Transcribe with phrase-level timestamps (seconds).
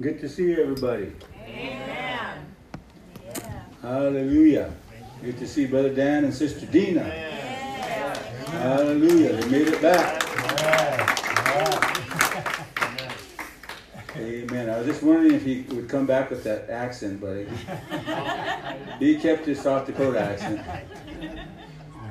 [0.00, 1.12] Good to see everybody.
[1.44, 2.54] Amen.
[3.82, 4.72] Hallelujah.
[5.20, 7.00] Good to see Brother Dan and Sister Dina.
[7.00, 8.16] Amen.
[8.46, 9.32] Hallelujah.
[9.32, 10.22] They made it back.
[14.16, 14.70] Amen.
[14.70, 17.38] I was just wondering if he would come back with that accent, but
[18.98, 20.60] he, he kept his South Dakota accent.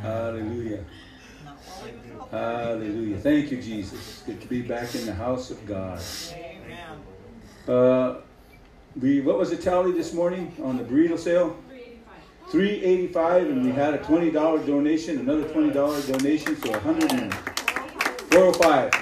[0.01, 0.83] Hallelujah.
[2.31, 3.17] Hallelujah.
[3.19, 4.23] Thank you, Jesus.
[4.25, 6.01] Good to be back in the house of God.
[7.68, 8.15] Uh,
[9.00, 11.57] we what was the tally this morning on the burrito sale?
[12.50, 14.32] 385 and we had a $20
[14.65, 18.93] donation, another $20 donation, so 405.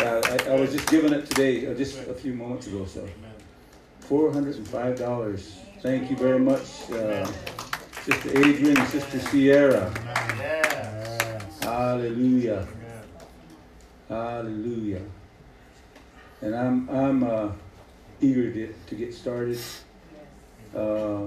[0.00, 3.08] Uh, I, I, was just given it today, uh, just a few moments ago, so
[4.06, 5.40] $405.
[5.80, 7.24] Thank you very much, uh,
[8.02, 9.90] Sister Adrian and Sister Sierra.
[11.62, 12.66] Hallelujah.
[14.10, 15.00] Hallelujah.
[16.42, 17.52] And I'm, I'm uh,
[18.20, 19.58] eager to, to get started.
[20.74, 21.26] Uh,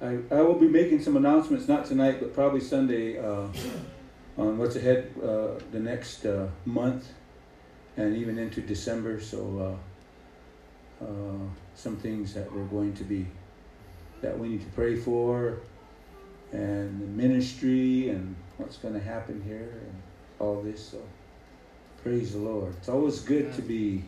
[0.00, 3.48] I, I will be making some announcements, not tonight, but probably Sunday, uh,
[4.36, 7.08] on what's ahead uh, the next uh, month
[7.96, 9.20] and even into December.
[9.20, 9.78] So,
[11.02, 11.06] uh,
[11.74, 13.26] some things that we're going to be,
[14.20, 15.58] that we need to pray for,
[16.52, 20.02] and the ministry, and what's going to happen here, and
[20.38, 20.88] all this.
[20.88, 20.98] So,
[22.02, 22.74] praise the Lord.
[22.78, 24.04] It's always good to be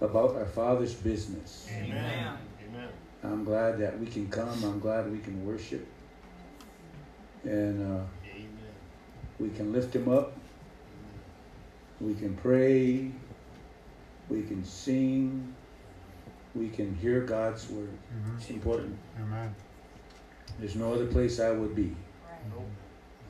[0.00, 1.68] about our Father's business.
[1.70, 2.36] Amen.
[2.68, 2.88] Amen.
[3.24, 4.64] I'm glad that we can come.
[4.64, 5.86] I'm glad we can worship.
[7.44, 8.04] And uh,
[9.38, 10.36] we can lift him up.
[12.00, 13.10] We can pray.
[14.28, 15.54] We can sing.
[16.54, 17.90] We can hear God's word.
[17.90, 18.36] Mm-hmm.
[18.38, 18.96] It's important.
[19.20, 19.54] Amen.
[20.58, 21.94] There's no other place I would be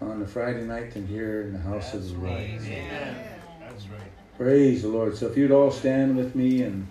[0.00, 0.10] right.
[0.10, 2.40] on a Friday night than here in the house That's of the Lord.
[2.40, 3.37] Right.
[3.78, 4.10] That's right.
[4.36, 5.16] Praise the Lord.
[5.16, 6.88] So if you'd all stand with me and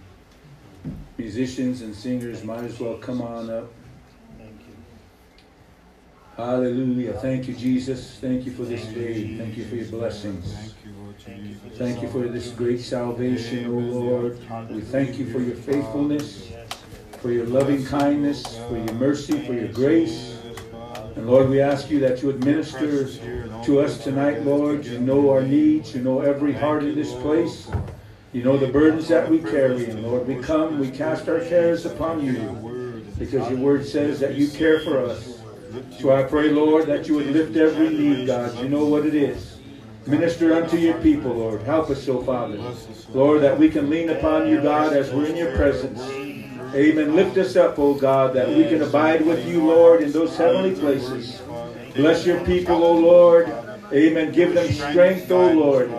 [1.17, 3.69] musicians and singers might as well come on up.
[4.37, 4.75] Thank you.
[6.37, 7.13] Hallelujah.
[7.13, 8.17] Thank you, Jesus.
[8.21, 9.37] Thank you for this day.
[9.37, 10.73] Thank you for your blessings.
[11.73, 14.39] Thank you for this great salvation, O Lord.
[14.69, 16.53] We thank you for your faithfulness,
[17.19, 20.36] for your loving kindness, for your mercy, for your grace.
[21.17, 23.07] And Lord, we ask you that you would minister
[23.63, 24.85] to us tonight, Lord.
[24.85, 25.95] You know our needs.
[25.95, 27.67] You know every heart in this place.
[28.33, 31.87] You know the burdens that we carry, and Lord, we come, we cast our cares
[31.87, 35.41] upon you, because your word says that you care for us.
[35.99, 38.55] So I pray, Lord, that you would lift every need, God.
[38.59, 39.57] You know what it is.
[40.05, 41.63] Minister unto your people, Lord.
[41.63, 42.61] Help us, so Father.
[43.09, 45.99] Lord, that we can lean upon you, God, as we're in your presence.
[46.73, 47.15] Amen.
[47.15, 50.75] Lift us up, O God, that we can abide with you, Lord, in those heavenly
[50.75, 51.41] places.
[51.95, 53.47] Bless your people, O Lord.
[53.93, 54.31] Amen.
[54.31, 55.91] Give them strength, O Lord.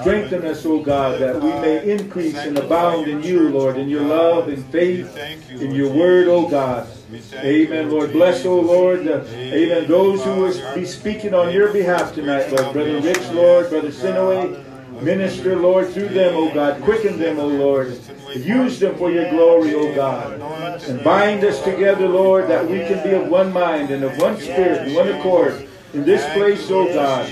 [0.00, 4.02] Strengthen us, O God, that we may increase and abound in you, Lord, in your
[4.02, 5.16] love and faith,
[5.50, 6.88] in your word, O God.
[7.34, 8.12] Amen, Lord.
[8.12, 9.06] Bless, O Lord.
[9.06, 9.88] Amen.
[9.88, 12.72] Those who will be speaking on your behalf tonight, Lord.
[12.72, 13.70] Brother Rich, Lord.
[13.70, 14.61] Brother Sinaway.
[15.04, 16.82] Minister, Lord, through them, O God.
[16.82, 17.98] Quicken them, O Lord.
[18.34, 20.40] Use them for your glory, O God.
[20.88, 24.40] And bind us together, Lord, that we can be of one mind and of one
[24.40, 27.30] spirit and one accord in this place, O God.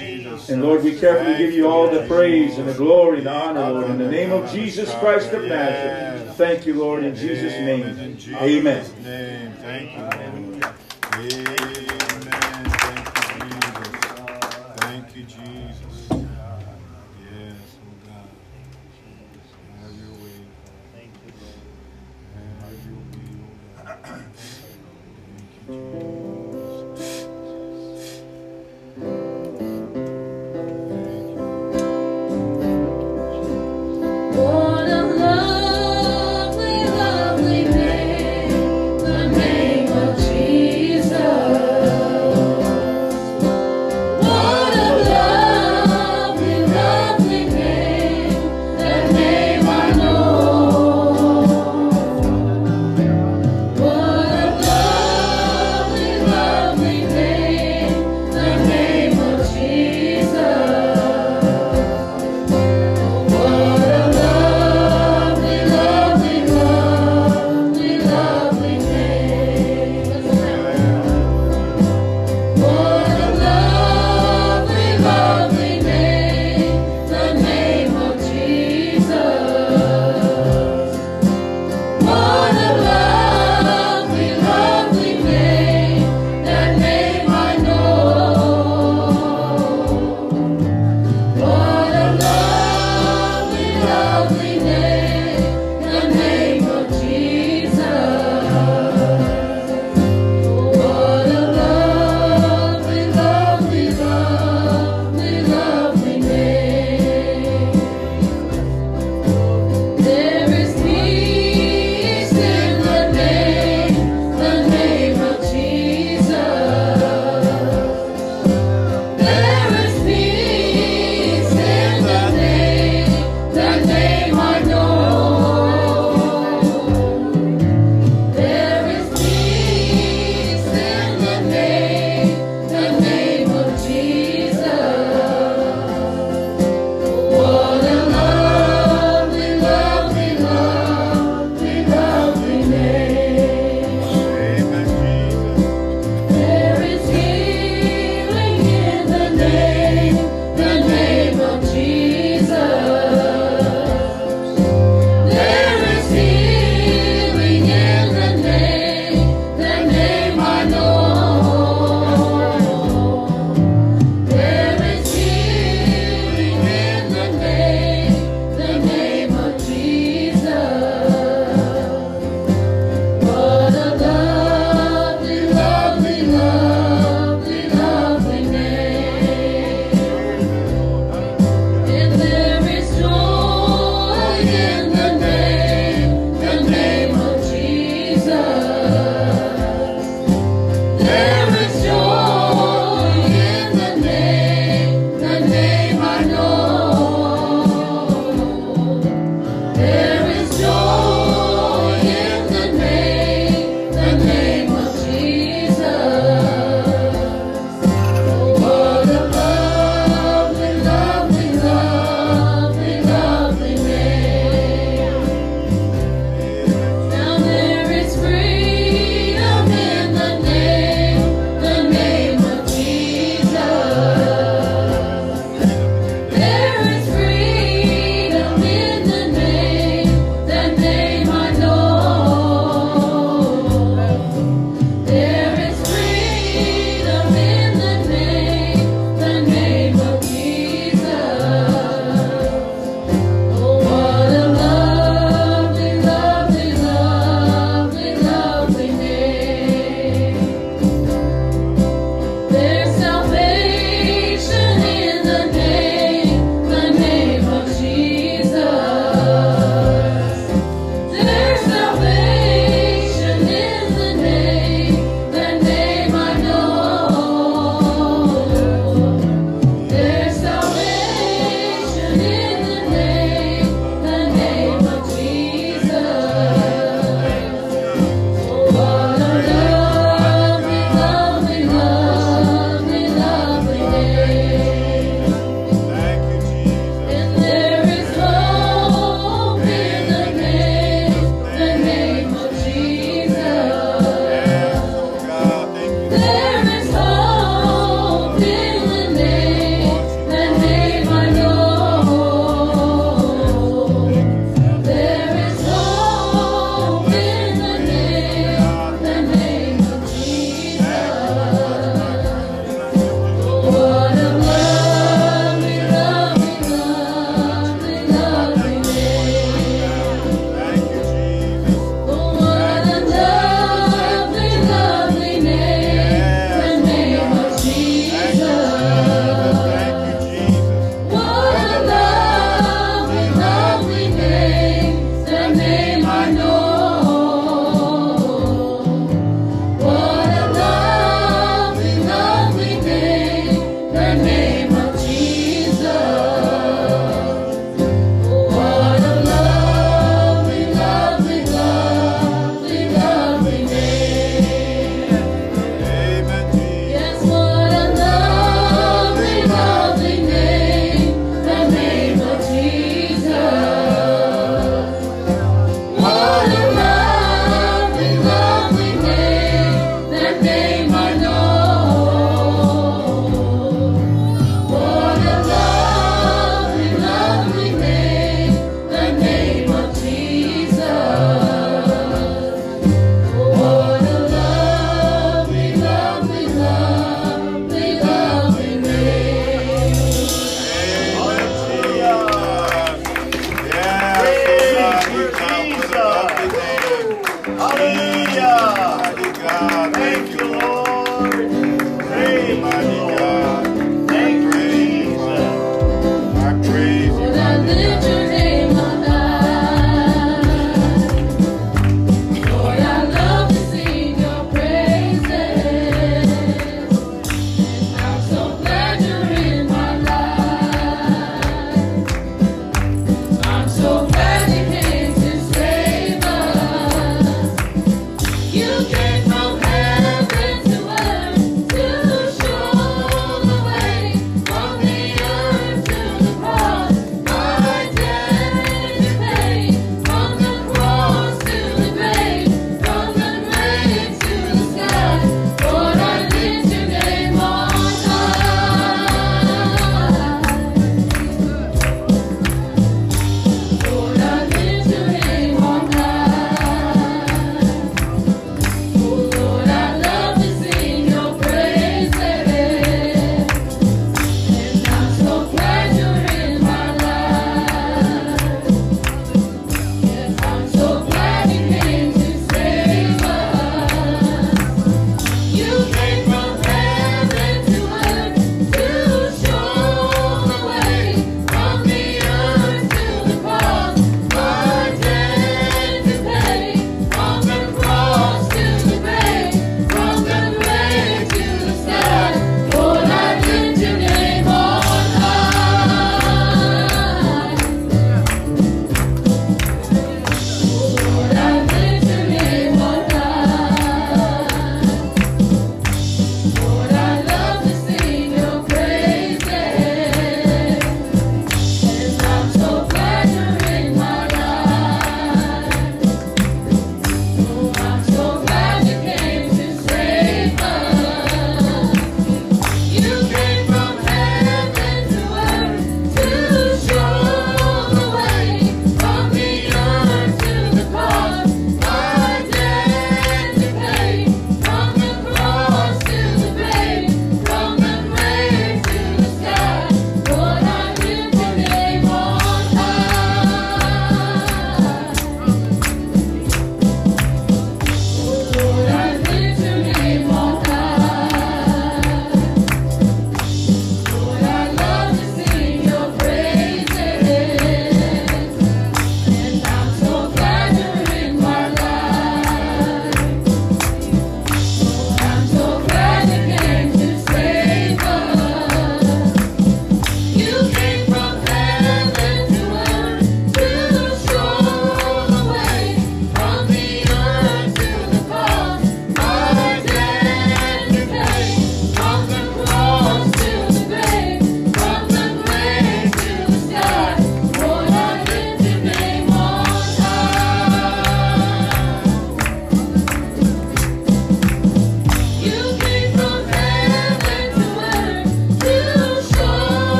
[0.49, 3.71] And Lord, we carefully give you all the praise and the glory and the honor,
[3.71, 6.37] Lord, in the name of Jesus Christ of Nazareth.
[6.37, 8.19] Thank you, Lord, in Jesus' name.
[8.37, 8.85] Amen.
[9.63, 10.50] Thank you,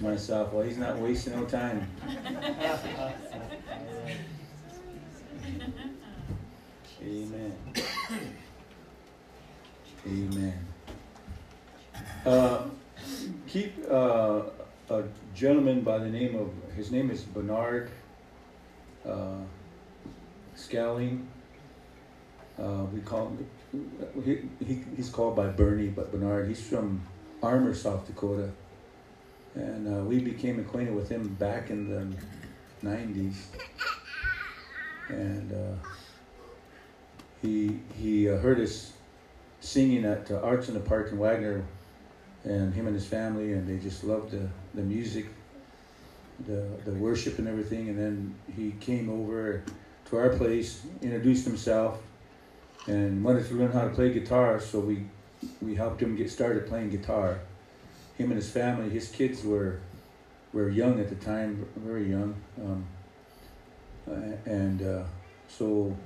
[0.00, 1.88] to myself, well, he's not wasting no time.
[7.02, 7.56] Amen.
[10.06, 10.66] Amen.
[12.24, 12.62] Uh,
[13.46, 14.42] keep uh,
[14.90, 17.90] a gentleman by the name of, his name is Bernard
[19.06, 19.36] uh.
[22.58, 23.46] Uh, we call him,
[24.24, 27.00] he, he, he's called by Bernie, but Bernard, he's from
[27.42, 28.50] Armour, South Dakota.
[29.54, 33.34] And uh, we became acquainted with him back in the 90s.
[35.08, 35.88] And uh,
[37.42, 38.92] he, he uh, heard us
[39.60, 41.64] singing at uh, Arts in the Park in Wagner,
[42.44, 45.26] and him and his family, and they just loved the, the music,
[46.46, 47.88] the, the worship, and everything.
[47.88, 49.62] And then he came over
[50.06, 52.00] to our place, introduced himself,
[52.86, 54.60] and wanted to learn how to play guitar.
[54.60, 55.06] So we
[55.62, 57.40] we helped him get started playing guitar.
[58.20, 59.80] Him and his family, his kids were
[60.52, 62.84] were young at the time, very young, um,
[64.44, 65.04] and uh,
[65.48, 65.96] so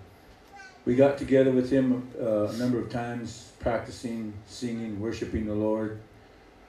[0.85, 5.99] we got together with him uh, a number of times, practicing singing, worshiping the Lord,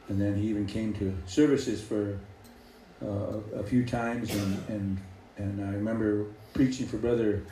[0.10, 2.18] and then he even came to services for
[3.04, 3.08] uh,
[3.56, 4.98] a, a few times, and and
[5.38, 7.44] and I remember preaching for brother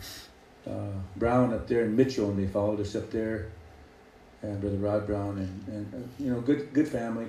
[0.68, 3.52] uh, Brown up there in Mitchell, and they followed us up there,
[4.42, 7.28] and Brother Rod Brown, and, and uh, you know, good good family.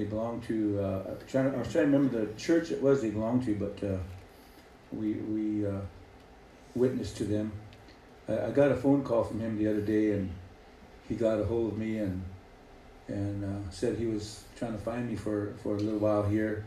[0.00, 0.80] They belonged to.
[0.80, 3.86] Uh, to, I was trying to remember the church it was they belonged to, but
[3.86, 3.98] uh,
[4.90, 5.82] we we uh,
[6.74, 7.52] witnessed to them.
[8.26, 10.30] I, I got a phone call from him the other day, and
[11.06, 12.24] he got a hold of me and
[13.08, 16.64] and uh, said he was trying to find me for, for a little while here,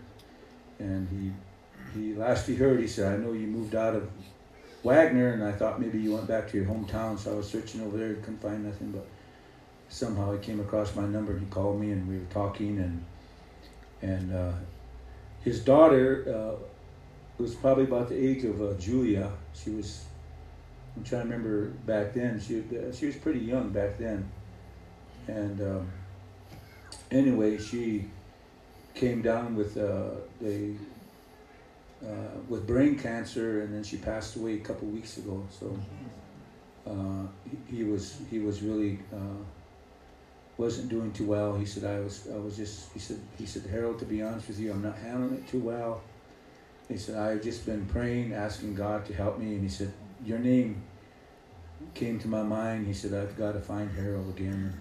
[0.78, 1.32] and he
[2.00, 4.12] he last he heard he said I know you moved out of
[4.84, 7.82] Wagner, and I thought maybe you went back to your hometown, so I was searching
[7.82, 9.08] over there, couldn't find nothing, but
[9.90, 13.04] somehow he came across my number and he called me, and we were talking, and
[14.04, 14.52] and uh,
[15.44, 19.32] his daughter uh, was probably about the age of uh, Julia.
[19.54, 20.06] She was,
[20.96, 22.40] I'm trying to remember back then.
[22.40, 22.64] She
[22.94, 24.30] she was pretty young back then,
[25.28, 25.92] and um,
[27.12, 28.10] anyway, she
[28.94, 30.12] came down with uh,
[30.44, 30.76] a
[32.06, 35.48] uh, with brain cancer, and then she passed away a couple weeks ago.
[35.50, 35.80] So
[36.86, 39.44] uh, he, he was he was really uh,
[40.58, 41.56] wasn't doing too well.
[41.56, 44.48] He said I was I was just he said he said Harold, to be honest
[44.48, 46.02] with you, I'm not handling it too well.
[46.88, 49.92] He said I've just been praying, asking God to help me, and he said
[50.26, 50.82] your name
[51.94, 52.88] came to my mind.
[52.88, 54.80] He said I've got to find Harold again.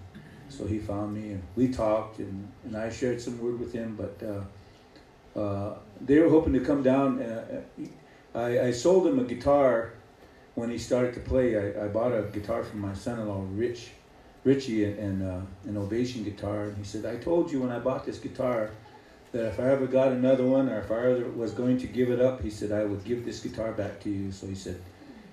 [0.49, 3.97] So he found me, and we talked, and, and I shared some word with him,
[3.97, 4.23] but.
[4.27, 4.43] Uh,
[5.35, 7.21] uh, they were hoping to come down.
[7.21, 7.63] Uh,
[8.35, 9.95] I, I sold him a guitar
[10.55, 11.57] when he started to play.
[11.57, 13.91] I, I bought a guitar from my son-in-law, Rich,
[14.45, 16.65] Richie, and, uh, an Ovation guitar.
[16.65, 18.71] And he said, "I told you when I bought this guitar
[19.33, 22.11] that if I ever got another one, or if I ever was going to give
[22.11, 24.81] it up, he said I would give this guitar back to you." So he said,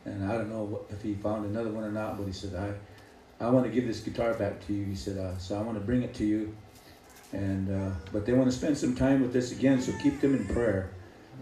[0.05, 3.45] and I don't know if he found another one or not, but he said, "I,
[3.45, 5.77] I want to give this guitar back to you." He said, uh, "So I want
[5.77, 6.55] to bring it to you."
[7.31, 10.33] and uh, but they want to spend some time with us again so keep them
[10.33, 10.89] in prayer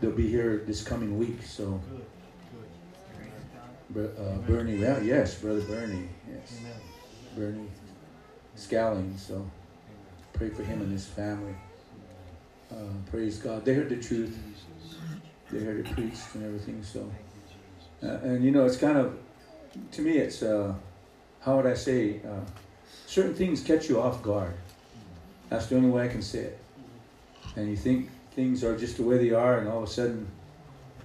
[0.02, 1.80] they'll be here this coming week so
[3.90, 6.60] Br- uh, bernie well yes brother bernie yes
[7.38, 7.70] bernie
[8.56, 9.46] scowling so
[10.38, 11.56] pray for him and his family.
[12.72, 12.76] Uh,
[13.10, 13.66] praise god.
[13.66, 14.38] They heard the truth.
[15.52, 17.10] They heard it preached and everything so.
[18.04, 19.18] Uh, and you know it's kind of
[19.92, 20.74] to me it's uh,
[21.42, 22.46] how would i say uh,
[23.08, 24.54] certain things catch you off guard.
[25.50, 26.60] That's the only way I can say it.
[27.56, 30.28] And you think things are just the way they are, and all of a sudden,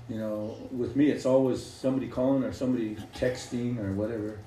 [0.08, 4.38] you know, with me, it's always somebody calling or somebody texting or whatever.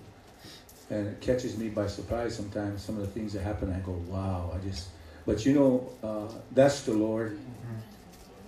[0.89, 3.71] And it catches me by surprise sometimes, some of the things that happen.
[3.74, 4.89] I go, wow, I just,
[5.26, 7.39] but you know, uh, that's the Lord.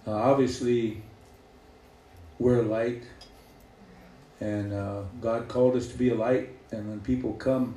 [0.08, 1.02] Uh, obviously,
[2.39, 3.04] we're a light
[4.39, 7.76] And uh, God called us to be a light, and when people come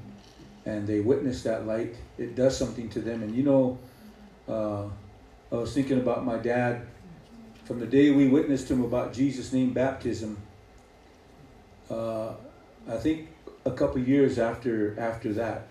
[0.66, 3.22] and they witness that light, it does something to them.
[3.22, 3.78] And you know,
[4.48, 4.84] uh,
[5.50, 6.86] I was thinking about my dad
[7.64, 10.38] from the day we witnessed him about Jesus' name baptism.
[11.90, 12.34] Uh,
[12.88, 13.28] I think
[13.64, 15.68] a couple years after after that,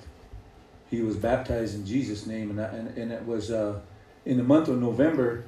[0.89, 3.81] he was baptized in Jesus' name, and I, and, and it was uh,
[4.25, 5.45] in the month of November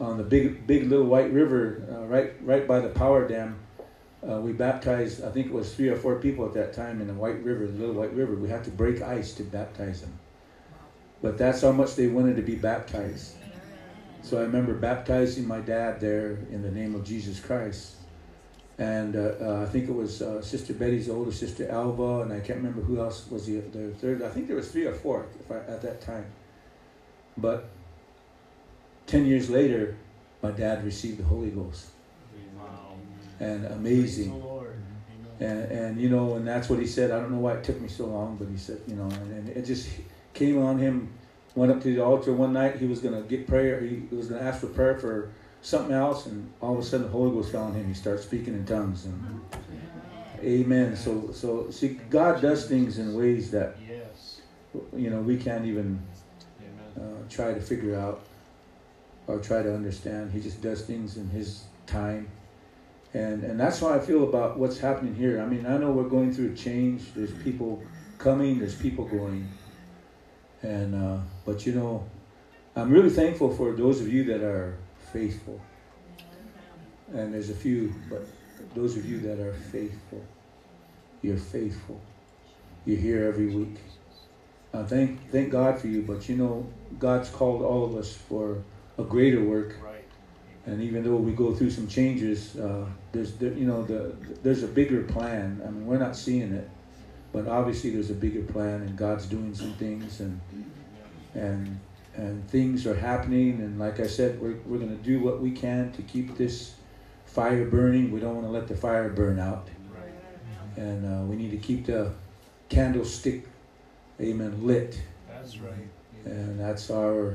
[0.00, 3.58] on the big big little white river uh, right right by the power dam.
[4.28, 7.08] Uh, we baptized, I think it was three or four people at that time in
[7.08, 8.36] the White River, the Little White River.
[8.36, 10.16] We had to break ice to baptize them.
[11.20, 13.34] But that's how much they wanted to be baptized.
[14.22, 17.96] So I remember baptizing my dad there in the name of Jesus Christ.
[18.82, 22.40] And uh, uh, I think it was uh, Sister Betty's older sister Alva, and I
[22.40, 24.22] can't remember who else was the, the third.
[24.22, 26.26] I think there was three or four if I, at that time.
[27.36, 27.68] But
[29.06, 29.96] 10 years later,
[30.42, 31.90] my dad received the Holy Ghost.
[33.38, 34.30] And amazing.
[34.30, 34.82] The Lord.
[35.38, 37.12] And, and you know, and that's what he said.
[37.12, 39.32] I don't know why it took me so long, but he said, you know, and,
[39.32, 39.90] and it just
[40.34, 41.12] came on him.
[41.54, 42.78] Went up to the altar one night.
[42.78, 43.80] He was going to get prayer.
[43.80, 45.30] He was going to ask for prayer for
[45.62, 47.86] something else, and all of a sudden the Holy Ghost fell on him.
[47.86, 49.40] He started speaking in tongues, and
[50.42, 50.96] Amen.
[50.96, 53.76] So, so see, God does things in ways that
[54.96, 56.02] you know we can't even
[56.96, 58.22] uh, try to figure out
[59.28, 60.32] or try to understand.
[60.32, 62.28] He just does things in His time,
[63.14, 65.40] and and that's how I feel about what's happening here.
[65.40, 67.14] I mean, I know we're going through a change.
[67.14, 67.80] There's people
[68.18, 68.58] coming.
[68.58, 69.48] There's people going,
[70.62, 72.04] and uh, but you know,
[72.74, 74.76] I'm really thankful for those of you that are
[75.12, 75.60] faithful.
[77.12, 78.26] And there's a few, but
[78.74, 80.24] those of you that are faithful,
[81.20, 82.00] you're faithful.
[82.86, 83.76] You're here every week.
[84.72, 86.66] Uh, thank thank God for you, but you know
[86.98, 88.62] God's called all of us for
[88.96, 90.04] a greater work, Right.
[90.66, 94.62] and even though we go through some changes, uh, there's there, you know the there's
[94.62, 95.60] a bigger plan.
[95.66, 96.70] I mean, we're not seeing it,
[97.32, 100.40] but obviously there's a bigger plan, and God's doing some things, and
[101.34, 101.78] and
[102.14, 103.60] and things are happening.
[103.60, 106.72] And like I said, we're we're gonna do what we can to keep this
[107.24, 108.10] fire burning.
[108.10, 109.60] We don't want to let the fire burn out,
[109.92, 110.12] Right.
[110.76, 112.10] and uh, we need to keep the
[112.68, 113.36] candlestick,
[114.20, 115.02] amen, lit.
[115.28, 115.86] That's right.
[116.24, 117.34] And that's our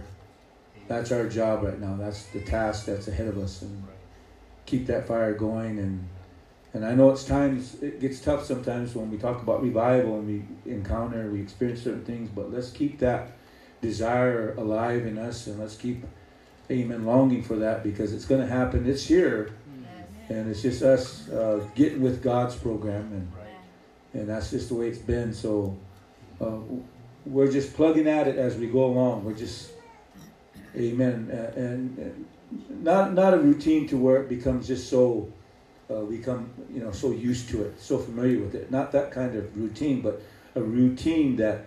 [0.87, 1.95] that's our job right now.
[1.95, 3.95] That's the task that's ahead of us, and Right.
[4.65, 5.79] keep that fire going.
[5.79, 6.05] And
[6.73, 10.25] and I know it's times it gets tough sometimes when we talk about revival and
[10.25, 12.29] we encounter, we experience certain things.
[12.29, 13.21] But let's keep that
[13.81, 16.03] desire alive in us, and let's keep,
[16.71, 18.87] amen, longing for that because it's going to happen.
[18.89, 19.51] It's here,
[20.29, 23.47] and it's just us uh, getting with God's program, and Right.
[24.13, 25.33] and that's just the way it's been.
[25.33, 25.77] So
[26.41, 26.57] uh,
[27.25, 29.23] we're just plugging at it as we go along.
[29.25, 29.71] We're just,
[30.75, 32.25] amen, uh, and, and
[32.83, 35.31] not not a routine to where it becomes just so
[35.91, 38.71] uh, we come you know so used to it, so familiar with it.
[38.71, 40.21] Not that kind of routine, but
[40.55, 41.65] a routine that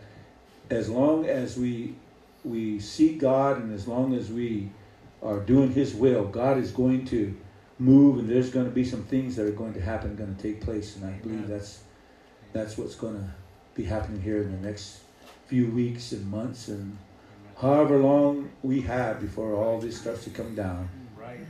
[0.70, 1.94] as long as we
[2.44, 4.70] we seek God and as long as we
[5.22, 7.36] are doing His will, God is going to
[7.78, 10.42] move, and there's going to be some things that are going to happen, going to
[10.42, 11.80] take place, and I believe that's
[12.52, 13.30] that's what's going to
[13.74, 15.00] be happening here in the next
[15.46, 16.96] few weeks and months, and
[17.60, 20.88] however long we have before all this starts to come down.
[21.16, 21.40] Right.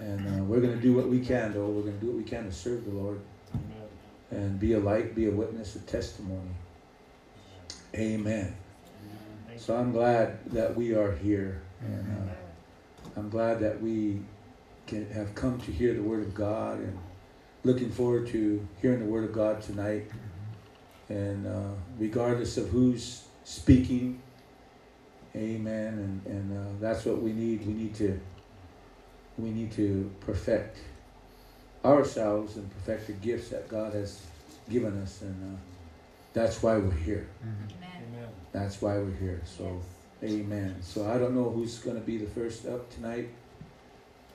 [0.00, 1.66] And uh, we're going to do what we can, though.
[1.66, 3.20] We're going to do what we can to serve the Lord
[3.54, 3.88] Amen.
[4.30, 6.50] and be a light, be a witness, a testimony.
[7.94, 8.54] Amen.
[9.56, 14.20] So I'm glad that we are here, and uh, I'm glad that we
[14.86, 16.98] can have come to hear the Word of God, and
[17.64, 20.10] looking forward to hearing the Word of God tonight.
[21.08, 24.22] And uh, regardless of who's speaking,
[25.36, 26.22] Amen.
[26.26, 27.66] And and uh, that's what we need.
[27.66, 28.20] We need to
[29.38, 30.78] we need to perfect
[31.84, 34.20] ourselves and perfect the gifts that God has
[34.68, 35.58] given us, and uh,
[36.32, 37.28] that's why we're here.
[37.42, 37.79] Amen.
[38.52, 39.42] That's why we're here.
[39.44, 39.80] So,
[40.22, 40.76] amen.
[40.82, 43.28] So I don't know who's going to be the first up tonight.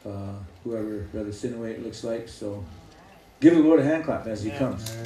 [0.06, 2.30] Uh, whoever Brother Sinaway it looks like.
[2.30, 2.64] So
[3.40, 4.60] give the Lord a hand clap as he Amen.
[4.60, 4.98] comes.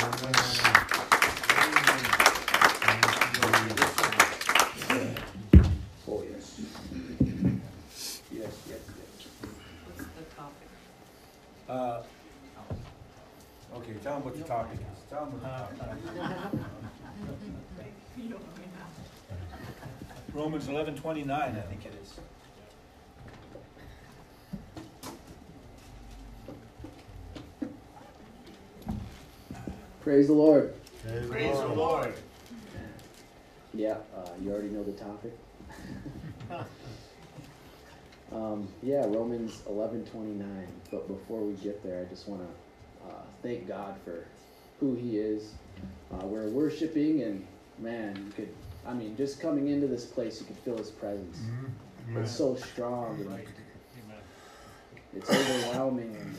[6.08, 6.60] Oh yes.
[8.30, 8.82] Yes, yes, yes.
[9.86, 10.67] What's the topic?
[11.69, 12.02] Uh,
[13.78, 15.10] okay, tell them what the topic is.
[15.10, 16.65] Tell them what the topic is.
[20.34, 22.20] Romans eleven twenty nine, I think it is.
[30.02, 30.74] Praise the Lord.
[31.30, 32.13] Praise the Lord.
[33.74, 35.38] Yeah, uh, you already know the topic.
[38.32, 40.68] um, yeah, Romans eleven twenty nine.
[40.92, 44.26] But before we get there, I just want to uh, thank thank God for
[44.80, 45.54] who He is.
[46.12, 47.46] Uh, we're worshiping, and
[47.78, 48.50] man, you could,
[48.86, 51.38] I mean, just coming into this place, you could feel His presence.
[51.39, 52.22] Mhm.
[52.24, 53.46] It's so strong, and Amen.
[55.15, 56.38] it's overwhelming, and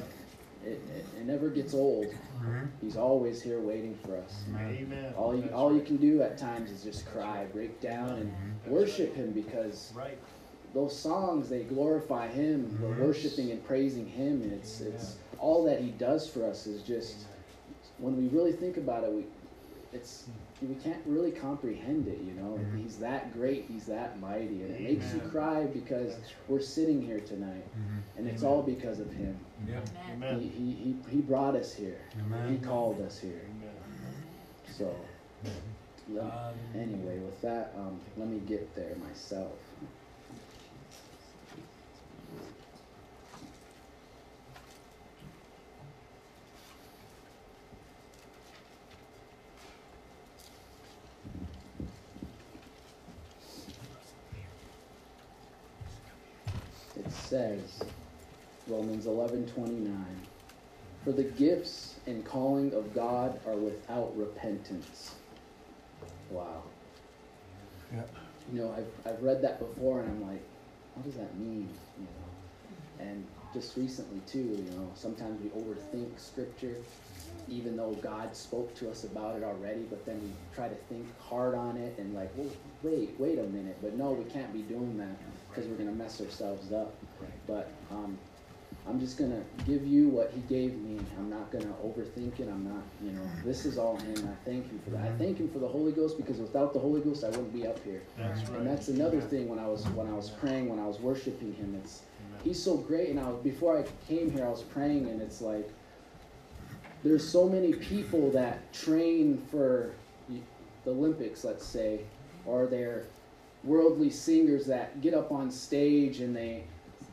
[0.65, 2.07] it, it, it never gets old.
[2.43, 2.69] Mhm.
[2.81, 4.43] He's always here waiting for us.
[4.55, 5.15] Amen.
[5.17, 8.33] All you, That's all you can do at times is just cry, break down, and
[8.67, 10.19] worship Him because Right.
[10.75, 12.79] those songs they glorify Him.
[12.83, 12.99] We're Mhm.
[13.07, 17.27] worshiping and praising Him, and it's it's all that He does for us is just
[17.99, 19.27] when we really think about it, we
[19.93, 20.29] it's
[20.63, 22.21] we can't really comprehend it.
[22.21, 22.79] You know, Mhm.
[22.79, 27.01] He's that great, He's that mighty, and it makes you cry because That's we're sitting
[27.01, 28.03] here tonight, Mhm.
[28.17, 28.55] and it's Amen.
[28.57, 29.39] all because of Him.
[29.67, 29.89] Yep.
[29.89, 30.41] He, Amen.
[30.41, 32.01] he, he, he brought us here.
[32.49, 33.43] He called us here.
[33.49, 33.71] Amen.
[34.77, 34.95] So,
[36.09, 39.59] let- anyway, with that, um, let me get there myself.
[56.97, 57.83] It says,
[58.67, 60.21] Romans eleven twenty nine,
[61.05, 65.15] for the gifts and calling of God are without repentance.
[66.29, 66.63] Wow.
[67.95, 68.03] Yeah.
[68.53, 70.43] You know, I've, I've read that before and I'm like,
[70.95, 71.69] what does that mean?
[71.99, 76.77] You know, and just recently too, you know, sometimes we overthink scripture,
[77.49, 81.07] even though God spoke to us about it already, but then we try to think
[81.21, 82.51] hard on it and like, well,
[82.83, 83.79] wait, wait a minute.
[83.81, 85.17] But no, we can't be doing that
[85.51, 86.95] because we're going to mess ourselves up.
[87.47, 88.19] But um,
[88.89, 90.99] I'm just going to give you what he gave me.
[91.19, 92.49] I'm not going to overthink it.
[92.49, 94.17] I'm not, you know, this is all him.
[94.17, 95.05] I thank him for that.
[95.05, 97.67] I thank him for the Holy Ghost because without the Holy Ghost, I wouldn't be
[97.67, 98.03] up here.
[98.17, 98.59] That's right.
[98.59, 101.53] And that's another thing when I was when I was praying, when I was worshiping
[101.53, 101.79] him.
[101.83, 102.41] It's Amen.
[102.45, 103.11] he's so great.
[103.11, 105.69] And I was before I came here, I was praying, and it's like
[107.03, 109.93] there's so many people that train for
[110.29, 110.41] the
[110.91, 112.01] Olympics, let's say,
[112.47, 113.05] or they're
[113.65, 116.65] worldly singers that get up on stage and they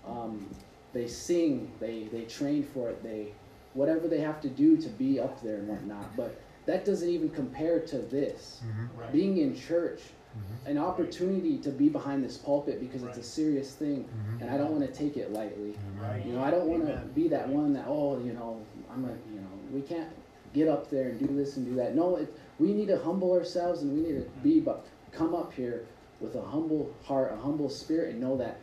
[0.06, 0.48] um,
[0.94, 3.34] they sing, they they train for it, they
[3.74, 6.16] whatever they have to do to be up there and whatnot.
[6.16, 8.62] But that doesn't even compare to this.
[8.66, 9.00] Mhm.
[9.00, 9.12] Right.
[9.12, 10.02] Being in church,
[10.36, 10.72] Mhm.
[10.72, 14.42] an opportunity to be behind this pulpit because it's a serious thing, Mhm.
[14.42, 15.76] and I don't want to take it lightly.
[16.02, 16.26] Right.
[16.26, 18.58] You know, I don't want to be that one that oh, you know,
[18.92, 20.10] I'm a, you know, we can't
[20.54, 21.96] get up there and do this and do that.
[21.96, 25.54] No, it, we need to humble ourselves and we need to be, but come up
[25.54, 25.86] here
[26.20, 28.58] with a humble heart, a humble spirit, and know that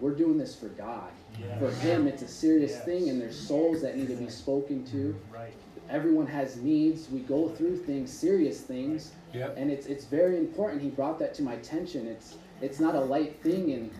[0.00, 1.10] we're doing this for God.
[1.38, 1.58] Yes.
[1.58, 2.84] For Him, it's a serious Yes.
[2.84, 5.14] thing, and there's souls that need to be spoken to.
[5.32, 5.52] Right.
[5.88, 7.10] Everyone has needs.
[7.10, 9.54] We go through things, serious things, Yep.
[9.56, 10.82] and it's it's very important.
[10.82, 12.06] He brought that to my attention.
[12.06, 13.90] It's it's not a light thing, and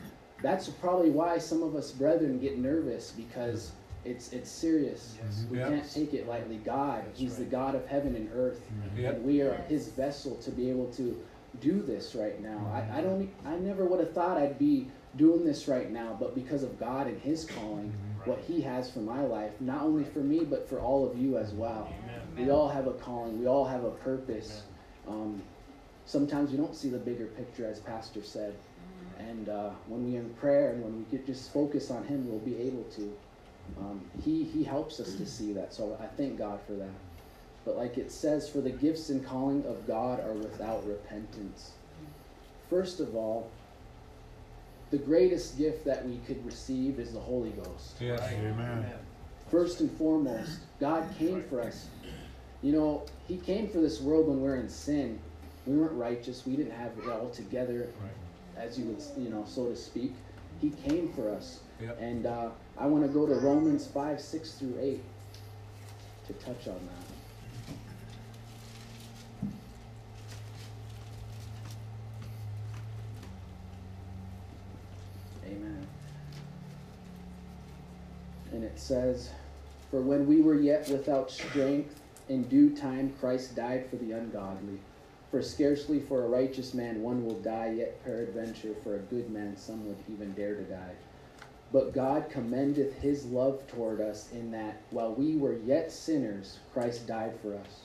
[0.42, 3.72] that's probably why some of us brethren get nervous because
[4.04, 5.16] it's it's serious.
[5.22, 5.46] Yes.
[5.50, 5.72] We mm-hmm.
[5.72, 5.80] Yep.
[5.80, 6.56] can't take it lightly.
[6.64, 7.44] God, That's He's the.
[7.44, 9.00] God of heaven and earth, mm-hmm.
[9.00, 9.14] Yep.
[9.14, 11.16] and we are His vessel to be able to
[11.60, 12.70] do this right now.
[12.72, 13.30] I, I don't.
[13.44, 17.06] I never would have thought I'd be doing this right now, but because of God
[17.06, 17.92] and His calling,
[18.24, 21.38] what He has for my life, not only for me but for all of you
[21.38, 21.92] as well.
[22.34, 22.46] Amen.
[22.46, 23.38] We all have a calling.
[23.38, 24.62] We all have a purpose.
[25.08, 25.42] Um,
[26.04, 28.54] sometimes we don't see the bigger picture, as Pastor said.
[29.18, 32.40] And uh, when we in prayer and when we get just focus on Him, we'll
[32.40, 33.16] be able to.
[33.78, 35.72] Um, he He helps us to see that.
[35.72, 36.94] So I thank God for that.
[37.66, 41.72] But like it says, for the gifts and calling of God are without repentance.
[42.70, 43.50] First of all,
[44.92, 47.96] the greatest gift that we could receive is the Holy Ghost.
[48.00, 48.20] Yes.
[48.20, 48.34] Right.
[48.34, 48.86] Amen.
[49.50, 51.88] First and foremost, God came for us.
[52.62, 55.18] You know, He came for this world when we we're in sin.
[55.66, 56.46] We weren't righteous.
[56.46, 57.88] We didn't have it all together,
[58.56, 60.14] as you would, you know, so to speak.
[60.60, 61.60] He came for us.
[61.80, 61.98] Yep.
[62.00, 65.00] And uh, I want to go to Romans 5, 6 through 8
[66.28, 67.05] to touch on that.
[75.56, 75.86] Amen.
[78.52, 79.30] And it says,
[79.90, 84.78] For when we were yet without strength, in due time Christ died for the ungodly.
[85.30, 89.56] For scarcely for a righteous man one will die, yet peradventure for a good man
[89.56, 90.94] some would even dare to die.
[91.72, 97.06] But God commendeth his love toward us in that while we were yet sinners, Christ
[97.06, 97.80] died for us.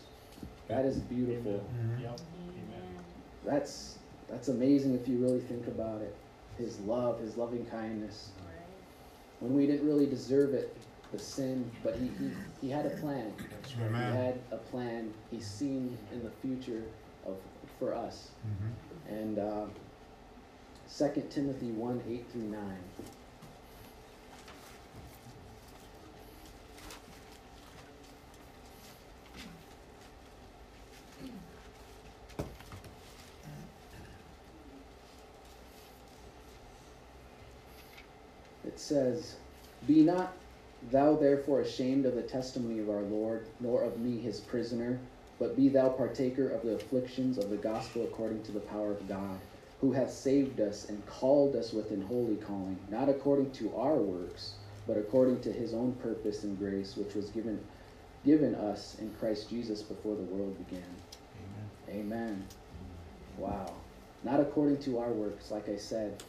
[0.68, 1.64] That is beautiful.
[2.00, 2.20] Yep.
[2.54, 2.96] Amen.
[3.44, 3.98] That's
[4.30, 6.16] that's amazing if you really think about it.
[6.62, 8.30] His love, his loving kindness.
[9.40, 10.78] When we didn't really deserve it,
[11.12, 13.34] the sin, but he, he, he had a plan.
[13.50, 15.12] That's He had a plan.
[15.32, 16.84] He's seen in the future
[17.26, 17.38] of
[17.80, 18.30] for us.
[18.46, 19.18] Mhm.
[19.20, 19.66] And uh,
[20.98, 22.62] 2 Timothy 1 8 through 9.
[38.82, 39.36] Says,
[39.88, 40.34] Be not
[40.92, 45.00] thou therefore ashamed of the testimony of our Lord, nor of me his prisoner,
[45.40, 49.08] but be thou partaker of the afflictions of the gospel according to the power of
[49.08, 49.40] God,
[49.80, 53.96] who hath saved us and called us with an holy calling, not according to our
[53.96, 54.54] works,
[54.88, 57.60] but according to his own purpose and grace, which was given
[58.24, 60.84] given us in Christ Jesus before the world began.
[61.90, 62.46] Amen.
[63.38, 63.74] Wow.
[64.24, 66.24] Not according to our works, like I said.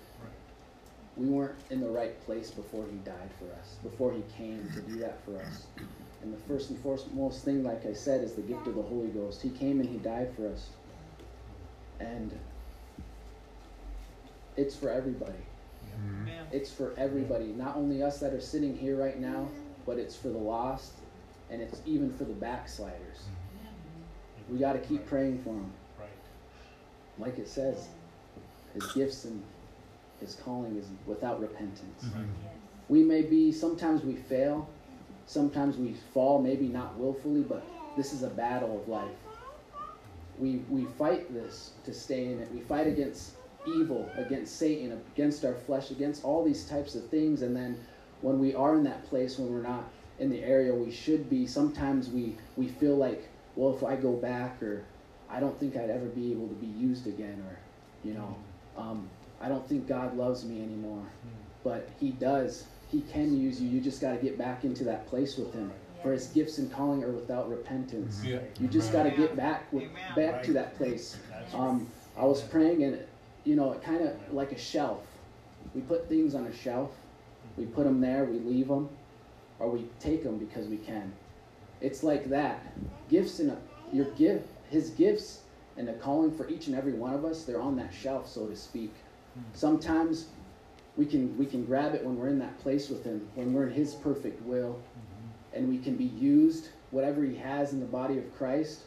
[1.17, 4.81] We weren't in the right place before he died for us, before he came to
[4.81, 5.65] do that for us.
[6.23, 9.09] And the first and foremost thing, like I said, is the gift of the Holy
[9.09, 9.43] Ghost.
[9.43, 10.69] He came and he died for us.
[12.01, 12.39] And
[14.57, 15.33] it's for everybody.
[15.33, 16.23] Mm-hmm.
[16.23, 16.47] Amen.
[16.53, 19.49] It's for everybody, not only us that are sitting here right now,
[19.85, 20.93] but it's for the lost,
[21.51, 23.19] and it's even for the backsliders.
[23.19, 24.53] Mm-hmm.
[24.55, 25.73] We got to keep praying for them.
[27.19, 27.89] Like it says,
[28.75, 29.43] his gifts and
[30.23, 32.05] his calling is without repentance.
[32.89, 34.69] We may be, sometimes we fail,
[35.27, 37.63] sometimes we fall, maybe not willfully, but
[37.97, 39.19] this is a battle of life.
[40.39, 42.49] We, we fight this to stay in it.
[42.53, 43.33] We fight against
[43.67, 47.43] evil, against Satan, against our flesh, against all these types of things.
[47.43, 47.79] And then
[48.23, 49.85] when we are in that place, when we're not
[50.19, 54.13] in the area we should be, sometimes we, we feel like, well, if I go
[54.13, 54.85] back, or
[55.31, 57.59] I don't think I'd ever be able to be used again, or,
[58.03, 58.37] you know,
[58.77, 59.09] um,
[59.43, 61.05] I don't think God loves me anymore.
[61.65, 62.65] But He does.
[62.91, 63.69] He can use you.
[63.69, 65.73] You just got to get back into that place with Him.
[66.03, 68.23] For His gifts and calling are without repentance.
[68.25, 68.39] Yeah.
[68.61, 69.85] You just got to get back with,
[70.17, 71.17] back to that place.
[71.55, 71.87] Um,
[72.17, 72.99] I was praying and
[73.45, 75.01] you know, it kind of like a shelf.
[75.75, 76.91] We put things on a shelf.
[77.57, 78.25] We put them there.
[78.25, 78.89] We leave them,
[79.59, 81.13] or we take them because we can.
[81.81, 82.63] It's like that.
[83.09, 83.57] Gifts and
[83.93, 85.41] your gift, His gifts
[85.77, 87.45] and the calling for each and every one of us.
[87.45, 88.95] They're on that shelf, so to speak.
[89.55, 90.27] Sometimes
[90.97, 93.67] we can we can grab it when we're in that place with Him, when we're
[93.67, 94.81] in His perfect will,
[95.53, 98.83] and we can be used whatever He has in the body of Christ.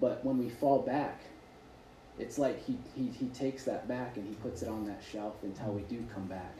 [0.00, 1.20] But when we fall back,
[2.18, 5.34] it's like he, he, he takes that back and he puts it on that shelf
[5.42, 6.54] until we do come back.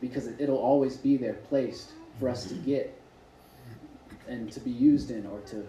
[0.00, 3.00] Because it, it'll always be there placed for us to get
[4.26, 5.66] and to be used in or to,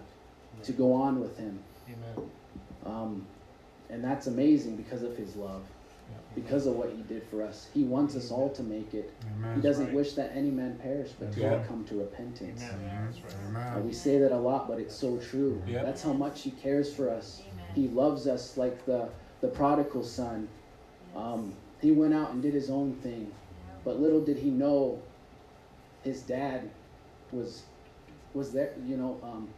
[0.64, 1.60] to go on with him.
[1.88, 2.30] Amen.
[2.84, 3.26] Um,
[3.88, 5.62] and that's amazing because of his love,
[6.34, 7.68] because of what he did for us.
[7.74, 9.12] He wants us all to make it.
[9.56, 9.94] He doesn't right.
[9.94, 11.54] wish that any man perish, but to Yeah.
[11.54, 12.62] all come to repentance.
[12.62, 13.08] Amen.
[13.12, 13.76] That's right.
[13.76, 15.60] Uh, we say that a lot, but it's so true.
[15.66, 15.84] Yep.
[15.84, 17.42] That's how much He cares for us.
[17.74, 19.08] He loves us like the,
[19.40, 20.48] the prodigal son.
[21.16, 23.32] Um, he went out and did his own thing,
[23.84, 25.00] but little did he know
[26.04, 26.70] his dad
[27.32, 27.62] was
[28.34, 28.72] was there.
[28.86, 29.48] You know, um,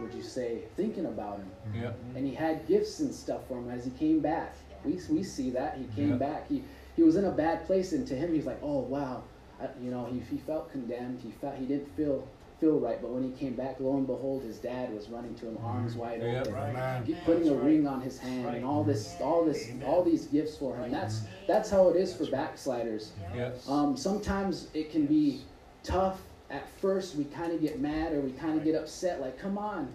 [0.00, 1.50] would you say thinking about him?
[1.74, 1.92] Yeah.
[2.14, 4.54] and he had gifts and stuff for him as he came back.
[4.84, 6.16] We, we see that he came Yeah.
[6.16, 6.48] back.
[6.48, 6.64] He
[6.96, 9.22] he was in a bad place, and to him he's like, oh wow,
[9.60, 11.20] I, you know, he, he felt condemned.
[11.20, 12.26] He felt he didn't feel
[12.60, 13.02] feel right.
[13.02, 15.96] But when he came back, lo and behold, his dad was running to him, arms
[15.96, 16.40] wide Yeah.
[16.40, 17.02] open, Right.
[17.04, 17.64] get- putting a right.
[17.64, 18.56] ring on his hand, Right.
[18.56, 20.90] and all this all this all these gifts for him.
[20.92, 23.10] That's that's how it is for backsliders.
[23.34, 23.68] Yes.
[23.68, 25.40] Um, sometimes it can be
[25.82, 27.16] tough at first.
[27.16, 29.92] We kind of get mad or we kind of get upset, like, come on,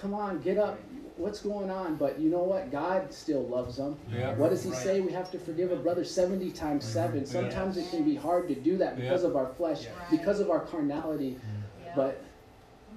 [0.00, 0.78] come on, get up.
[1.18, 1.96] What's going on?
[1.96, 2.70] But you know what?
[2.70, 3.96] God still loves them.
[4.12, 4.34] Yeah.
[4.36, 4.78] What does He Right.
[4.78, 5.00] say?
[5.00, 6.92] We have to forgive a brother 70 times mm-hmm.
[6.92, 7.26] 7.
[7.26, 9.28] Sometimes it can be hard to do that because Yeah.
[9.30, 9.90] of our flesh, Yeah.
[10.10, 11.38] because of our carnality.
[11.96, 12.20] But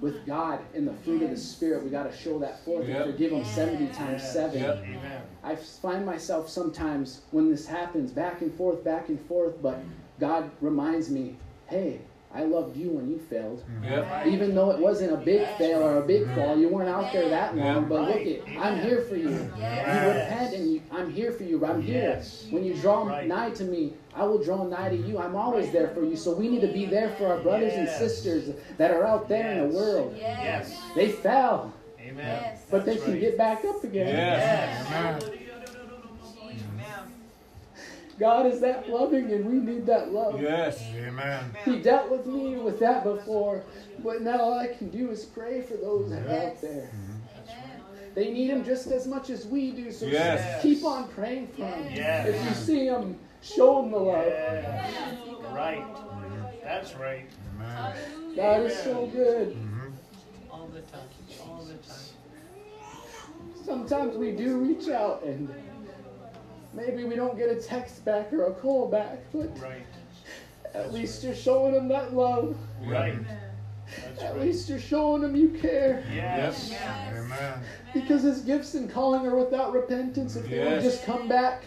[0.00, 3.02] with God in the fruit of the Spirit, we got to show that forth Yeah.
[3.02, 4.60] and forgive them 70 times 7.
[4.62, 4.72] Yeah.
[4.72, 5.22] Amen.
[5.42, 9.78] I find myself sometimes when this happens back and forth, back and forth, but
[10.20, 12.00] God reminds me, hey,
[12.34, 13.62] I loved you when you failed.
[13.84, 14.26] Yeah.
[14.26, 17.28] Even though it wasn't a big fail or a big fall, you weren't out there
[17.28, 17.80] that long, Yeah.
[17.80, 18.26] but look Right.
[18.26, 19.28] it, I'm here for you.
[19.28, 21.64] You repent and you, I'm here for you.
[21.66, 22.22] I'm here.
[22.50, 23.28] When you draw Right.
[23.28, 25.18] nigh to me, I will draw nigh to you.
[25.18, 26.16] I'm always there for you.
[26.16, 29.50] So we need to be there for our brothers and sisters that are out there
[29.52, 30.14] in the world.
[30.18, 30.74] Yes.
[30.94, 32.56] They fell, Amen.
[32.70, 33.20] but they That's can right.
[33.20, 34.06] get back up again.
[38.22, 38.30] Yes.
[38.30, 40.40] God is that loving and we need that love.
[40.40, 40.80] Yes.
[40.96, 41.44] Amen.
[41.64, 43.64] He dealt with me with that before,
[44.02, 46.90] but now all I can do is pray for those that are out there.
[48.14, 50.62] They need Him just as much as we do, so Yes.
[50.62, 51.88] keep on praying for them.
[51.92, 52.28] Yes.
[52.28, 54.26] If you see them, show them the love.
[54.26, 55.18] Yes.
[55.50, 55.84] Right.
[56.62, 57.28] That's right.
[57.56, 58.36] Amen.
[58.36, 59.56] God is so good.
[59.56, 59.90] Mm-hmm.
[60.50, 61.08] All the time.
[61.48, 61.96] All the time.
[63.64, 65.52] Sometimes we do reach out and
[66.72, 69.82] maybe we don't get a text back or a call back, but Right.
[70.74, 72.56] at least you're showing them that love.
[72.84, 73.14] Right.
[74.06, 74.42] That's At right.
[74.42, 76.02] least you're showing them you care.
[76.14, 76.72] Yes.
[77.14, 77.54] Amen.
[77.92, 80.34] Because his gifts and calling are without repentance.
[80.36, 80.82] If they would Yes.
[80.82, 81.62] just come back,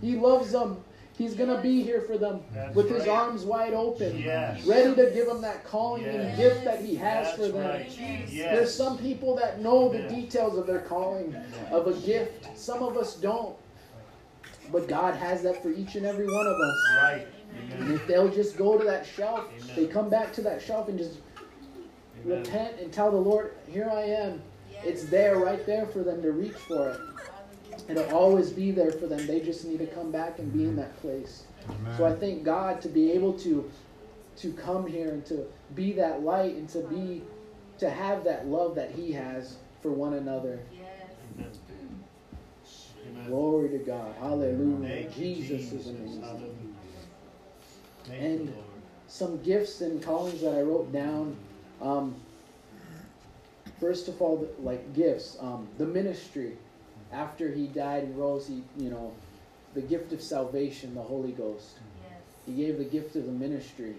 [0.00, 0.82] he loves them.
[1.16, 4.64] He's gonna be here for them That's with his arms wide open, Yes.
[4.64, 7.66] ready to give them that calling and gift that he has That's for them.
[7.66, 7.90] right.
[8.32, 10.08] There's some people that know the Yeah.
[10.08, 11.34] details of their calling,
[11.72, 12.56] of a gift.
[12.56, 13.56] Some of us don't.
[14.70, 16.78] But God has that for each and every one of us.
[16.96, 17.26] Right.
[17.78, 19.76] And if they'll just go to that shelf, Amen.
[19.76, 21.18] they come back to that shelf and just
[22.24, 22.38] Amen.
[22.38, 24.42] repent and tell the Lord, Here I am.
[24.84, 27.00] It's there, right there for them to reach for it.
[27.88, 29.26] It'll always be there for them.
[29.26, 31.44] They just need to come back and be in that place.
[31.96, 33.70] So I thank God to be able to
[34.36, 37.22] to come here and to be that light and to be
[37.78, 40.60] to have that love that He has for one another.
[43.28, 43.38] Amen.
[43.38, 43.40] Amen.
[43.40, 44.14] Glory to God.
[44.20, 44.88] Hallelujah.
[44.88, 46.22] Thank Jesus is amazing.
[46.22, 46.52] Hallelujah.
[48.04, 48.64] Thank And- you, Lord.
[49.10, 51.36] Some gifts and callings that I wrote down.
[51.80, 52.14] Um,
[53.80, 56.56] first of all, like gifts, um, the ministry.
[57.10, 59.12] After he died and rose, he, you know,
[59.72, 61.78] the gift of salvation, the Holy Ghost.
[62.44, 63.94] He gave the gift of the ministry.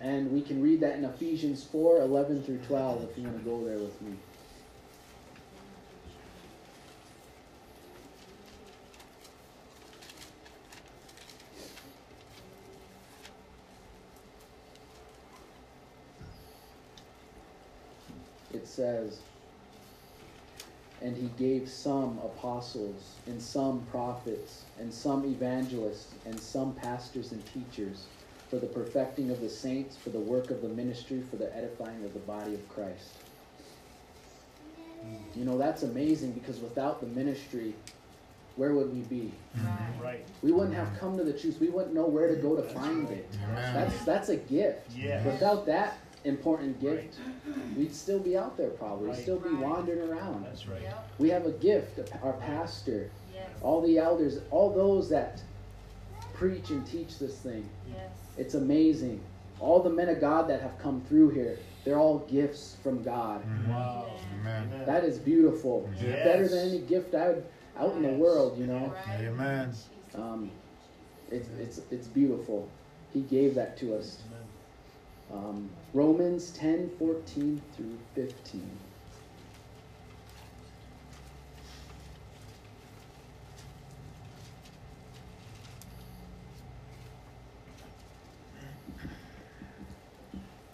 [0.00, 3.44] And we can read that in Ephesians 4 11 through 12 if you want to
[3.44, 4.12] go there with me.
[18.74, 19.20] Says,
[21.00, 27.42] And he gave some apostles, and some prophets, and some evangelists, and some pastors and
[27.46, 28.06] teachers
[28.50, 32.04] for the perfecting of the saints, for the work of the ministry, for the edifying
[32.04, 33.14] of the body of Christ.
[35.34, 37.74] You know, that's amazing because without the ministry,
[38.56, 39.32] where would we be?
[40.00, 40.24] Right.
[40.42, 41.58] We wouldn't have come to the truth.
[41.60, 43.28] We wouldn't know where to go to find it.
[43.48, 43.74] Amen.
[43.74, 44.90] That's that's a gift.
[44.96, 45.26] Yes.
[45.26, 47.16] Without that important gift,
[47.76, 49.04] we'd still be out there probably.
[49.08, 49.22] We'd Right.
[49.22, 49.62] still be Right.
[49.62, 50.44] wandering around.
[50.44, 50.82] That's right.
[51.18, 53.10] We have a gift, our pastor,
[53.62, 55.42] all the elders, all those that
[56.32, 57.68] preach and teach this thing.
[57.88, 58.10] Yes.
[58.36, 59.20] It's amazing.
[59.60, 63.42] All the men of God that have come through here, they're all gifts from God.
[63.68, 64.06] Wow.
[64.40, 64.68] Amen.
[64.74, 64.86] Amen.
[64.86, 65.88] That is beautiful.
[66.02, 66.24] Yes.
[66.24, 67.36] Better than any gift out,
[67.78, 68.92] out in the world, you know.
[69.20, 69.72] Amen.
[70.14, 70.50] Um,
[71.30, 72.68] it's, it's, it's beautiful.
[73.12, 74.22] He gave that to us.
[75.34, 78.78] Um, Romans 10 14 through 15.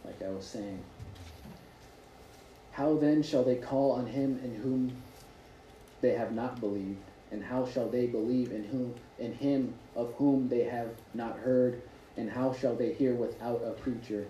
[0.05, 0.85] Like I was saying.
[2.73, 5.03] How then shall they call on him in whom
[6.03, 7.11] they have not believed?
[7.33, 11.81] And how shall they believe in whom in him of whom they have not heard?
[12.19, 14.27] And how shall they hear without a preacher?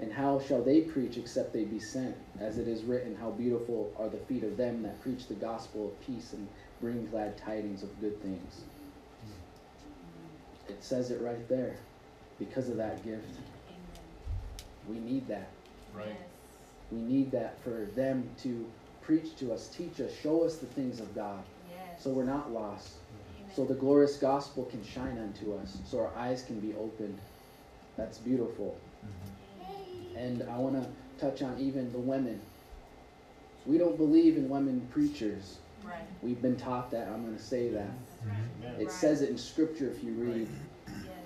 [0.00, 2.16] And how shall they preach except they be sent?
[2.40, 5.86] As it is written, How beautiful are the feet of them that preach the gospel
[5.86, 6.48] of peace and
[6.80, 8.62] bring glad tidings of good things.
[10.68, 11.76] It says it right there.
[12.38, 13.38] Because of that gift,
[14.88, 15.48] we need that.
[15.94, 16.16] Right.
[16.90, 18.70] We need that for them to
[19.00, 21.42] preach to us, teach us, show us the things of God,
[21.98, 22.94] so we're not lost.
[23.54, 27.18] So the glorious gospel can shine unto us, so our eyes can be opened.
[27.96, 28.76] That's beautiful.
[29.06, 29.33] Mm-hmm.
[30.16, 30.88] And I want to
[31.20, 32.40] touch on even the women.
[33.66, 35.58] We don't believe in women preachers.
[35.84, 36.02] Right.
[36.22, 37.08] We've been taught that.
[37.08, 37.90] I'm going to say that.
[38.62, 38.80] Amen.
[38.80, 40.48] It says it in scripture if you read.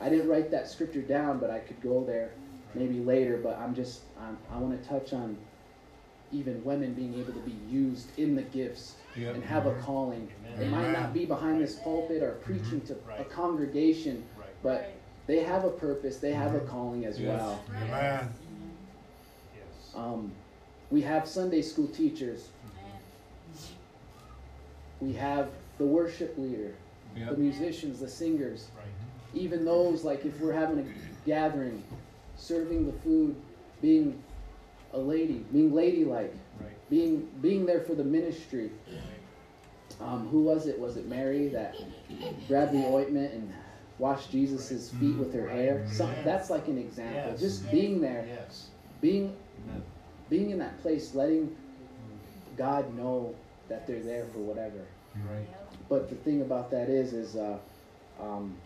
[0.01, 2.33] I didn't write that scripture down, but I could go there
[2.75, 3.37] maybe later.
[3.37, 5.37] But I'm just, I'm, I want to touch on
[6.33, 9.35] even women being able to be used in the gifts Yep.
[9.35, 10.29] and have a calling.
[10.57, 13.23] They might not be behind this pulpit or preaching to mm-hmm.
[13.23, 14.47] a congregation, Right.
[14.63, 14.93] but
[15.27, 16.69] they have a purpose, they have a mm-hmm.
[16.69, 17.41] calling as Yes.
[17.41, 17.65] well.
[17.83, 18.33] Amen.
[19.95, 19.97] Yes.
[20.03, 20.33] Um,
[20.91, 22.49] we have Sunday school teachers,
[25.01, 26.75] we have the worship leader,
[27.15, 28.87] the musicians, the singers, Right.
[29.43, 31.83] even those like if we're having a gathering,
[32.37, 33.37] serving the food,
[33.83, 34.23] being
[34.93, 36.71] a lady, being ladylike, Right.
[36.91, 38.71] being being there for the ministry.
[38.89, 40.01] Right.
[40.01, 40.79] Um, who was it?
[40.79, 41.75] Was it Mary that
[42.47, 43.53] grabbed the ointment and
[43.99, 45.85] washed Jesus' feet with her hair?
[45.91, 47.33] Some, that's like an example.
[47.33, 47.41] Yes.
[47.41, 48.69] Just being there, Yes.
[49.01, 49.37] Being
[50.29, 51.57] being in that place, letting
[52.57, 53.35] God know
[53.69, 54.87] that they're there for whatever.
[55.31, 55.47] Right.
[55.89, 57.59] But the thing about that is, is uh,
[58.21, 58.57] um,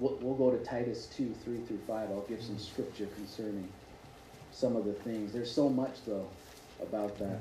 [0.00, 2.10] we'll, we'll go to Titus two, three through five.
[2.10, 3.68] I'll give some scripture concerning
[4.50, 5.32] some of the things.
[5.32, 6.28] There's so much though
[6.82, 7.38] about that.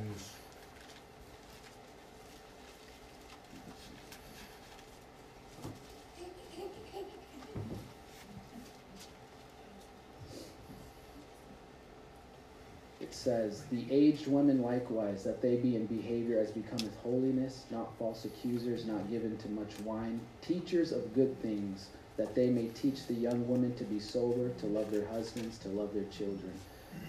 [13.28, 18.24] Says, The aged women likewise, that they be in behavior as becometh holiness, not false
[18.24, 23.14] accusers, not given to much wine, teachers of good things, that they may teach the
[23.14, 26.54] young women to be sober, to love their husbands, to love their children,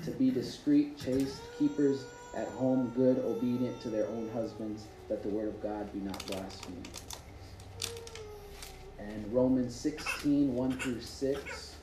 [0.04, 2.02] to be discreet, chaste, keepers
[2.34, 6.26] at home, good, obedient to their own husbands, that the word of God be not
[6.26, 6.88] blasphemed.
[8.98, 11.76] And Romans 16, 1 through 6.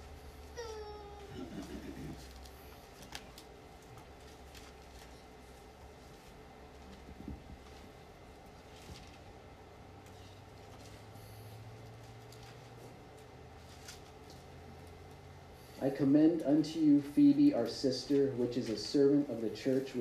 [15.85, 19.92] I commend unto you Phoebe, our sister, which is a servant of the church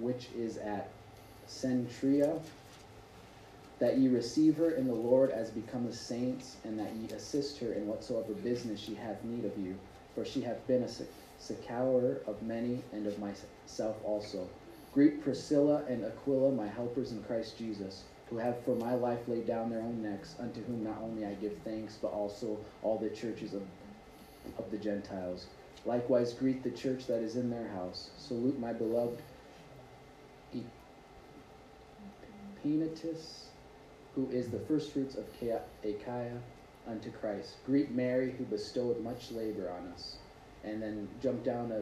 [0.00, 0.90] which is at
[1.48, 2.40] Cenchrea,
[3.78, 7.58] that ye receive her in the Lord as become becometh saints, and that ye assist
[7.60, 9.76] her in whatsoever business she hath need of you.
[10.14, 11.06] For she hath been a suc-
[11.38, 14.48] succour of many, and of myself also.
[14.92, 19.46] Greet Priscilla and Aquila, my helpers in Christ Jesus, who have for my life laid
[19.46, 23.10] down their own necks, unto whom not only I give thanks, but also all the
[23.10, 23.62] churches of
[24.58, 25.46] of the Gentiles.
[25.86, 28.10] Likewise, greet the church that is in their house.
[28.16, 29.20] Salute my beloved
[32.64, 33.44] Epaenetus,
[34.14, 36.38] who is the firstfruits of Cha- Achaia
[36.88, 37.56] unto Christ.
[37.66, 40.16] Greet Mary, who bestowed much labor on us.
[40.64, 41.80] And then jump down to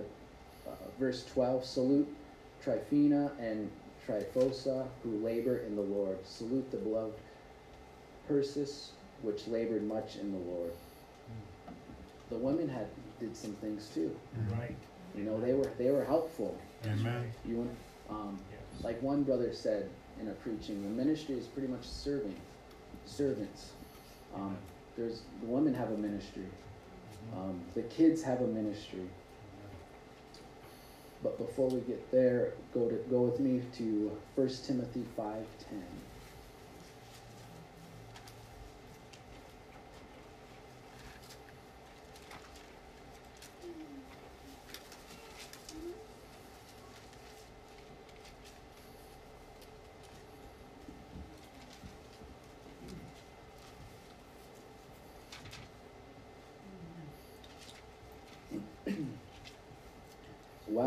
[0.68, 1.64] uh, verse 12.
[1.64, 2.08] Salute
[2.62, 3.70] Tryphena and
[4.04, 6.18] Tryphosa, who labor in the Lord.
[6.26, 7.20] Salute the beloved
[8.28, 8.90] Persis,
[9.22, 10.72] which labored much in the Lord
[12.32, 12.86] the women had
[13.20, 14.14] did some things too.
[14.38, 14.60] Mm-hmm.
[14.60, 14.76] Right.
[15.14, 16.56] You know, they were they were helpful.
[16.86, 17.30] Amen.
[17.44, 17.68] You
[18.10, 18.84] um, yes.
[18.84, 19.88] like one brother said
[20.20, 22.36] in a preaching, the ministry is pretty much serving,
[23.06, 23.72] servants.
[24.34, 24.56] Um,
[24.96, 26.44] there's the women have a ministry.
[26.44, 27.40] Mm-hmm.
[27.40, 29.06] Um, the kids have a ministry.
[31.22, 35.44] But before we get there, go to go with me to 1 Timothy 5:10.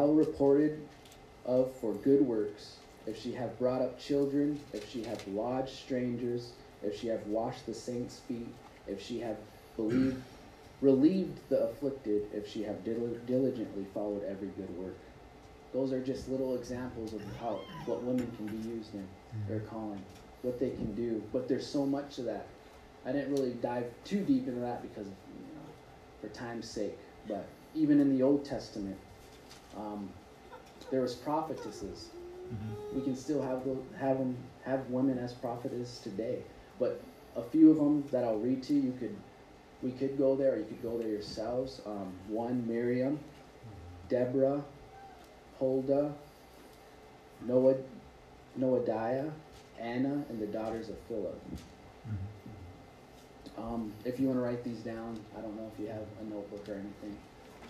[0.06, 0.80] Well reported
[1.46, 2.78] of for good works,
[3.08, 6.52] if she have brought up children, if she have lodged strangers,
[6.84, 8.48] if she have washed the saints' feet,
[8.88, 9.38] if she have
[9.76, 10.22] believed,
[10.82, 14.96] relieved the afflicted, if she have dil- diligently followed every good work.
[15.74, 19.50] Those are just little examples of how what women can be used in mm-hmm.
[19.50, 20.02] their calling,
[20.42, 21.22] what they can do.
[21.34, 22.46] But there's so much of that.
[23.06, 26.98] I didn't really dive too deep into that because, you know, for time's sake.
[27.28, 27.46] But
[27.76, 28.98] even in the Old Testament,
[29.78, 30.10] um,
[30.92, 32.10] there was prophetesses.
[32.94, 36.40] We can still have the, have them have women as prophetess today,
[36.80, 37.02] but
[37.36, 39.16] a few of them that I'll read to you, could
[39.82, 41.82] we could go there, or you could go there yourselves.
[41.86, 43.20] Um, one Miriam,
[44.10, 44.64] Deborah,
[45.60, 46.14] Huldah,
[47.46, 47.76] Noah,
[48.60, 49.32] Noadiah,
[49.80, 51.40] Anna, and the daughters of Philip.
[53.58, 56.24] Um, if you want to write these down, I don't know if you have a
[56.26, 57.18] notebook or anything,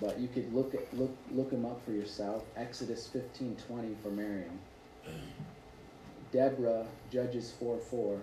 [0.01, 2.43] but you could look at, look look them up for yourself.
[2.55, 4.59] Exodus fifteen twenty for Miriam.
[6.31, 8.19] Deborah, Judges four four.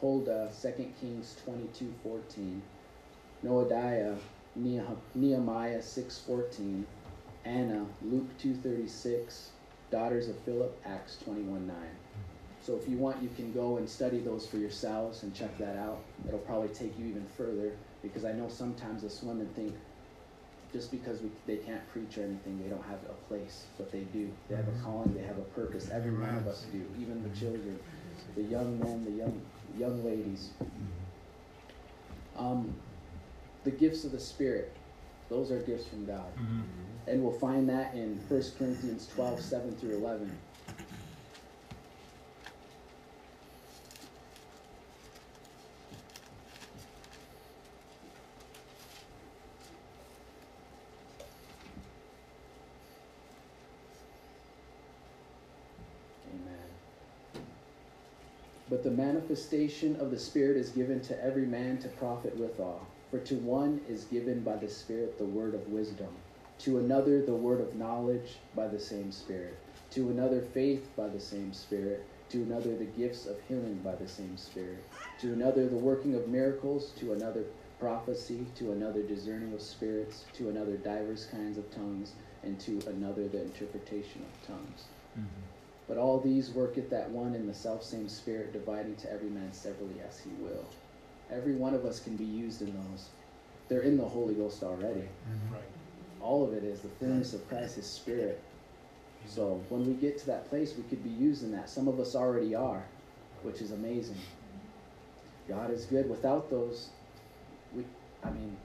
[0.00, 2.62] Huldah, Second Kings twenty two fourteen.
[3.44, 4.16] Noadiah,
[4.58, 6.86] Nehe- Nehemiah six fourteen.
[7.44, 9.50] Anna, Luke two thirty six.
[9.90, 11.96] Daughters of Philip, Acts twenty one nine.
[12.62, 15.76] So if you want, you can go and study those for yourselves and check that
[15.76, 15.98] out.
[16.28, 19.74] It'll probably take you even further because I know sometimes us women think
[20.72, 24.00] just because we, they can't preach or anything, they don't have a place, but they
[24.12, 24.30] do.
[24.48, 24.84] They have a mm-hmm.
[24.84, 25.90] calling, they have a purpose.
[25.90, 27.40] Every one of us do, even the mm-hmm.
[27.40, 27.78] children,
[28.36, 29.40] the young men, the young
[29.78, 30.50] young ladies.
[32.36, 32.74] Um,
[33.64, 34.72] the gifts of the Spirit,
[35.28, 36.34] those are gifts from God.
[36.36, 36.60] Mm-hmm.
[37.06, 40.30] And we'll find that in 1 Corinthians 12, 7 through 11.
[56.32, 56.70] Amen.
[58.80, 62.86] But the manifestation of the Spirit is given to every man to profit withal.
[63.10, 66.08] For to one is given by the Spirit the word of wisdom,
[66.60, 69.58] to another the word of knowledge by the same Spirit,
[69.90, 74.08] to another faith by the same Spirit, to another the gifts of healing by the
[74.08, 74.82] same Spirit,
[75.20, 77.44] to another the working of miracles, to another
[77.78, 82.12] prophecy, to another discerning of spirits, to another divers kinds of tongues,
[82.44, 84.84] and to another the interpretation of tongues.
[85.18, 85.49] Mm-hmm.
[85.90, 89.28] But all these work at that one in the self same Spirit, dividing to every
[89.28, 90.64] man severally as he will.
[91.32, 93.08] Every one of us can be used in those.
[93.68, 95.00] They're in the Holy Ghost already.
[95.00, 95.52] Mm-hmm.
[95.52, 95.64] Right.
[96.20, 98.40] All of it is the fullness of Christ, His Spirit.
[99.26, 101.68] So when we get to that place, we could be used in that.
[101.68, 102.84] Some of us already are,
[103.42, 104.18] which is amazing.
[105.48, 106.08] God is good.
[106.08, 106.90] Without those,
[107.74, 107.82] we,
[108.22, 108.56] I mean,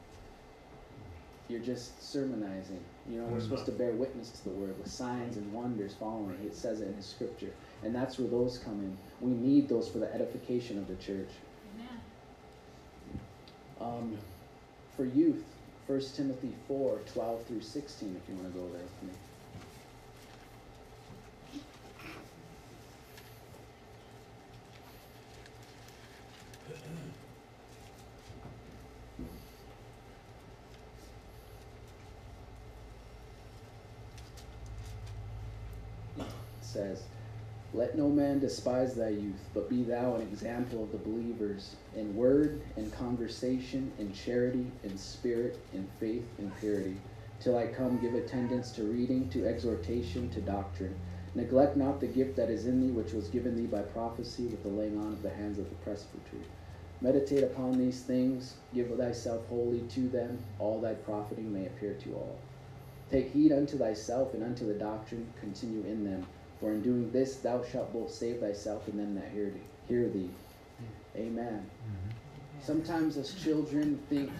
[1.48, 2.84] you're just sermonizing.
[3.10, 6.38] You know, we're supposed to bear witness to the word with signs and wonders following.
[6.44, 7.52] It says it in His Scripture,
[7.84, 8.98] and that's where those come in.
[9.22, 11.30] We need those for the edification of the church.
[13.80, 14.18] Um,
[14.96, 15.44] for youth,
[15.88, 19.14] 1 Timothy 4 12 through 16, if you want to go there with me.
[36.76, 37.04] Says,
[37.74, 42.16] Let no man despise thy youth, but be thou an example of the believers in
[42.16, 46.98] word, in conversation, in charity, in spirit, in faith, in purity.
[47.40, 50.96] Till I come, give attendance to reading, to exhortation, to doctrine.
[51.34, 54.64] Neglect not the gift that is in thee, which was given thee by prophecy with
[54.64, 56.44] the laying on of the hands of the presbytery.
[57.02, 62.14] Meditate upon these things, give thyself wholly to them, all thy profiting may appear to
[62.16, 62.38] all.
[63.12, 66.26] Take heed unto thyself and unto the doctrine, continue in them.
[66.60, 69.60] For in doing this thou shalt both save thyself and them that hear thee.
[69.88, 70.30] Hear thee.
[71.16, 71.70] Amen.
[72.62, 74.32] Sometimes as children think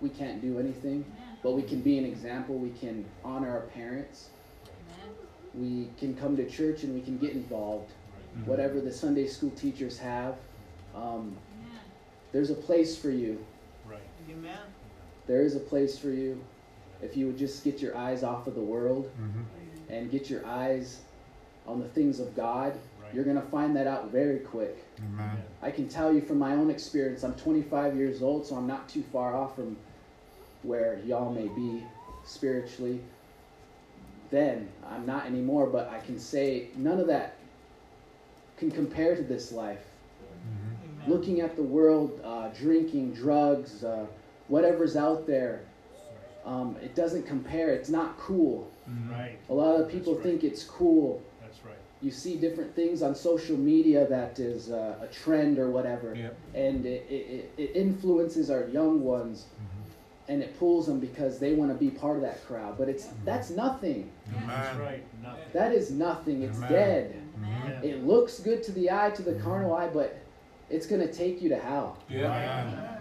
[0.00, 1.04] we can't do anything,
[1.42, 2.56] but we can be an example.
[2.56, 4.28] We can honor our parents.
[5.54, 7.92] We can come to church and we can get involved.
[8.44, 10.36] Whatever the Sunday school teachers have,
[10.94, 11.36] um,
[12.30, 13.44] there's a place for you.
[13.84, 13.98] Right.
[14.30, 14.58] Amen.
[15.26, 16.40] There is a place for you
[17.02, 19.92] if you would just get your eyes off of the world Mm-hmm.
[19.92, 21.00] and get your eyes
[21.66, 22.72] on the things of God.
[23.02, 23.14] Right.
[23.14, 24.76] You're going to find that out very quick.
[24.98, 25.42] Amen.
[25.62, 28.88] I can tell you from my own experience, I'm 25 years old, so I'm not
[28.88, 29.76] too far off from
[30.62, 31.84] where y'all may be
[32.24, 33.00] spiritually.
[34.30, 37.36] Then, I'm not anymore, but I can say none of that
[38.58, 39.84] can compare to this life.
[41.00, 41.10] Mm-hmm.
[41.10, 44.06] Looking at the world, uh, drinking, drugs, uh,
[44.48, 45.62] whatever's out there,
[46.44, 47.70] um, it doesn't compare.
[47.70, 48.70] It's not cool.
[49.10, 49.38] Right.
[49.50, 50.22] A lot of people right.
[50.22, 51.22] think it's cool.
[51.40, 51.74] That's right.
[52.00, 56.36] You see different things on social media that is uh, a trend or whatever, Yep.
[56.54, 59.46] and it, it, it influences our young ones,
[60.28, 62.78] and it pulls them because they want to be part of that crowd.
[62.78, 64.10] But it's that's nothing.
[64.46, 65.02] That's right.
[65.22, 65.44] Nothing.
[65.52, 66.42] That is nothing.
[66.42, 66.70] It's Amen.
[66.72, 67.22] dead.
[67.42, 67.80] Amen.
[67.82, 70.18] It looks good to the eye, to the carnal eye, but
[70.70, 71.98] it's going to take you to hell.
[72.08, 72.26] Yeah.
[72.26, 72.97] Amen.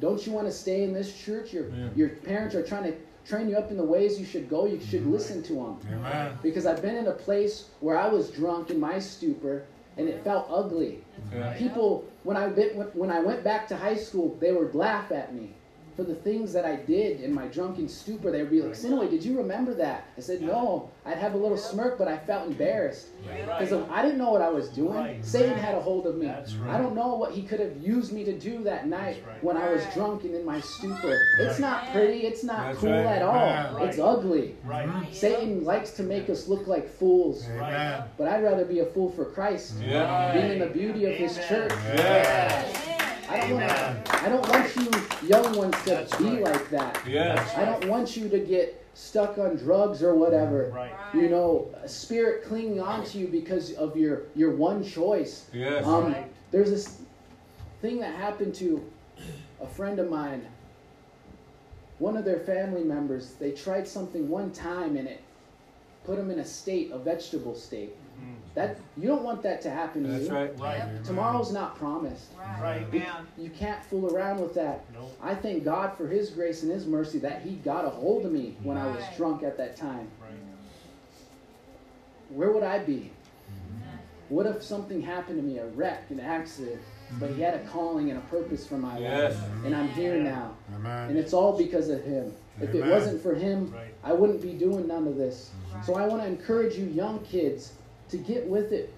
[0.00, 1.52] Don't you want to stay in this church?
[1.52, 1.88] Your Yeah.
[1.94, 2.94] your parents are trying to
[3.26, 4.66] train you up in the ways you should go.
[4.66, 5.78] You should listen to them.
[5.92, 6.32] Amen.
[6.42, 9.64] Because I've been in a place where I was drunk in my stupor,
[9.96, 11.04] and it felt ugly.
[11.32, 11.52] Yeah.
[11.54, 15.34] People, when I bit, when I went back to high school, they would laugh at
[15.34, 15.54] me
[16.00, 18.30] for the things that I did in my drunken stupor.
[18.30, 21.36] They would be like, "Sinaway, did you remember that?" I said, "No." I'd have a
[21.36, 23.88] little smirk, but I felt embarrassed because Right.
[23.90, 24.94] I didn't know what I was doing.
[24.94, 25.24] Right.
[25.24, 26.26] Satan had a hold of me.
[26.26, 29.42] That's I don't know what he could have used me to do that night right.
[29.42, 31.18] when I was drunk and in my stupor.
[31.38, 32.20] It's not pretty.
[32.26, 33.06] It's not That's cool right.
[33.06, 33.34] at all.
[33.78, 33.88] Right.
[33.88, 34.56] It's ugly.
[34.64, 34.88] Right.
[35.12, 37.46] Satan likes to make us look like fools.
[37.48, 38.04] Amen.
[38.16, 39.74] But I'd rather be a fool for Christ.
[39.82, 40.32] Yeah.
[40.32, 41.48] Being in the beauty of His Amen.
[41.48, 41.72] church.
[41.96, 43.09] Yes.
[43.30, 46.42] I don't, want, I don't want you young ones to That's be right.
[46.42, 47.00] like that.
[47.06, 47.56] Yes.
[47.56, 50.70] I don't want you to get stuck on drugs or whatever.
[50.74, 50.92] Right.
[51.14, 55.46] You know, a spirit clinging on to you because of your, your one choice.
[55.52, 55.86] Yes.
[55.86, 56.26] Um, Right.
[56.50, 56.98] there's this
[57.80, 58.84] thing that happened to
[59.60, 60.46] a friend of mine.
[61.98, 65.22] One of their family members, they tried something one time and it
[66.04, 67.94] put them in a state, a vegetable state.
[68.54, 70.34] That you don't want that to happen to That's you.
[70.34, 70.58] right.
[70.58, 70.80] Right.
[70.80, 71.02] Amen.
[71.04, 72.26] Tomorrow's not promised.
[72.60, 72.84] Right.
[72.92, 73.26] You, Amen.
[73.38, 74.84] you can't fool around with that.
[74.92, 75.08] No.
[75.22, 78.32] I thank God for His grace and His mercy that He got a hold of
[78.32, 80.08] me when I was drunk at that time.
[80.20, 80.30] Right.
[82.30, 83.10] Where would I be?
[83.50, 84.34] Mm-hmm.
[84.34, 86.80] What if something happened to me, a wreck, an accident?
[87.18, 89.34] But He had a calling and a purpose for my Yes.
[89.34, 92.32] life, and I'm here now, and it's all because of Him.
[92.60, 93.94] If it wasn't for Him, Right.
[94.04, 95.50] I wouldn't be doing none of this.
[95.84, 97.72] So I want to encourage you, young kids,
[98.10, 98.92] to get with it.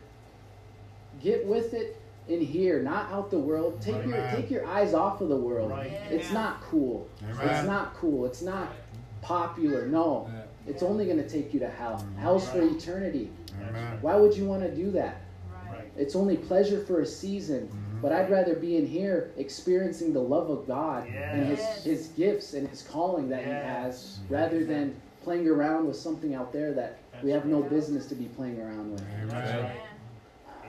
[1.23, 3.81] Get with it in here, not out the world.
[3.81, 4.37] Take your Amen.
[4.37, 5.71] take your eyes off of the world.
[5.71, 5.93] Right.
[6.11, 7.09] It's not cool.
[7.29, 7.67] It's Amen.
[7.67, 8.27] not cool.
[8.27, 8.73] It's not
[9.21, 9.87] popular.
[9.87, 10.31] No.
[10.33, 10.43] Yeah.
[10.67, 11.97] It's only going to take you to hell.
[11.97, 12.19] Mm-hmm.
[12.19, 13.31] Hell's for eternity.
[13.69, 13.99] Amen.
[14.01, 15.23] Why would you want to do that?
[15.71, 15.91] Right.
[15.97, 17.67] It's only pleasure for a season.
[17.67, 18.01] Mm-hmm.
[18.01, 22.55] But I'd rather be in here experiencing the love of God and his, his gifts
[22.55, 26.99] and his calling that he has rather than playing around with something out there that
[27.23, 29.29] we have no business to be playing around with.
[29.29, 29.63] That's Amen.
[29.65, 29.81] right.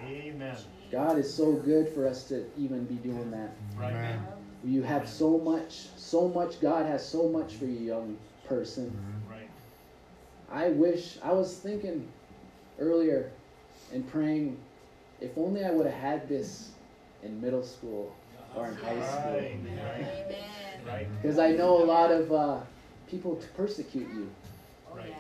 [0.06, 0.58] Amen.
[0.92, 3.52] God is so good for us to even be doing that.
[3.78, 3.90] Right.
[3.92, 4.22] Amen.
[4.64, 6.62] You have so much, so much.
[6.62, 8.96] God has so much for you, young person.
[9.30, 9.50] Right.
[10.52, 12.08] I wish I was thinking
[12.80, 13.32] earlier
[13.92, 14.58] and praying
[15.22, 16.72] if only I would have had this
[17.24, 18.14] in middle school
[18.56, 19.32] or in high school.
[19.34, 19.58] Right.
[19.84, 20.08] Right.
[20.86, 21.22] Right.
[21.22, 22.60] Because I know a lot of uh,
[23.10, 24.30] people to persecute you.
[24.92, 25.08] Oh, Right.
[25.10, 25.16] yeah.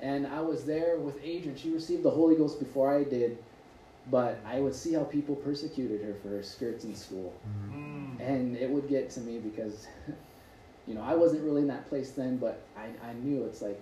[0.00, 1.56] And I was there with Adrian.
[1.56, 3.38] She received the Holy Ghost before I did.
[4.10, 7.32] But I would see how people persecuted her for her skirts in school.
[7.70, 8.20] Mm.
[8.20, 9.86] And it would get to me because,
[10.86, 13.80] you know, I wasn't really in that place then, but I, I knew it's like,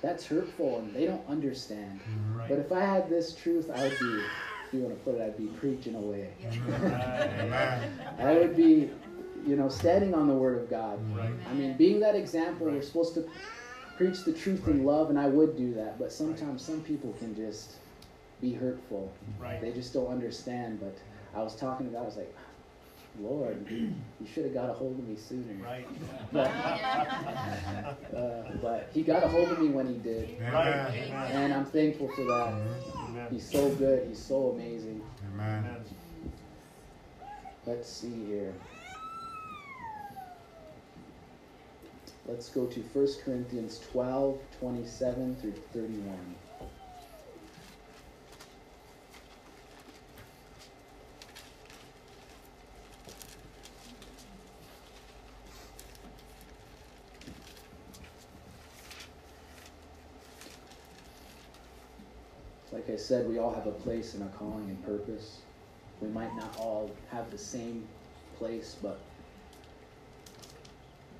[0.00, 2.00] that's hurtful and they don't understand.
[2.34, 2.48] Right.
[2.48, 4.20] But if I had this truth, I would be,
[4.66, 6.30] if you want to put it, I'd be preaching away.
[8.18, 8.90] I would be,
[9.46, 10.98] you know, standing on the Word of God.
[11.16, 11.30] Right.
[11.50, 13.28] I mean, being that example, we're supposed to
[13.96, 15.98] preach the truth in love, and I would do that.
[15.98, 17.74] But sometimes some people can just
[18.40, 19.12] be hurtful.
[19.38, 19.60] Right.
[19.60, 20.80] They just don't understand.
[20.80, 20.96] But
[21.38, 22.34] I was talking to God, I was like,
[23.20, 23.94] Lord, you
[24.34, 25.54] should have got a hold of me sooner.
[25.62, 25.86] Right.
[26.32, 26.48] But,
[28.16, 30.40] uh, but He got a hold of me when He did.
[30.40, 30.68] Right.
[30.68, 31.10] Amen.
[31.10, 31.32] Amen.
[31.32, 32.54] And I'm thankful for that.
[32.96, 33.28] Amen.
[33.30, 34.08] He's so good.
[34.08, 35.00] He's so amazing.
[35.32, 35.64] Amen.
[35.64, 35.84] Amen.
[37.66, 38.52] Let's see here.
[42.26, 46.34] Let's go to 1 Corinthians 12, 27 through 31.
[62.72, 65.40] Like I said, we all have a place and a calling and purpose.
[66.00, 67.86] We might not all have the same
[68.38, 68.98] place, but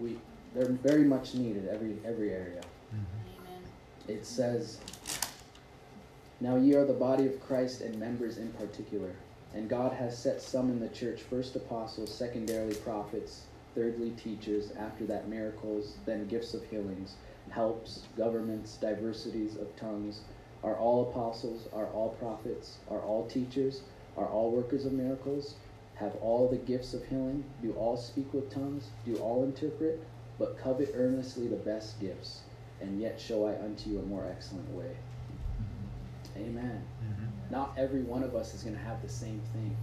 [0.01, 0.17] we
[0.55, 2.63] they're very much needed every every area.
[2.93, 3.63] Amen.
[4.09, 4.79] It says,
[6.41, 9.15] Now ye are the body of Christ and members in particular.
[9.55, 13.43] And God has set some in the church, first apostles, secondarily prophets,
[13.75, 17.15] thirdly teachers, after that miracles, then gifts of healings,
[17.51, 20.23] helps, governments, diversities of tongues.
[20.65, 21.69] Are all apostles?
[21.73, 22.79] Are all prophets?
[22.91, 23.83] Are all teachers?
[24.17, 25.55] Are all workers of miracles?
[25.97, 27.45] Have all the gifts of healing?
[27.63, 28.89] Do all speak with tongues?
[29.05, 30.03] Do all interpret?
[30.39, 32.41] But covet earnestly the best gifts
[32.81, 34.97] and yet show I unto you a more excellent way.
[36.37, 36.83] Amen.
[37.05, 37.25] Mm-hmm.
[37.51, 39.77] Not every one of us is going to have the same thing.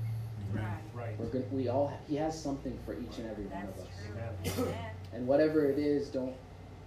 [0.54, 0.66] Right.
[0.94, 1.20] Right.
[1.20, 4.54] We're going we all he has something for each and every one of us.
[4.56, 4.66] true.
[4.66, 4.92] Amen.
[5.14, 6.36] And whatever it is, don't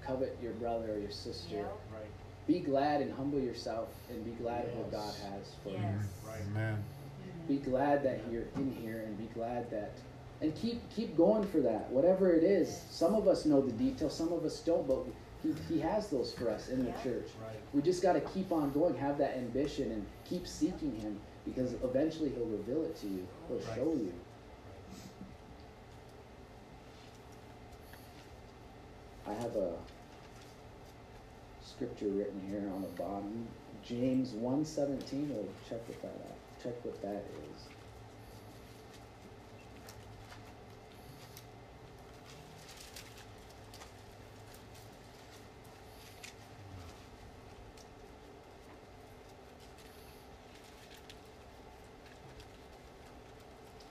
[0.04, 1.56] covet your brother or your sister.
[1.56, 1.80] Yep.
[1.92, 2.46] Right.
[2.46, 5.76] Be glad and humble yourself and be glad of what God has for you.
[6.26, 6.40] Right.
[6.50, 6.84] Amen.
[7.48, 9.92] Be glad that you're in here and be glad that
[10.45, 11.90] and keep keep going for that.
[11.90, 12.82] Whatever it is.
[12.90, 14.99] Some of us know the details, some of us don't, but
[15.42, 17.03] he, he has those for us in the Yeah.
[17.03, 17.28] church.
[17.42, 17.57] Right.
[17.72, 21.72] We just got to keep on going, have that ambition, and keep seeking Him because
[21.82, 23.26] eventually He'll reveal it to you.
[23.49, 23.74] He'll Right.
[23.74, 24.12] show you.
[29.26, 29.72] I have a
[31.62, 33.49] scripture written here on the bottom.
[33.82, 35.28] James 1.17.
[35.30, 36.36] We'll check what that out.
[36.62, 37.24] Check what that
[37.55, 37.68] is.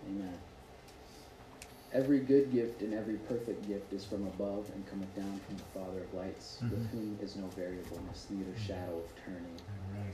[0.08, 0.38] Amen.
[1.94, 5.64] Every good gift and every perfect gift is from above and cometh down from the
[5.66, 6.88] Father of lights, with Mhm.
[6.89, 9.56] whom is no variableness, neither shadow of turning.
[9.91, 10.12] Amen.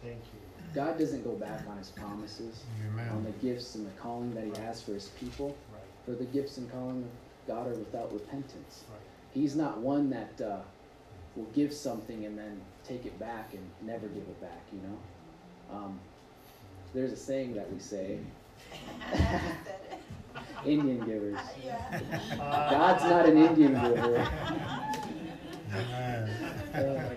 [0.00, 0.40] Thank you.
[0.74, 2.64] God doesn't go back on his promises,
[3.10, 5.48] on the gifts and the calling that he has for his people.
[5.72, 5.82] Right.
[6.04, 7.10] For the gifts and calling of
[7.46, 8.84] God are without repentance.
[8.90, 9.00] Right.
[9.32, 10.62] He's not one that uh,
[11.36, 14.98] will give something and then take it back and never give it back, you know?
[15.76, 16.00] Um,
[16.94, 18.18] there's a saying that we say
[20.64, 21.38] Indian givers.
[21.64, 22.00] Yeah.
[22.38, 24.28] God's not an Indian giver.
[26.74, 27.08] Uh,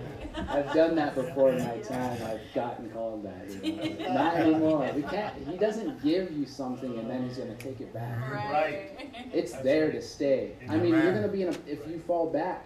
[0.49, 2.21] I've done that before in my time.
[2.23, 3.49] I've gotten called that.
[3.63, 4.13] You know.
[4.13, 4.91] Not anymore.
[4.95, 5.33] We can't.
[5.47, 8.31] He doesn't give you something and then he's going to take it back.
[8.31, 9.09] Right.
[9.33, 10.53] It's there to stay.
[10.69, 11.57] I mean, you're going to be in a.
[11.67, 12.65] If you fall back,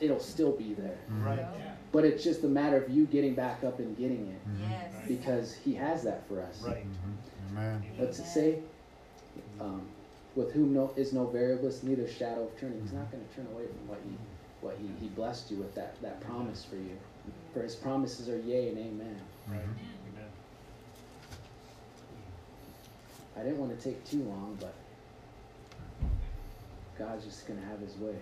[0.00, 0.98] it'll still be there.
[1.20, 1.46] Right.
[1.92, 4.92] But it's just a matter of you getting back up and getting it Yes.
[5.06, 6.62] because He has that for us.
[6.62, 6.84] Right.
[6.84, 7.12] Mm-hmm.
[7.50, 7.84] Amen.
[7.96, 8.58] What's it say?
[9.60, 9.86] Um,
[10.34, 12.80] with whom no is no variableness, neither shadow of turning.
[12.82, 14.16] He's not going to turn away from what he
[14.60, 16.96] what he, he blessed you with that that promise for you.
[17.52, 19.20] For His promises are yea and amen.
[19.48, 19.60] Right.
[19.60, 19.64] Mhm.
[20.12, 20.30] Amen.
[23.36, 24.74] I didn't want to take too long, but
[26.98, 28.14] God's just going to have His way.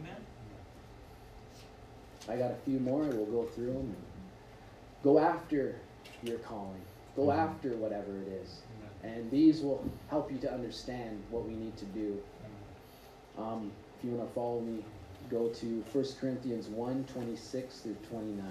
[0.00, 0.16] Amen.
[2.28, 3.04] I got a few more.
[3.04, 3.96] And we'll go through them.
[5.02, 5.76] go after
[6.22, 6.80] your calling.
[7.16, 8.60] Go after whatever it is.
[9.02, 12.20] And these will help you to understand what we need to do.
[13.38, 14.82] Um, if you want to follow me,
[15.30, 18.42] go to 1 Corinthians 1 26 through 29.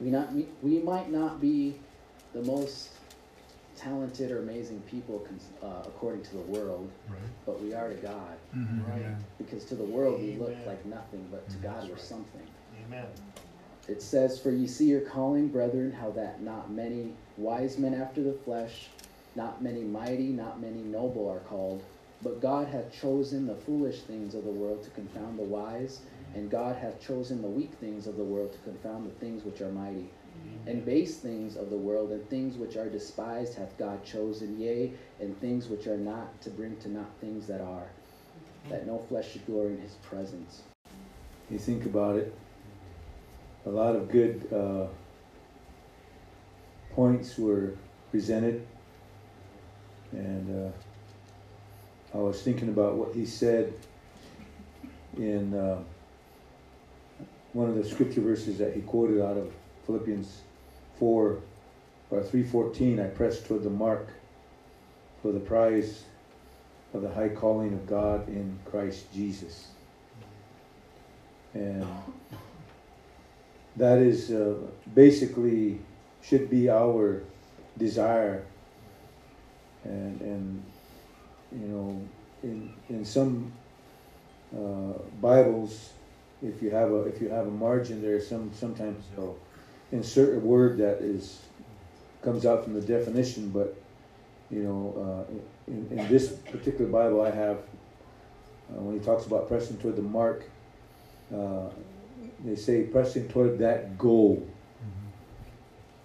[0.00, 1.74] We not we, we might not be
[2.32, 2.90] the most
[3.76, 7.18] talented or amazing people cons- uh, according to the world, Right.
[7.46, 8.36] but we are to God.
[8.54, 9.14] Right.
[9.38, 12.46] Because to the world we look like nothing, but to God we're something.
[12.86, 13.06] Amen.
[13.88, 18.22] It says, For ye see your calling, brethren, how that not many wise men after
[18.22, 18.88] the flesh,
[19.34, 21.82] not many mighty, not many noble are called.
[22.22, 26.00] But God hath chosen the foolish things of the world to confound the wise,
[26.34, 29.60] and God hath chosen the weak things of the world to confound the things which
[29.60, 30.10] are mighty.
[30.66, 34.92] And base things of the world and things which are despised hath God chosen, yea,
[35.20, 37.88] and things which are not, to bring to naught things that are,
[38.68, 40.62] that no flesh should glory in his presence.
[41.50, 42.34] You think about it,
[43.64, 44.86] a lot of good uh,
[46.94, 47.74] points were
[48.10, 48.66] presented,
[50.12, 50.70] and uh,
[52.14, 53.72] I was thinking about what he said
[55.16, 55.82] in uh,
[57.52, 59.52] one of the scripture verses that he quoted out of
[59.86, 60.40] Philippians
[60.98, 61.38] 4
[62.10, 63.04] or 3:14.
[63.04, 64.08] I press toward the mark
[65.22, 66.04] for the prize
[66.94, 69.68] of the high calling of God in Christ Jesus.
[71.54, 71.86] And
[73.76, 74.54] that is uh,
[74.94, 75.80] basically
[76.22, 77.22] should be our
[77.76, 78.44] desire.
[79.84, 80.62] And, and
[81.52, 82.08] you know,
[82.42, 83.52] in, in some
[84.54, 85.92] uh, Bibles,
[86.42, 89.38] if you have a if you have a margin there, some sometimes they'll
[89.92, 91.42] insert a word that is
[92.22, 93.76] comes out from the definition, but
[94.50, 95.32] you know, uh,
[95.66, 97.58] in, in this particular Bible I have,
[98.70, 100.44] uh, when he talks about pressing toward the mark,
[101.34, 101.68] uh,
[102.44, 104.46] they say pressing toward that goal,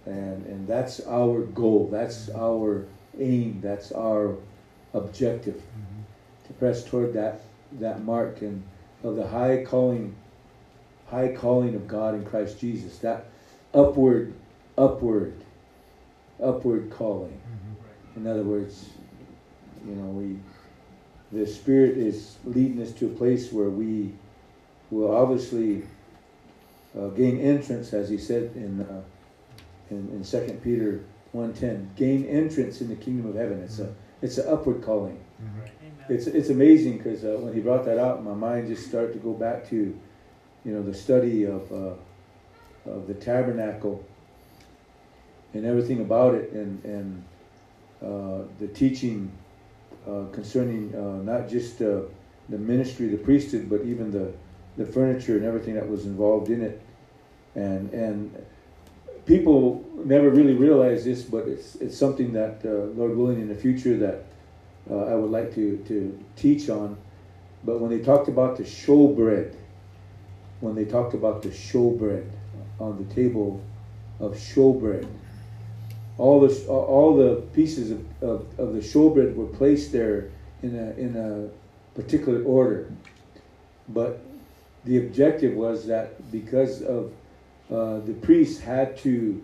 [0.05, 1.89] and and that's our goal.
[1.91, 2.85] That's our
[3.19, 3.59] aim.
[3.61, 4.35] That's our
[4.93, 5.61] objective
[6.47, 7.41] to press toward that
[7.79, 8.63] that mark and
[9.03, 10.15] of the high calling,
[11.07, 12.99] high calling of God in Christ Jesus.
[12.99, 13.25] That
[13.73, 14.33] upward,
[14.77, 15.35] upward,
[16.41, 17.39] upward calling.
[18.15, 18.89] In other words,
[19.85, 20.39] you know, we
[21.31, 24.13] the Spirit is leading us to a place where we
[24.91, 25.83] will obviously
[26.97, 29.01] uh, gain entrance, as he said in uh,
[29.89, 33.59] in, in Second Peter one ten, gain entrance in the kingdom of heaven.
[33.61, 35.19] It's a it's an upward calling.
[35.39, 35.71] Amen.
[36.09, 39.19] It's it's amazing because uh, when he brought that out, my mind just started to
[39.19, 41.93] go back to, you know, the study of uh,
[42.89, 44.03] of the tabernacle
[45.53, 47.23] and everything about it, and and
[48.01, 49.31] uh, the teaching
[50.07, 52.01] uh, concerning uh, not just uh,
[52.49, 54.33] the ministry, the priesthood, but even the
[54.77, 56.81] the furniture and everything that was involved in it,
[57.55, 58.45] and and
[59.25, 63.55] people never really realize this, but it's it's something that uh, Lord willing in the
[63.55, 64.25] future that
[64.89, 66.97] uh, I would like to, to teach on.
[67.63, 69.55] But when they talked about the showbread,
[70.59, 72.29] when they talked about the showbread
[72.79, 73.61] on the table
[74.19, 75.07] of showbread,
[76.17, 80.29] all the all the pieces of, of, of the showbread were placed there
[80.61, 82.91] in a in a particular order.
[83.89, 84.21] But
[84.85, 87.13] the objective was that because of
[87.73, 89.43] uh, the priest had to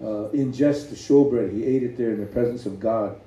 [0.00, 3.20] uh, ingest the showbread, he ate it there in the presence of God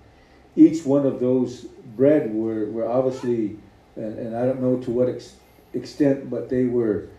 [0.58, 1.62] each one of those
[1.96, 3.58] bread were, were obviously,
[3.96, 5.36] and, and I don't know to what ex-
[5.74, 7.10] extent, but they were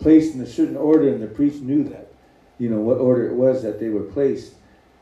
[0.00, 2.10] placed in a certain order, and the priest knew that,
[2.58, 4.54] you know, what order it was that they were placed.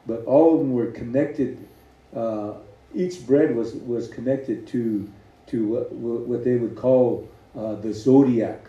[0.04, 1.66] But all of them were connected.
[2.14, 2.54] Uh,
[2.94, 5.10] each bread was was connected to
[5.48, 8.68] to what, what they would call uh, the zodiac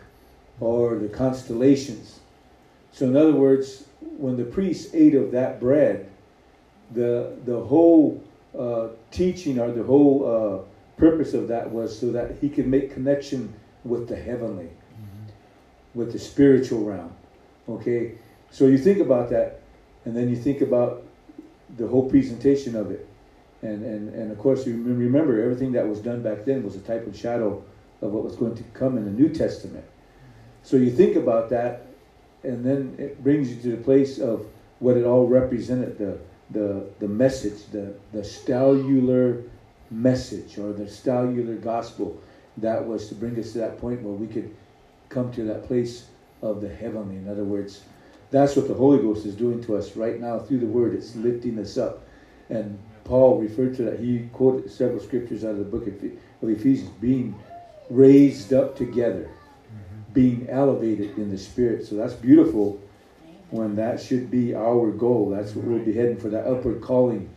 [0.59, 2.16] or the constellations.
[2.97, 3.85] So, in other words,
[4.17, 6.09] when the priest ate of that bread,
[6.95, 8.23] the the whole
[8.57, 12.91] uh, teaching or the whole uh, purpose of that was so that he could make
[12.91, 14.71] connection with the heavenly,
[15.93, 17.13] with the spiritual realm.
[17.69, 18.15] Okay,
[18.49, 19.61] so you think about that,
[20.05, 21.03] and then you think about
[21.77, 23.07] the whole presentation of it,
[23.61, 26.81] and and and of course you remember everything that was done back then was a
[26.81, 27.63] type of shadow
[28.01, 29.85] of what was going to come in the New Testament.
[30.63, 31.86] So you think about that,
[32.47, 34.45] and then it brings you to the place of
[34.79, 36.17] what it all represented the
[36.51, 39.43] the the message, the the stellular
[39.91, 42.19] message or the stellular gospel
[42.57, 44.53] that was to bring us to that point where we could
[45.09, 46.07] come to that place
[46.41, 47.15] of the heavenly.
[47.15, 47.81] In other words,
[48.31, 50.93] that's what the Holy Ghost is doing to us right now through the Word.
[50.93, 52.03] It's lifting us up.
[52.49, 53.99] And Paul referred to that.
[53.99, 57.35] He quoted several scriptures out of the book of Ephesians being
[57.89, 59.29] raised up together,
[60.17, 61.85] being elevated in the Spirit.
[61.85, 62.81] So that's beautiful
[63.51, 65.29] when that should be our goal.
[65.29, 67.29] That's what we'll be heading for, that upward calling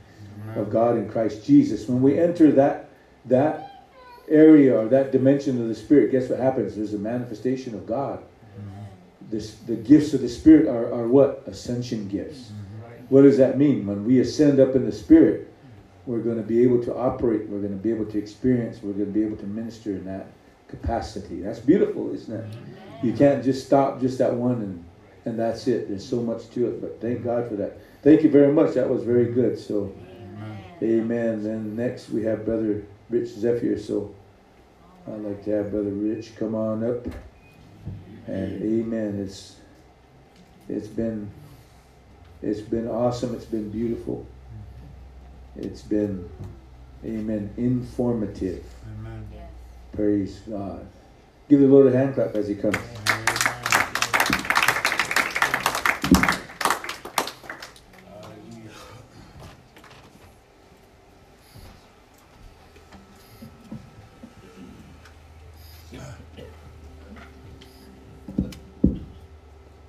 [0.57, 1.87] of God in Christ Jesus.
[1.87, 2.89] When we enter that
[3.27, 3.85] that
[4.31, 6.75] area or that dimension of the Spirit, guess what happens?
[6.75, 8.19] There's a manifestation of God.
[8.19, 9.31] Mm-hmm.
[9.31, 11.45] This, the gifts of the Spirit are, are what?
[11.47, 12.45] Ascension gifts.
[12.45, 13.15] Mm-hmm.
[13.15, 13.87] What does that mean?
[13.87, 15.53] When we ascend up in the Spirit,
[16.07, 18.95] we're going to be able to operate, we're going to be able to experience, we're
[18.95, 20.29] going to be able to minister in that
[20.71, 21.43] capacity.
[21.43, 22.47] That's beautiful, isn't it?
[23.03, 24.85] You can't just stop just at one and,
[25.25, 25.89] and that's it.
[25.89, 27.79] There's so much to it, but thank God for that.
[28.03, 28.75] Thank you very much.
[28.75, 29.59] That was very good.
[29.59, 29.95] So,
[30.83, 31.43] amen.
[31.43, 33.79] Then next we have Brother Rich Zephyr.
[33.79, 34.15] So,
[35.07, 37.07] I'd like to have Brother Rich come on up.
[38.27, 39.21] And amen.
[39.21, 39.57] It's
[40.69, 41.31] it's been
[42.43, 43.35] it's been awesome.
[43.35, 44.27] It's been beautiful.
[45.57, 46.29] It's been
[47.05, 48.65] amen informative.
[49.93, 50.87] Praise God.
[51.49, 52.77] Give the Lord a hand clap as he comes.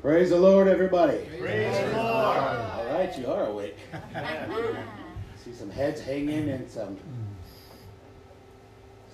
[0.02, 1.20] Praise the Lord, everybody.
[1.40, 2.38] Praise the Lord.
[2.38, 3.78] All right, you are awake.
[5.44, 6.98] See some heads hanging and some